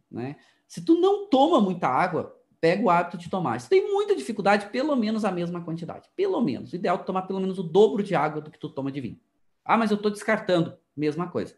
Né? 0.10 0.38
Se 0.68 0.84
tu 0.84 1.00
não 1.00 1.30
toma 1.30 1.60
muita 1.60 1.88
água, 1.88 2.36
pega 2.60 2.84
o 2.84 2.90
hábito 2.90 3.18
de 3.18 3.30
tomar. 3.30 3.60
Se 3.60 3.70
tem 3.70 3.92
muita 3.92 4.16
dificuldade, 4.16 4.70
pelo 4.70 4.96
menos 4.96 5.26
a 5.26 5.32
mesma 5.32 5.64
quantidade. 5.64 6.10
Pelo 6.16 6.42
menos. 6.42 6.74
O 6.74 6.76
ideal 6.76 6.98
é 6.98 7.04
tomar 7.04 7.24
pelo 7.24 7.40
menos 7.40 7.60
o 7.60 7.64
dobro 7.64 8.02
de 8.02 8.16
água 8.16 8.42
do 8.42 8.50
que 8.50 8.60
tu 8.60 8.70
toma 8.70 8.92
de 8.92 9.02
vinho. 9.02 9.20
Ah, 9.64 9.78
mas 9.78 9.92
eu 9.92 9.98
estou 9.98 10.12
descartando. 10.12 10.76
Mesma 10.96 11.30
coisa. 11.30 11.56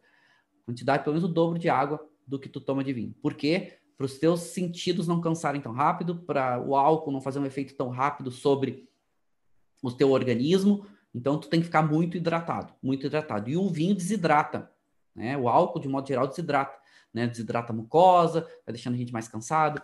Quantidade, 0.66 1.04
pelo 1.04 1.16
menos 1.16 1.30
o 1.30 1.34
dobro 1.34 1.58
de 1.58 1.70
água 1.70 2.06
do 2.26 2.38
que 2.38 2.50
tu 2.50 2.60
toma 2.60 2.84
de 2.84 2.92
vinho. 2.92 3.16
Por 3.22 3.36
quê? 3.36 3.78
Para 3.98 4.06
os 4.06 4.20
teus 4.20 4.42
sentidos 4.42 5.08
não 5.08 5.20
cansarem 5.20 5.60
tão 5.60 5.72
rápido, 5.72 6.16
para 6.16 6.62
o 6.62 6.76
álcool 6.76 7.12
não 7.12 7.20
fazer 7.20 7.40
um 7.40 7.46
efeito 7.46 7.74
tão 7.74 7.90
rápido 7.90 8.30
sobre 8.30 8.88
o 9.82 9.92
teu 9.92 10.12
organismo. 10.12 10.86
Então, 11.14 11.40
tu 11.40 11.50
tem 11.50 11.60
que 11.60 11.66
ficar 11.66 11.82
muito 11.82 12.16
hidratado, 12.16 12.74
muito 12.82 13.08
hidratado. 13.08 13.50
E 13.50 13.58
o 13.58 13.68
vinho 13.70 13.96
desidrata, 13.96 14.72
né? 15.16 15.36
O 15.36 15.50
álcool, 15.50 15.80
de 15.80 15.88
modo 15.88 16.08
geral, 16.08 16.28
desidrata, 16.28 16.78
né? 17.12 17.26
Desidrata 17.26 17.74
a 17.74 17.76
mucosa, 17.76 18.42
vai 18.66 18.74
deixando 18.74 18.94
a 18.94 18.98
gente 18.98 19.12
mais 19.12 19.28
cansado. 19.28 19.82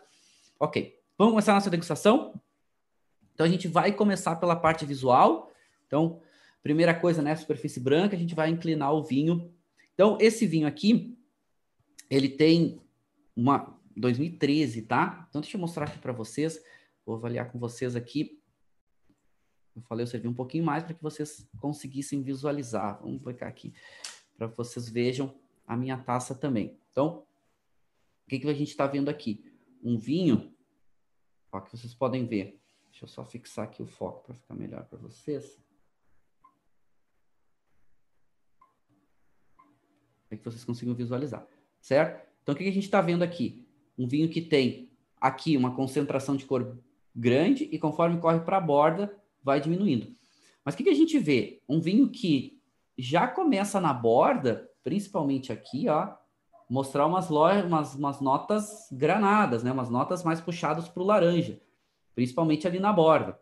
Ok, 0.59 0.95
vamos 1.17 1.31
começar 1.31 1.53
a 1.53 1.55
nossa 1.55 1.71
degustação? 1.71 2.39
Então, 3.33 3.47
a 3.47 3.49
gente 3.49 3.67
vai 3.67 3.91
começar 3.91 4.35
pela 4.35 4.55
parte 4.55 4.85
visual. 4.85 5.51
Então, 5.87 6.21
primeira 6.61 6.93
coisa, 6.93 7.23
né? 7.23 7.35
Superfície 7.35 7.79
branca, 7.79 8.15
a 8.15 8.19
gente 8.19 8.35
vai 8.35 8.49
inclinar 8.49 8.93
o 8.93 9.03
vinho. 9.03 9.51
Então, 9.95 10.19
esse 10.21 10.45
vinho 10.45 10.67
aqui, 10.67 11.17
ele 12.11 12.29
tem 12.29 12.79
uma 13.35 13.81
2013, 13.95 14.83
tá? 14.83 15.25
Então, 15.29 15.41
deixa 15.41 15.57
eu 15.57 15.61
mostrar 15.61 15.85
aqui 15.85 15.99
para 15.99 16.13
vocês. 16.13 16.63
Vou 17.05 17.15
avaliar 17.15 17.51
com 17.51 17.59
vocês 17.59 17.95
aqui 17.95 18.43
eu 19.75 19.81
falei, 19.81 20.03
eu 20.03 20.07
servi 20.07 20.27
um 20.27 20.33
pouquinho 20.33 20.63
mais 20.63 20.83
para 20.83 20.93
que 20.93 21.01
vocês 21.01 21.49
conseguissem 21.59 22.21
visualizar. 22.21 22.99
Vamos 23.01 23.21
clicar 23.23 23.49
aqui 23.49 23.73
para 24.37 24.47
que 24.47 24.57
vocês 24.57 24.87
vejam 24.89 25.33
a 25.65 25.75
minha 25.75 25.97
taça 25.97 26.35
também. 26.35 26.77
Então, 26.91 27.25
o 28.25 28.29
que, 28.29 28.39
que 28.39 28.47
a 28.47 28.53
gente 28.53 28.69
está 28.69 28.85
vendo 28.85 29.09
aqui? 29.09 29.43
Um 29.83 29.97
vinho, 29.97 30.53
ó, 31.51 31.59
que 31.59 31.71
vocês 31.75 31.93
podem 31.93 32.25
ver. 32.25 32.59
Deixa 32.91 33.05
eu 33.05 33.09
só 33.09 33.25
fixar 33.25 33.65
aqui 33.65 33.81
o 33.81 33.87
foco 33.87 34.23
para 34.23 34.35
ficar 34.35 34.53
melhor 34.53 34.85
para 34.85 34.99
vocês. 34.99 35.59
Para 40.29 40.37
que 40.37 40.45
vocês 40.45 40.63
consigam 40.63 40.93
visualizar, 40.93 41.47
certo? 41.81 42.27
Então, 42.43 42.53
o 42.53 42.57
que, 42.57 42.63
que 42.63 42.69
a 42.69 42.73
gente 42.73 42.85
está 42.85 43.01
vendo 43.01 43.23
aqui? 43.23 43.67
Um 43.97 44.07
vinho 44.07 44.29
que 44.29 44.41
tem 44.41 44.89
aqui 45.19 45.55
uma 45.55 45.75
concentração 45.75 46.35
de 46.35 46.45
cor 46.45 46.77
grande 47.15 47.69
e 47.71 47.77
conforme 47.77 48.19
corre 48.19 48.39
para 48.39 48.57
a 48.57 48.61
borda, 48.61 49.15
vai 49.43 49.61
diminuindo. 49.61 50.13
Mas 50.65 50.73
o 50.73 50.77
que, 50.77 50.83
que 50.83 50.89
a 50.89 50.95
gente 50.95 51.19
vê? 51.19 51.61
Um 51.67 51.79
vinho 51.79 52.09
que 52.09 52.61
já 52.97 53.27
começa 53.27 53.79
na 53.79 53.93
borda, 53.93 54.69
principalmente 54.83 55.51
aqui, 55.51 55.89
ó, 55.89 56.13
mostrar 56.69 57.05
umas, 57.05 57.29
lojas, 57.29 57.65
umas, 57.65 57.95
umas 57.95 58.21
notas 58.21 58.87
granadas, 58.91 59.63
né? 59.63 59.71
Umas 59.71 59.89
notas 59.89 60.23
mais 60.23 60.39
puxadas 60.41 60.87
para 60.87 61.03
o 61.03 61.05
laranja, 61.05 61.61
principalmente 62.15 62.67
ali 62.67 62.79
na 62.79 62.93
borda. 62.93 63.39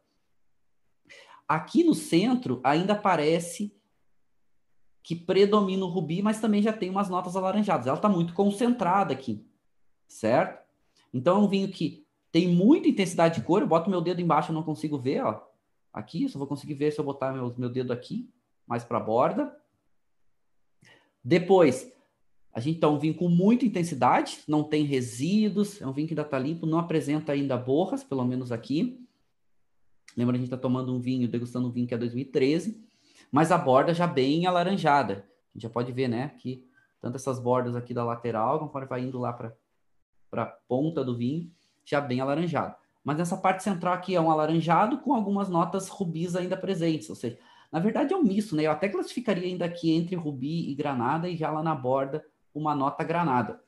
Aqui 1.47 1.83
no 1.83 1.93
centro 1.93 2.59
ainda 2.63 2.95
parece 2.95 3.75
que 5.03 5.15
predomina 5.15 5.83
o 5.83 5.89
rubi, 5.89 6.21
mas 6.21 6.39
também 6.39 6.61
já 6.61 6.71
tem 6.71 6.89
umas 6.89 7.09
notas 7.09 7.35
alaranjadas. 7.35 7.87
Ela 7.87 7.97
está 7.97 8.09
muito 8.09 8.33
concentrada 8.33 9.13
aqui, 9.13 9.45
certo? 10.11 10.61
Então 11.13 11.37
é 11.37 11.39
um 11.39 11.47
vinho 11.47 11.69
que 11.69 12.05
tem 12.31 12.47
muita 12.47 12.87
intensidade 12.87 13.39
de 13.39 13.45
cor. 13.45 13.61
Eu 13.61 13.67
boto 13.67 13.89
meu 13.89 14.01
dedo 14.01 14.21
embaixo, 14.21 14.51
eu 14.51 14.55
não 14.55 14.63
consigo 14.63 14.97
ver, 14.97 15.23
ó. 15.23 15.41
Aqui, 15.93 16.27
só 16.29 16.39
vou 16.39 16.47
conseguir 16.47 16.73
ver 16.75 16.91
se 16.91 16.99
eu 16.99 17.05
botar 17.05 17.33
meu, 17.33 17.53
meu 17.57 17.69
dedo 17.69 17.91
aqui, 17.91 18.29
mais 18.65 18.83
para 18.83 18.97
a 18.97 19.01
borda. 19.01 19.53
Depois, 21.23 21.91
a 22.53 22.59
gente 22.59 22.79
tá 22.79 22.87
um 22.87 22.97
vinho 22.97 23.13
com 23.13 23.27
muita 23.27 23.65
intensidade, 23.65 24.39
não 24.47 24.63
tem 24.63 24.83
resíduos, 24.85 25.81
é 25.81 25.87
um 25.87 25.91
vinho 25.91 26.07
que 26.07 26.13
ainda 26.13 26.21
está 26.21 26.39
limpo, 26.39 26.65
não 26.65 26.79
apresenta 26.79 27.33
ainda 27.33 27.57
borras, 27.57 28.03
pelo 28.03 28.23
menos 28.23 28.51
aqui. 28.51 29.05
Lembra, 30.15 30.35
a 30.35 30.39
gente 30.39 30.47
está 30.47 30.57
tomando 30.57 30.93
um 30.93 30.99
vinho, 30.99 31.27
degustando 31.27 31.67
um 31.67 31.71
vinho 31.71 31.87
que 31.87 31.93
é 31.93 31.97
2013, 31.97 32.81
mas 33.31 33.51
a 33.51 33.57
borda 33.57 33.93
já 33.93 34.07
bem 34.07 34.45
alaranjada. 34.45 35.25
A 35.49 35.53
gente 35.53 35.63
já 35.63 35.69
pode 35.69 35.91
ver, 35.91 36.07
né, 36.07 36.29
que 36.39 36.65
tanto 37.01 37.15
essas 37.15 37.39
bordas 37.39 37.75
aqui 37.75 37.93
da 37.93 38.03
lateral, 38.03 38.59
conforme 38.59 38.87
vai 38.87 39.01
indo 39.01 39.19
lá 39.19 39.33
para 39.33 39.55
a 40.31 40.45
ponta 40.45 41.03
do 41.03 41.17
vinho, 41.17 41.51
já 41.83 41.99
bem 41.99 42.21
alaranjado. 42.21 42.75
Mas 43.03 43.17
nessa 43.17 43.35
parte 43.35 43.63
central 43.63 43.93
aqui 43.93 44.15
é 44.15 44.21
um 44.21 44.29
alaranjado 44.29 44.99
com 44.99 45.13
algumas 45.13 45.49
notas 45.49 45.87
rubis 45.87 46.35
ainda 46.35 46.55
presentes. 46.55 47.09
Ou 47.09 47.15
seja, 47.15 47.37
na 47.71 47.79
verdade 47.79 48.13
é 48.13 48.17
um 48.17 48.23
misto, 48.23 48.55
né? 48.55 48.63
Eu 48.63 48.71
até 48.71 48.87
classificaria 48.87 49.47
ainda 49.47 49.65
aqui 49.65 49.91
entre 49.91 50.15
rubi 50.15 50.69
e 50.69 50.75
granada 50.75 51.27
e 51.27 51.35
já 51.35 51.49
lá 51.49 51.63
na 51.63 51.73
borda 51.73 52.23
uma 52.53 52.75
nota 52.75 53.03
granada. 53.03 53.59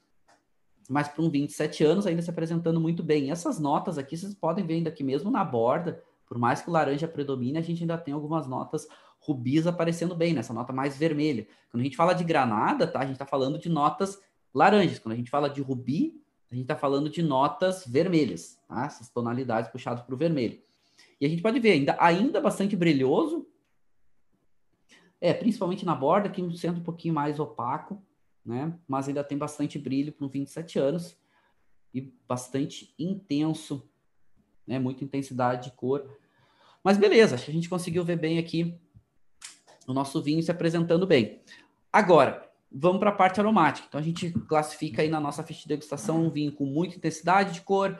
Mas 0.89 1.07
para 1.07 1.24
um 1.24 1.30
27 1.30 1.84
anos 1.84 2.05
ainda 2.05 2.22
se 2.22 2.30
apresentando 2.30 2.80
muito 2.80 3.01
bem. 3.01 3.28
E 3.28 3.32
essas 3.32 3.59
notas 3.59 3.97
aqui 3.97 4.16
vocês 4.18 4.36
podem 4.36 4.66
ver 4.66 4.76
ainda 4.76 4.89
aqui 4.89 5.03
mesmo 5.03 5.32
na 5.32 5.43
borda, 5.43 6.03
por 6.28 6.38
mais 6.38 6.61
que 6.61 6.70
o 6.70 6.74
laranja 6.74 7.07
predomine, 7.07 7.57
a 7.57 7.61
gente 7.61 7.82
ainda 7.82 7.97
tem 7.97 8.14
algumas 8.14 8.47
notas 8.47 8.88
rubis 9.20 9.66
aparecendo 9.66 10.16
bem, 10.16 10.34
nessa 10.34 10.53
nota 10.53 10.74
mais 10.74 10.97
vermelha. 10.97 11.47
Quando 11.72 11.82
a 11.82 11.84
gente 11.84 11.95
fala 11.95 12.14
de 12.14 12.24
granada, 12.24 12.86
tá? 12.86 12.99
A 12.99 13.05
gente 13.05 13.14
está 13.14 13.26
falando 13.26 13.57
de 13.57 13.70
notas 13.70 14.20
laranjas. 14.53 14.99
Quando 14.99 15.14
a 15.14 15.16
gente 15.16 15.30
fala 15.30 15.49
de 15.49 15.61
rubi, 15.61 16.22
a 16.53 16.55
gente 16.55 16.65
está 16.65 16.75
falando 16.75 17.09
de 17.09 17.23
notas 17.23 17.83
vermelhas, 17.87 18.59
tá? 18.67 18.85
essas 18.85 19.09
tonalidades 19.09 19.71
puxadas 19.71 20.03
para 20.03 20.13
o 20.13 20.17
vermelho. 20.17 20.61
E 21.19 21.25
a 21.25 21.29
gente 21.29 21.41
pode 21.41 21.59
ver 21.59 21.71
ainda, 21.71 21.97
ainda 21.99 22.39
bastante 22.39 22.75
brilhoso, 22.75 23.47
é, 25.19 25.33
principalmente 25.33 25.83
na 25.83 25.95
borda, 25.95 26.27
aqui 26.27 26.41
no 26.41 26.55
centro 26.55 26.81
um 26.81 26.83
pouquinho 26.83 27.13
mais 27.13 27.39
opaco, 27.39 27.99
né? 28.45 28.77
Mas 28.87 29.07
ainda 29.07 29.23
tem 29.23 29.37
bastante 29.37 29.79
brilho 29.79 30.11
para 30.11 30.27
27 30.27 30.77
anos 30.77 31.17
e 31.93 32.01
bastante 32.27 32.93
intenso, 32.99 33.89
né? 34.67 34.77
Muita 34.77 35.03
intensidade 35.03 35.71
de 35.71 35.75
cor. 35.75 36.05
Mas 36.83 36.97
beleza, 36.97 37.35
acho 37.35 37.45
que 37.45 37.51
a 37.51 37.53
gente 37.53 37.69
conseguiu 37.69 38.03
ver 38.03 38.17
bem 38.17 38.37
aqui 38.37 38.79
o 39.87 39.93
nosso 39.93 40.21
vinho 40.21 40.43
se 40.43 40.51
apresentando 40.51 41.07
bem. 41.07 41.41
Agora, 41.91 42.47
vamos 42.74 42.99
para 42.99 43.11
a 43.11 43.15
parte 43.15 43.39
aromática. 43.39 43.88
Então 43.88 43.99
a 43.99 44.03
gente 44.03 44.32
classifica 44.32 45.01
aí 45.01 45.09
na 45.09 45.19
nossa 45.19 45.43
ficha 45.43 45.61
de 45.61 45.67
degustação 45.67 46.26
um 46.26 46.30
vinho 46.30 46.51
com 46.51 46.65
muita 46.65 46.95
intensidade 46.95 47.53
de 47.53 47.61
cor. 47.61 47.97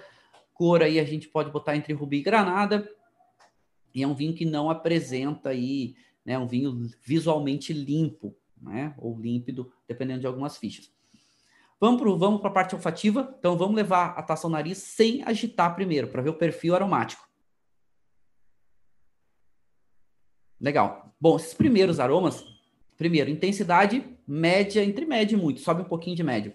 Cor 0.54 0.82
aí 0.82 1.00
a 1.00 1.04
gente 1.04 1.28
pode 1.28 1.52
botar 1.52 1.76
entre 1.76 1.94
rubi 1.94 2.18
e 2.18 2.24
granada. 2.24 2.90
E 3.94 4.02
é 4.02 4.08
um 4.08 4.16
vinho 4.16 4.34
que 4.34 4.46
não 4.46 4.72
apresenta 4.72 5.50
aí, 5.50 5.96
né, 6.26 6.38
um 6.40 6.48
vinho 6.48 6.90
visualmente 7.06 7.72
limpo, 7.72 8.36
né, 8.60 8.96
ou 8.98 9.20
límpido, 9.20 9.72
dependendo 9.88 10.22
de 10.22 10.28
algumas 10.28 10.58
fichas. 10.58 10.92
Vamos 11.80 12.02
para 12.02 12.12
vamos 12.12 12.44
a 12.44 12.50
parte 12.50 12.74
olfativa. 12.74 13.36
Então 13.38 13.56
vamos 13.56 13.76
levar 13.76 14.18
a 14.18 14.24
taça 14.24 14.48
ao 14.48 14.52
nariz 14.52 14.80
sem 14.80 15.22
agitar 15.24 15.76
primeiro, 15.76 16.08
para 16.08 16.24
ver 16.24 16.30
o 16.30 16.38
perfil 16.38 16.74
aromático. 16.74 17.28
Legal. 20.60 21.14
Bom, 21.20 21.36
esses 21.36 21.54
primeiros 21.54 22.00
aromas 22.00 22.44
Primeiro, 22.98 23.30
intensidade 23.30 24.18
média, 24.28 24.84
entre 24.84 25.06
média 25.06 25.36
e 25.36 25.40
muito, 25.40 25.60
sobe 25.60 25.82
um 25.82 25.86
pouquinho 25.86 26.16
de 26.16 26.24
médio. 26.24 26.54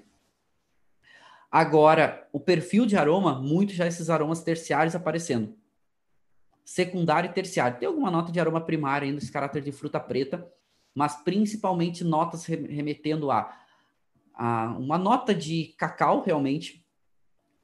Agora, 1.51 2.29
o 2.33 2.39
perfil 2.39 2.85
de 2.85 2.97
aroma, 2.97 3.41
muito 3.41 3.73
já 3.73 3.87
esses 3.87 4.11
aromas 4.11 4.43
terciários 4.43 4.95
aparecendo. 4.95 5.57
Secundário 6.65 7.31
e 7.31 7.33
terciário. 7.33 7.79
Tem 7.79 7.89
alguma 7.89 8.11
nota 8.11 8.31
de 8.31 8.39
aroma 8.39 8.61
primário 8.61 9.07
ainda, 9.07 9.19
esse 9.19 9.33
caráter 9.33 9.63
de 9.63 9.73
fruta 9.73 9.99
preta, 9.99 10.47
mas 10.95 11.17
principalmente 11.23 12.05
notas 12.05 12.45
remetendo 12.45 13.31
a, 13.31 13.51
a 14.35 14.77
uma 14.79 14.99
nota 14.99 15.35
de 15.35 15.75
cacau, 15.79 16.23
realmente. 16.23 16.85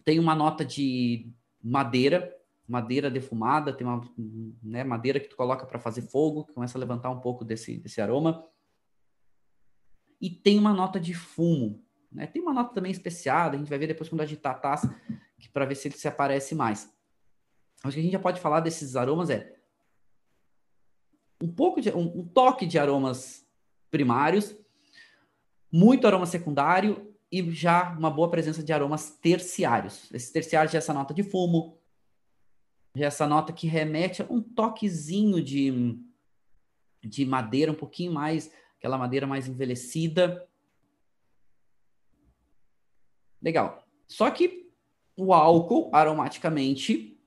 Tem 0.03 0.19
uma 0.19 0.35
nota 0.35 0.65
de 0.65 1.31
madeira, 1.63 2.35
madeira 2.67 3.11
defumada, 3.11 3.73
tem 3.73 3.87
uma 3.87 4.01
né, 4.63 4.83
madeira 4.83 5.21
que 5.21 5.29
tu 5.29 5.37
coloca 5.37 5.67
para 5.67 5.79
fazer 5.79 6.03
fogo, 6.03 6.45
que 6.45 6.55
começa 6.55 6.79
a 6.79 6.81
levantar 6.81 7.11
um 7.11 7.21
pouco 7.21 7.45
desse, 7.45 7.77
desse 7.77 8.01
aroma 8.01 8.47
e 10.25 10.31
tem 10.31 10.59
uma 10.59 10.73
nota 10.73 10.99
de 10.99 11.13
fumo. 11.13 11.85
Né? 12.11 12.27
Tem 12.27 12.41
uma 12.41 12.55
nota 12.55 12.73
também 12.73 12.91
especiada, 12.91 13.57
a 13.57 13.59
gente 13.59 13.69
vai 13.69 13.79
ver 13.79 13.89
depois 13.89 14.09
quando 14.09 14.23
agitar 14.23 14.55
a 14.55 14.59
taça, 14.59 14.99
para 15.53 15.67
ver 15.67 15.75
se 15.75 15.87
ele 15.87 15.99
se 15.99 16.09
aparece 16.09 16.55
mais. 16.55 16.91
O 17.85 17.91
que 17.91 17.99
a 17.99 18.03
gente 18.03 18.13
já 18.13 18.19
pode 18.19 18.41
falar 18.41 18.61
desses 18.61 18.97
aromas 18.97 19.29
é 19.29 19.55
um 21.43 21.53
pouco 21.53 21.79
de 21.79 21.91
um, 21.91 22.21
um 22.21 22.27
toque 22.27 22.65
de 22.65 22.79
aromas 22.79 23.47
primários, 23.91 24.57
muito 25.71 26.07
aroma 26.07 26.25
secundário 26.25 27.15
e 27.31 27.51
já 27.51 27.93
uma 27.93 28.09
boa 28.09 28.31
presença 28.31 28.63
de 28.63 28.73
aromas 28.73 29.11
terciários. 29.11 30.11
Esses 30.11 30.31
terciários 30.31 30.73
já 30.73 30.79
é 30.79 30.81
essa 30.81 30.95
nota 30.95 31.13
de 31.13 31.23
fumo, 31.23 31.79
já 32.95 33.05
é 33.05 33.09
essa 33.09 33.27
nota 33.27 33.53
que 33.53 33.67
remete 33.67 34.23
a 34.23 34.27
um 34.31 34.41
toquezinho 34.41 35.43
de, 35.45 35.99
de 37.05 37.27
madeira 37.27 37.71
um 37.71 37.75
pouquinho 37.75 38.11
mais 38.11 38.51
aquela 38.85 38.99
madeira 38.99 39.27
mais 39.27 39.49
envelhecida. 39.49 40.47
Legal. 43.41 43.83
Só 44.07 44.31
que 44.31 44.71
o 45.17 45.33
álcool 45.33 45.91
aromaticamente 45.91 47.19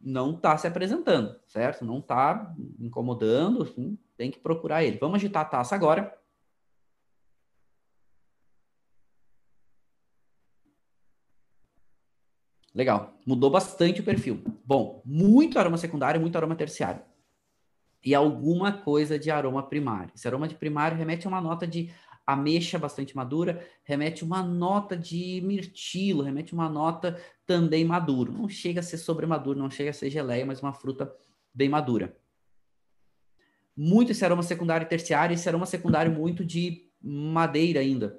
não 0.00 0.34
está 0.34 0.58
se 0.58 0.66
apresentando, 0.66 1.40
certo? 1.46 1.84
Não 1.84 2.00
está 2.00 2.52
incomodando, 2.80 3.62
assim, 3.62 3.96
tem 4.16 4.32
que 4.32 4.40
procurar 4.40 4.82
ele. 4.82 4.98
Vamos 4.98 5.16
agitar 5.18 5.42
a 5.42 5.48
taça 5.48 5.76
agora. 5.76 6.12
Legal, 12.74 13.16
mudou 13.24 13.48
bastante 13.48 14.00
o 14.00 14.04
perfil. 14.04 14.42
Bom, 14.64 15.00
muito 15.04 15.56
aroma 15.56 15.78
secundário, 15.78 16.20
muito 16.20 16.36
aroma 16.36 16.56
terciário 16.56 17.00
e 18.04 18.14
alguma 18.14 18.72
coisa 18.72 19.18
de 19.18 19.30
aroma 19.30 19.62
primário. 19.62 20.12
Esse 20.14 20.28
aroma 20.28 20.46
de 20.48 20.54
primário 20.54 20.96
remete 20.96 21.26
a 21.26 21.30
uma 21.30 21.40
nota 21.40 21.66
de 21.66 21.92
ameixa 22.26 22.78
bastante 22.78 23.14
madura, 23.14 23.64
remete 23.84 24.24
uma 24.24 24.42
nota 24.42 24.96
de 24.96 25.40
mirtilo, 25.44 26.22
remete 26.22 26.52
uma 26.52 26.68
nota 26.68 27.20
também 27.46 27.84
maduro. 27.84 28.32
Não 28.32 28.48
chega 28.48 28.80
a 28.80 28.82
ser 28.82 28.98
sobremaduro, 28.98 29.58
não 29.58 29.70
chega 29.70 29.90
a 29.90 29.92
ser 29.92 30.10
geleia, 30.10 30.44
mas 30.44 30.60
uma 30.60 30.72
fruta 30.72 31.12
bem 31.54 31.68
madura. 31.68 32.16
muito 33.76 34.12
esse 34.12 34.24
aroma 34.24 34.42
secundário 34.42 34.86
e 34.86 34.88
terciário, 34.88 35.34
esse 35.34 35.48
aroma 35.48 35.66
secundário 35.66 36.10
muito 36.10 36.44
de 36.44 36.88
madeira 37.02 37.80
ainda. 37.80 38.18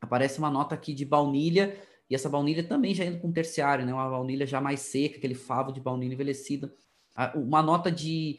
Aparece 0.00 0.38
uma 0.38 0.50
nota 0.50 0.74
aqui 0.74 0.92
de 0.92 1.04
baunilha, 1.04 1.78
e 2.10 2.14
essa 2.14 2.28
baunilha 2.28 2.64
também 2.64 2.94
já 2.94 3.04
indo 3.04 3.18
com 3.18 3.32
terciário, 3.32 3.86
né? 3.86 3.94
Uma 3.94 4.10
baunilha 4.10 4.46
já 4.46 4.60
mais 4.60 4.80
seca, 4.80 5.18
aquele 5.18 5.34
favo 5.34 5.72
de 5.72 5.80
baunilha 5.80 6.14
envelhecida. 6.14 6.72
Uma 7.34 7.62
nota 7.62 7.90
de 7.90 8.38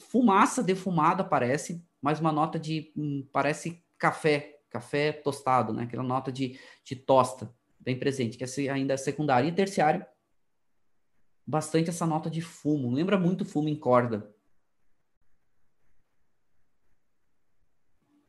fumaça 0.00 0.62
defumada 0.62 1.22
parece, 1.22 1.84
mas 2.00 2.20
uma 2.20 2.32
nota 2.32 2.58
de 2.58 2.92
hum, 2.96 3.26
parece 3.32 3.82
café, 3.98 4.60
café 4.70 5.12
tostado, 5.12 5.72
né? 5.72 5.84
Aquela 5.84 6.02
nota 6.02 6.32
de, 6.32 6.58
de 6.84 6.96
tosta 6.96 7.52
bem 7.78 7.98
presente, 7.98 8.36
que 8.36 8.44
é 8.44 8.70
ainda 8.70 8.94
é 8.94 8.96
secundário 8.96 9.48
e 9.48 9.52
terciário. 9.52 10.04
Bastante 11.46 11.90
essa 11.90 12.06
nota 12.06 12.30
de 12.30 12.40
fumo, 12.40 12.92
lembra 12.92 13.18
muito 13.18 13.44
fumo 13.44 13.68
em 13.68 13.76
corda. 13.76 14.32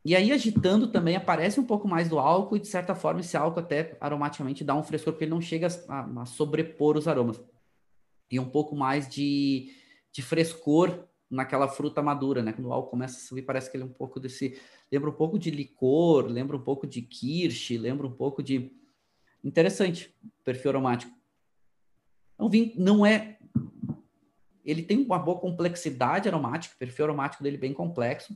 E 0.04 0.16
aí, 0.16 0.32
agitando 0.32 0.92
também, 0.92 1.16
aparece 1.16 1.60
um 1.60 1.66
pouco 1.66 1.88
mais 1.88 2.10
do 2.10 2.18
álcool, 2.18 2.58
e 2.58 2.60
de 2.60 2.68
certa 2.68 2.96
forma, 2.96 3.20
esse 3.20 3.38
álcool 3.38 3.60
até 3.60 3.96
aromaticamente 4.02 4.64
dá 4.64 4.74
um 4.74 4.82
frescor, 4.82 5.14
porque 5.14 5.26
ele 5.26 5.32
não 5.32 5.42
chega 5.42 5.68
a, 5.88 6.22
a 6.22 6.26
sobrepor 6.26 6.98
os 6.98 7.08
aromas. 7.08 7.40
E 8.32 8.40
um 8.40 8.50
pouco 8.50 8.76
mais 8.76 9.08
de, 9.08 9.72
de 10.12 10.24
frescor 10.24 11.08
naquela 11.32 11.68
fruta 11.70 12.02
madura, 12.02 12.44
né? 12.44 12.52
Quando 12.52 12.68
o 12.68 12.74
álcool 12.74 12.92
começa 12.92 13.18
a 13.18 13.22
subir, 13.22 13.44
parece 13.44 13.72
que 13.72 13.78
ele 13.78 13.84
é 13.84 13.88
um 13.88 13.94
pouco 13.94 14.20
desse. 14.20 14.60
Lembra 14.92 15.10
um 15.10 15.14
pouco 15.14 15.40
de 15.40 15.50
licor, 15.50 16.26
lembra 16.26 16.58
um 16.58 16.62
pouco 16.62 16.86
de 16.86 17.02
kirsch, 17.02 17.72
lembra 17.78 18.06
um 18.06 18.12
pouco 18.12 18.44
de. 18.44 18.70
Interessante, 19.42 20.14
perfil 20.44 20.72
aromático. 20.72 21.12
O 22.38 22.50
vinho 22.50 22.74
não 22.76 23.06
é. 23.06 23.40
Ele 24.64 24.84
tem 24.84 25.04
uma 25.04 25.18
boa 25.18 25.40
complexidade 25.40 26.28
aromática, 26.28 26.76
perfil 26.78 27.06
aromático 27.06 27.42
dele 27.42 27.56
é 27.56 27.60
bem 27.60 27.74
complexo 27.74 28.36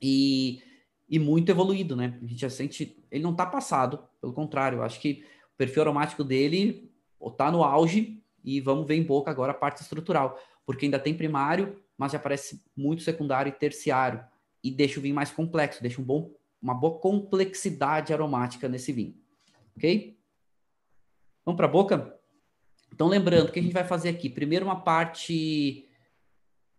e, 0.00 0.62
e 1.08 1.18
muito 1.18 1.50
evoluído, 1.50 1.96
né? 1.96 2.18
A 2.22 2.26
gente 2.26 2.40
já 2.40 2.48
sente. 2.48 2.96
Ele 3.10 3.24
não 3.24 3.32
está 3.32 3.44
passado, 3.44 4.08
pelo 4.20 4.32
contrário, 4.32 4.78
eu 4.78 4.82
acho 4.82 5.00
que 5.00 5.24
o 5.52 5.56
perfil 5.58 5.82
aromático 5.82 6.22
dele 6.22 6.90
está 7.20 7.50
no 7.50 7.64
auge 7.64 8.19
e 8.44 8.60
vamos 8.60 8.86
ver 8.86 8.94
em 8.94 9.02
boca 9.02 9.30
agora 9.30 9.52
a 9.52 9.54
parte 9.54 9.82
estrutural, 9.82 10.38
porque 10.64 10.86
ainda 10.86 10.98
tem 10.98 11.14
primário, 11.14 11.80
mas 11.96 12.12
já 12.12 12.18
parece 12.18 12.62
muito 12.76 13.02
secundário 13.02 13.50
e 13.50 13.52
terciário 13.52 14.24
e 14.62 14.70
deixa 14.70 14.98
o 14.98 15.02
vinho 15.02 15.14
mais 15.14 15.30
complexo, 15.30 15.82
deixa 15.82 16.00
um 16.00 16.04
bom, 16.04 16.32
uma 16.60 16.74
boa 16.74 16.98
complexidade 16.98 18.12
aromática 18.12 18.68
nesse 18.68 18.92
vinho, 18.92 19.14
ok? 19.76 20.18
Vamos 21.44 21.56
para 21.56 21.66
a 21.66 21.70
boca? 21.70 22.18
Então, 22.92 23.08
lembrando, 23.08 23.48
o 23.48 23.52
que 23.52 23.58
a 23.58 23.62
gente 23.62 23.72
vai 23.72 23.84
fazer 23.84 24.10
aqui? 24.10 24.28
Primeiro, 24.28 24.64
uma 24.64 24.80
parte 24.80 25.88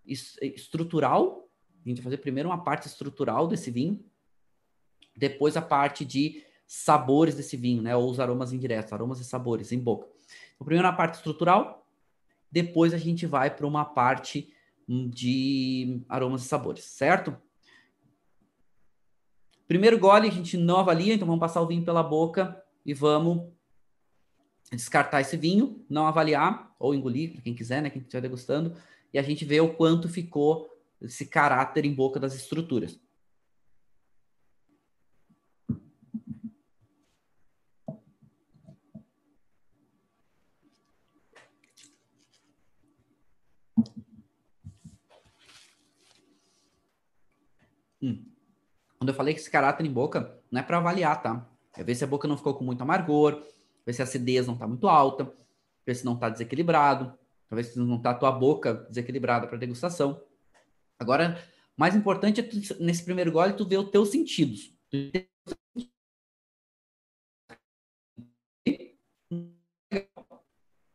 estrutural, 0.05 1.49
a 1.83 1.89
gente 1.89 1.97
vai 1.97 2.05
fazer 2.05 2.17
primeiro 2.17 2.49
uma 2.49 2.63
parte 2.63 2.87
estrutural 2.87 3.47
desse 3.47 3.71
vinho, 3.71 4.03
depois 5.15 5.57
a 5.57 5.61
parte 5.61 6.05
de 6.05 6.43
sabores 6.67 7.35
desse 7.35 7.57
vinho, 7.57 7.81
né? 7.81 7.95
Ou 7.95 8.09
os 8.09 8.19
aromas 8.19 8.53
indiretos, 8.53 8.93
aromas 8.93 9.19
e 9.19 9.25
sabores 9.25 9.71
em 9.71 9.79
boca. 9.79 10.07
Então, 10.61 10.65
primeiro 10.67 10.87
a 10.87 10.93
parte 10.93 11.15
estrutural, 11.15 11.87
depois 12.51 12.93
a 12.93 12.97
gente 12.97 13.25
vai 13.25 13.49
para 13.49 13.65
uma 13.65 13.83
parte 13.83 14.53
de 14.87 16.03
aromas 16.07 16.43
e 16.43 16.47
sabores, 16.47 16.83
certo? 16.83 17.35
Primeiro 19.67 19.97
gole 19.97 20.27
a 20.27 20.31
gente 20.31 20.57
não 20.57 20.77
avalia, 20.77 21.15
então 21.15 21.25
vamos 21.25 21.39
passar 21.39 21.61
o 21.61 21.67
vinho 21.67 21.83
pela 21.83 22.03
boca 22.03 22.63
e 22.85 22.93
vamos 22.93 23.51
descartar 24.71 25.21
esse 25.21 25.35
vinho, 25.35 25.83
não 25.89 26.05
avaliar 26.05 26.71
ou 26.77 26.93
engolir, 26.93 27.31
para 27.31 27.41
quem 27.41 27.55
quiser, 27.55 27.81
né, 27.81 27.89
quem 27.89 27.99
estiver 27.99 28.21
degustando, 28.21 28.75
e 29.11 29.17
a 29.17 29.23
gente 29.23 29.43
vê 29.43 29.59
o 29.59 29.73
quanto 29.73 30.07
ficou 30.07 30.69
esse 31.01 31.25
caráter 31.25 31.85
em 31.85 31.93
boca 31.93 32.19
das 32.19 32.35
estruturas. 32.35 32.99
Hum. 48.01 48.25
Quando 48.97 49.09
eu 49.09 49.15
falei 49.15 49.33
que 49.33 49.39
esse 49.39 49.49
caráter 49.49 49.85
em 49.85 49.91
boca, 49.91 50.39
não 50.51 50.61
é 50.61 50.63
para 50.63 50.77
avaliar, 50.77 51.21
tá? 51.21 51.47
É 51.75 51.83
ver 51.83 51.95
se 51.95 52.03
a 52.03 52.07
boca 52.07 52.27
não 52.27 52.37
ficou 52.37 52.53
com 52.53 52.63
muito 52.63 52.81
amargor, 52.81 53.43
ver 53.85 53.93
se 53.93 54.01
a 54.01 54.05
acidez 54.05 54.45
não 54.45 54.53
está 54.53 54.67
muito 54.67 54.87
alta, 54.87 55.33
ver 55.85 55.95
se 55.95 56.05
não 56.05 56.13
está 56.13 56.29
desequilibrado, 56.29 57.17
talvez 57.49 57.67
se 57.67 57.79
não 57.79 57.97
está 57.97 58.11
a 58.11 58.15
tua 58.15 58.31
boca 58.31 58.73
desequilibrada 58.73 59.47
para 59.47 59.57
degustação. 59.57 60.21
Agora, 60.99 61.41
mais 61.75 61.95
importante 61.95 62.41
é 62.41 62.43
tu, 62.43 62.57
nesse 62.79 63.03
primeiro 63.03 63.31
gole 63.31 63.53
tu 63.53 63.65
ver 63.65 63.77
os 63.77 63.89
teus 63.89 64.09
sentidos. 64.09 64.71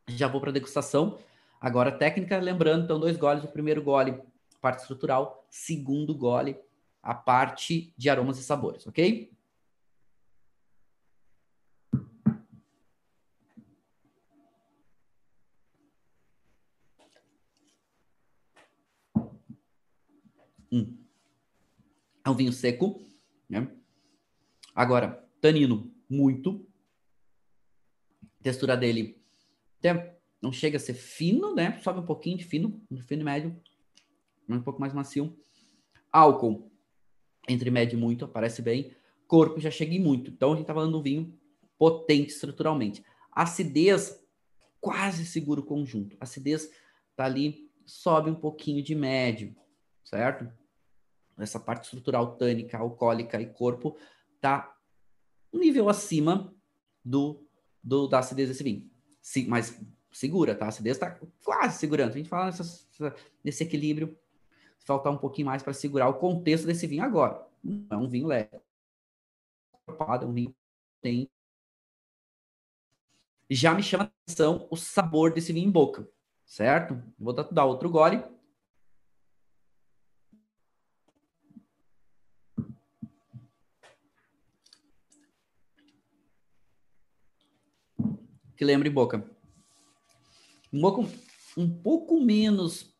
Já 0.08 0.28
vou 0.28 0.40
para 0.40 0.52
degustação. 0.52 1.18
Agora, 1.60 1.90
técnica, 1.90 2.38
lembrando, 2.38 2.84
então, 2.84 3.00
dois 3.00 3.16
goles. 3.16 3.42
O 3.42 3.48
primeiro 3.48 3.82
gole, 3.82 4.22
parte 4.60 4.80
estrutural. 4.80 5.44
Segundo 5.50 6.14
gole, 6.14 6.56
a 7.06 7.14
parte 7.14 7.94
de 7.96 8.10
aromas 8.10 8.36
e 8.36 8.42
sabores, 8.42 8.84
ok? 8.84 9.32
Hum. 20.72 20.98
É 22.24 22.28
um 22.28 22.34
vinho 22.34 22.52
seco, 22.52 23.00
né? 23.48 23.70
Agora, 24.74 25.24
tanino, 25.40 25.94
muito. 26.10 26.66
A 28.40 28.42
textura 28.42 28.76
dele 28.76 29.22
até 29.78 30.18
não 30.42 30.50
chega 30.50 30.76
a 30.76 30.80
ser 30.80 30.94
fino, 30.94 31.54
né? 31.54 31.80
Sobe 31.82 32.00
um 32.00 32.04
pouquinho 32.04 32.36
de 32.36 32.44
fino, 32.44 32.84
de 32.90 33.00
fino 33.00 33.22
e 33.22 33.24
médio, 33.24 33.62
um 34.48 34.60
pouco 34.60 34.80
mais 34.80 34.92
macio. 34.92 35.38
Álcool, 36.10 36.68
entre 37.48 37.70
médio 37.70 37.96
e 37.96 38.00
muito, 38.00 38.24
aparece 38.24 38.62
bem. 38.62 38.92
Corpo 39.26 39.60
já 39.60 39.70
chega 39.70 39.94
em 39.94 40.00
muito. 40.00 40.30
Então 40.30 40.52
a 40.52 40.56
gente 40.56 40.66
tá 40.66 40.74
falando 40.74 40.92
de 40.92 40.98
um 40.98 41.02
vinho 41.02 41.38
potente 41.78 42.32
estruturalmente. 42.32 43.04
Acidez, 43.32 44.18
quase 44.80 45.26
seguro 45.26 45.62
o 45.62 45.64
conjunto. 45.64 46.16
Acidez 46.20 46.70
tá 47.14 47.24
ali, 47.24 47.70
sobe 47.84 48.30
um 48.30 48.34
pouquinho 48.34 48.82
de 48.82 48.94
médio 48.94 49.54
certo? 50.06 50.50
Essa 51.36 51.60
parte 51.60 51.84
estrutural 51.84 52.36
tânica, 52.36 52.78
alcoólica 52.78 53.40
e 53.40 53.46
corpo 53.46 53.98
tá 54.40 54.74
um 55.52 55.58
nível 55.58 55.88
acima 55.88 56.54
do, 57.04 57.44
do 57.82 58.06
da 58.06 58.20
acidez 58.20 58.48
desse 58.48 58.62
vinho. 58.62 58.88
Sim, 59.20 59.46
mas 59.46 59.78
segura, 60.12 60.54
tá? 60.54 60.66
A 60.66 60.68
acidez 60.68 60.96
está 60.96 61.18
quase 61.44 61.78
segurando. 61.78 62.12
A 62.12 62.16
gente 62.16 62.28
fala 62.28 62.46
nessa, 62.46 63.14
nesse 63.44 63.64
equilíbrio, 63.64 64.16
faltar 64.86 65.12
um 65.12 65.18
pouquinho 65.18 65.46
mais 65.46 65.62
para 65.62 65.74
segurar 65.74 66.08
o 66.08 66.14
contexto 66.14 66.66
desse 66.66 66.86
vinho 66.86 67.04
agora. 67.04 67.44
Não 67.62 67.86
é 67.90 67.96
um 67.96 68.08
vinho 68.08 68.28
leve. 68.28 68.48
É 69.88 70.24
um 70.24 70.32
vinho 70.32 70.54
tem 71.02 71.30
já 73.48 73.72
me 73.72 73.82
chama 73.82 74.10
atenção 74.24 74.66
o 74.70 74.76
sabor 74.76 75.32
desse 75.32 75.52
vinho 75.52 75.68
em 75.68 75.70
boca, 75.70 76.08
certo? 76.44 77.00
Vou 77.16 77.32
dar 77.32 77.64
outro 77.64 77.88
gole. 77.88 78.24
que 88.56 88.64
lembra 88.64 88.88
em 88.88 88.92
boca. 88.92 89.22
Em 90.72 90.80
boca 90.80 91.02
um 91.56 91.68
pouco 91.82 92.18
menos. 92.18 92.95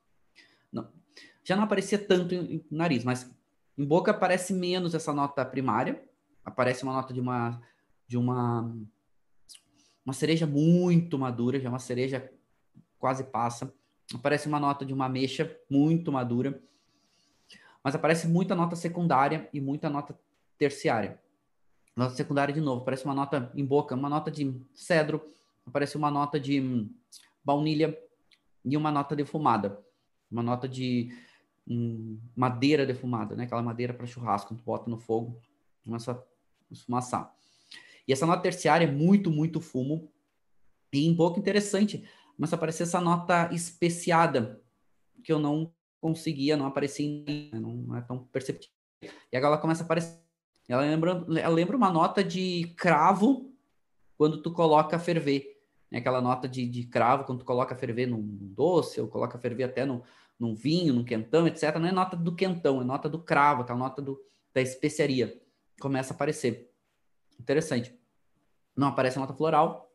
Já 1.47 1.55
não 1.55 1.63
aparecia 1.63 1.97
tanto 1.97 2.35
em, 2.35 2.57
em 2.57 2.67
nariz, 2.69 3.05
mas 3.05 3.31
em 3.79 3.85
boca 3.85 4.11
aparece 4.11 4.53
menos 4.53 4.95
essa 4.97 5.13
nota 5.13 5.45
primária. 5.45 6.03
Aparece 6.45 6.83
uma 6.83 6.93
nota 6.93 7.15
de 7.15 7.21
uma 7.21 7.63
de 8.05 8.19
uma 8.19 8.75
uma 10.05 10.13
cereja 10.13 10.45
muito 10.45 11.17
madura, 11.17 11.61
já 11.61 11.69
uma 11.69 11.79
cereja 11.79 12.33
quase 12.99 13.23
passa. 13.23 13.73
Aparece 14.13 14.49
uma 14.49 14.59
nota 14.59 14.85
de 14.85 14.93
uma 14.93 15.07
ameixa 15.07 15.57
muito 15.71 16.11
madura. 16.11 16.61
Mas 17.83 17.95
aparece 17.95 18.27
muita 18.27 18.57
nota 18.57 18.75
secundária 18.75 19.49
e 19.53 19.61
muita 19.61 19.89
nota 19.89 20.19
terciária. 20.59 21.21
Nota 21.95 22.15
secundária 22.17 22.53
de 22.53 22.61
novo, 22.61 22.85
parece 22.85 23.05
uma 23.05 23.15
nota 23.15 23.53
em 23.55 23.65
boca, 23.65 23.95
uma 23.95 24.09
nota 24.09 24.31
de 24.31 24.61
cedro, 24.75 25.33
aparece 25.65 25.97
uma 25.97 26.11
nota 26.11 26.39
de 26.39 26.61
hum, 26.61 26.93
baunilha 27.45 27.97
e 28.65 28.77
uma 28.77 28.91
nota 28.91 29.15
defumada. 29.15 29.81
Uma 30.31 30.43
nota 30.43 30.69
de 30.69 31.11
hum, 31.69 32.19
madeira 32.35 32.87
defumada, 32.87 33.35
né? 33.35 33.45
Aquela 33.45 33.63
madeira 33.63 33.93
para 33.93 34.07
churrasco, 34.07 34.55
tu 34.55 34.63
bota 34.63 34.89
no 34.91 34.99
fogo, 34.99 35.41
começa 35.85 36.13
a 36.13 36.23
esfumaçar. 36.71 37.35
E 38.07 38.13
essa 38.13 38.27
nota 38.27 38.43
terciária 38.43 38.87
é 38.87 38.91
muito, 38.91 39.31
muito 39.31 39.61
fumo. 39.61 40.11
E 40.93 41.07
em 41.07 41.15
boca 41.15 41.39
interessante, 41.39 42.09
começa 42.37 42.55
a 42.55 42.59
aparecer 42.59 42.85
essa 42.85 43.01
nota 43.01 43.51
especiada, 43.53 44.63
que 45.25 45.33
eu 45.33 45.39
não 45.39 45.73
conseguia, 46.01 46.57
não 46.57 46.67
aparecia, 46.67 47.25
né, 47.27 47.59
não 47.59 47.97
é 47.97 48.01
tão 48.01 48.19
perceptível. 48.19 48.75
E 49.03 49.37
agora 49.37 49.55
ela 49.55 49.61
começa 49.61 49.83
a 49.83 49.85
aparecer. 49.85 50.25
Ela 50.69 50.83
lembra, 50.83 51.25
ela 51.41 51.55
lembra 51.55 51.77
uma 51.77 51.91
nota 51.91 52.23
de 52.25 52.73
cravo 52.77 53.53
quando 54.17 54.43
tu 54.43 54.53
coloca 54.53 54.99
ferver. 54.99 55.61
Né? 55.91 55.99
Aquela 55.99 56.21
nota 56.21 56.49
de, 56.49 56.67
de 56.67 56.85
cravo 56.85 57.25
quando 57.25 57.41
tu 57.41 57.45
coloca 57.45 57.77
ferver 57.77 58.07
num 58.07 58.23
doce, 58.23 59.01
ou 59.01 59.09
coloca 59.09 59.39
ferver 59.39 59.65
até 59.65 59.85
no, 59.85 60.03
num 60.39 60.55
vinho, 60.55 60.93
num 60.93 61.05
quentão, 61.05 61.47
etc. 61.47 61.77
Não 61.77 61.89
é 61.89 61.93
nota 61.93 62.17
do 62.17 62.35
quentão, 62.35 62.81
é 62.81 62.85
nota 62.85 63.09
do 63.09 63.19
cravo, 63.19 63.63
aquela 63.63 63.79
nota 63.79 64.03
do, 64.03 64.21
da 64.53 64.61
especiaria. 64.61 65.41
Começa 65.81 66.13
a 66.13 66.15
aparecer. 66.15 66.71
Interessante. 67.41 67.95
Não 68.77 68.89
aparece 68.89 69.19
a 69.19 69.21
nota 69.21 69.35
floral, 69.35 69.91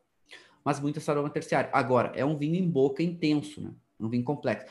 mas 0.64 0.80
muito 0.80 0.98
esse 0.98 1.10
aroma 1.10 1.30
terciário. 1.30 1.70
Agora, 1.72 2.12
é 2.14 2.24
um 2.24 2.36
vinho 2.36 2.56
em 2.56 2.68
boca 2.68 3.02
intenso, 3.02 3.60
né? 3.60 3.72
Um 3.98 4.08
vinho 4.08 4.24
complexo. 4.24 4.66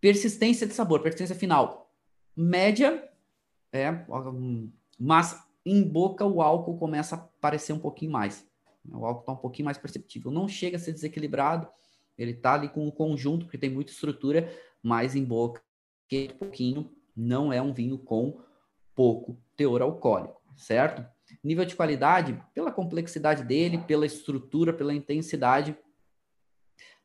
Persistência 0.00 0.66
de 0.66 0.74
sabor, 0.74 1.00
persistência 1.00 1.34
final. 1.34 1.92
Média, 2.36 3.08
é, 3.72 4.04
mas 4.98 5.40
em 5.64 5.82
boca 5.82 6.26
o 6.26 6.42
álcool 6.42 6.76
começa 6.76 7.16
a 7.16 7.18
aparecer 7.18 7.72
um 7.72 7.78
pouquinho 7.78 8.12
mais. 8.12 8.46
O 8.92 9.06
álcool 9.06 9.20
está 9.20 9.32
um 9.32 9.36
pouquinho 9.36 9.64
mais 9.64 9.78
perceptível. 9.78 10.30
Não 10.30 10.46
chega 10.46 10.76
a 10.76 10.80
ser 10.80 10.92
desequilibrado, 10.92 11.68
ele 12.16 12.32
está 12.32 12.54
ali 12.54 12.68
com 12.68 12.86
o 12.86 12.92
conjunto, 12.92 13.44
porque 13.44 13.58
tem 13.58 13.70
muita 13.70 13.92
estrutura, 13.92 14.50
mas 14.82 15.16
em 15.16 15.24
boca, 15.24 15.62
que 16.08 16.28
pouquinho, 16.34 16.90
não 17.16 17.52
é 17.52 17.60
um 17.60 17.72
vinho 17.72 17.98
com 17.98 18.40
pouco 18.94 19.40
teor 19.56 19.82
alcoólico, 19.82 20.40
certo? 20.56 21.04
Nível 21.42 21.64
de 21.64 21.74
qualidade, 21.74 22.40
pela 22.52 22.70
complexidade 22.70 23.44
dele, 23.44 23.78
pela 23.78 24.06
estrutura, 24.06 24.72
pela 24.72 24.94
intensidade, 24.94 25.76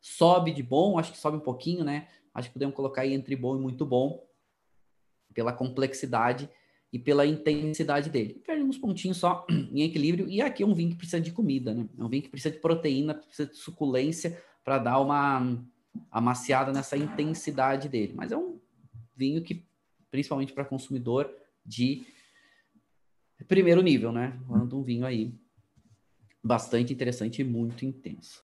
sobe 0.01 0.51
de 0.51 0.63
bom, 0.63 0.97
acho 0.97 1.11
que 1.11 1.17
sobe 1.17 1.37
um 1.37 1.41
pouquinho, 1.41 1.83
né? 1.83 2.07
Acho 2.33 2.49
que 2.49 2.53
podemos 2.53 2.75
colocar 2.75 3.01
aí 3.01 3.13
entre 3.13 3.35
bom 3.35 3.55
e 3.55 3.59
muito 3.59 3.85
bom, 3.85 4.27
pela 5.33 5.53
complexidade 5.53 6.49
e 6.91 6.97
pela 6.97 7.25
intensidade 7.25 8.09
dele. 8.09 8.41
Perde 8.45 8.63
uns 8.63 8.77
pontinhos 8.77 9.17
só 9.17 9.45
em 9.49 9.83
equilíbrio, 9.83 10.27
e 10.27 10.41
aqui 10.41 10.63
é 10.63 10.65
um 10.65 10.73
vinho 10.73 10.91
que 10.91 10.97
precisa 10.97 11.21
de 11.21 11.31
comida, 11.31 11.73
né? 11.73 11.87
É 11.97 12.03
um 12.03 12.09
vinho 12.09 12.23
que 12.23 12.29
precisa 12.29 12.53
de 12.53 12.59
proteína, 12.59 13.13
precisa 13.13 13.49
de 13.49 13.57
suculência 13.57 14.41
para 14.63 14.77
dar 14.77 14.99
uma 14.99 15.57
amaciada 16.11 16.71
nessa 16.71 16.97
intensidade 16.97 17.89
dele. 17.89 18.13
Mas 18.15 18.31
é 18.31 18.37
um 18.37 18.59
vinho 19.15 19.41
que, 19.41 19.65
principalmente 20.11 20.53
para 20.53 20.65
consumidor 20.65 21.29
de 21.65 22.05
primeiro 23.47 23.81
nível, 23.81 24.11
né? 24.11 24.39
Falando 24.47 24.77
um 24.77 24.83
vinho 24.83 25.05
aí 25.05 25.33
bastante 26.43 26.93
interessante 26.93 27.41
e 27.41 27.43
muito 27.43 27.83
intenso. 27.83 28.48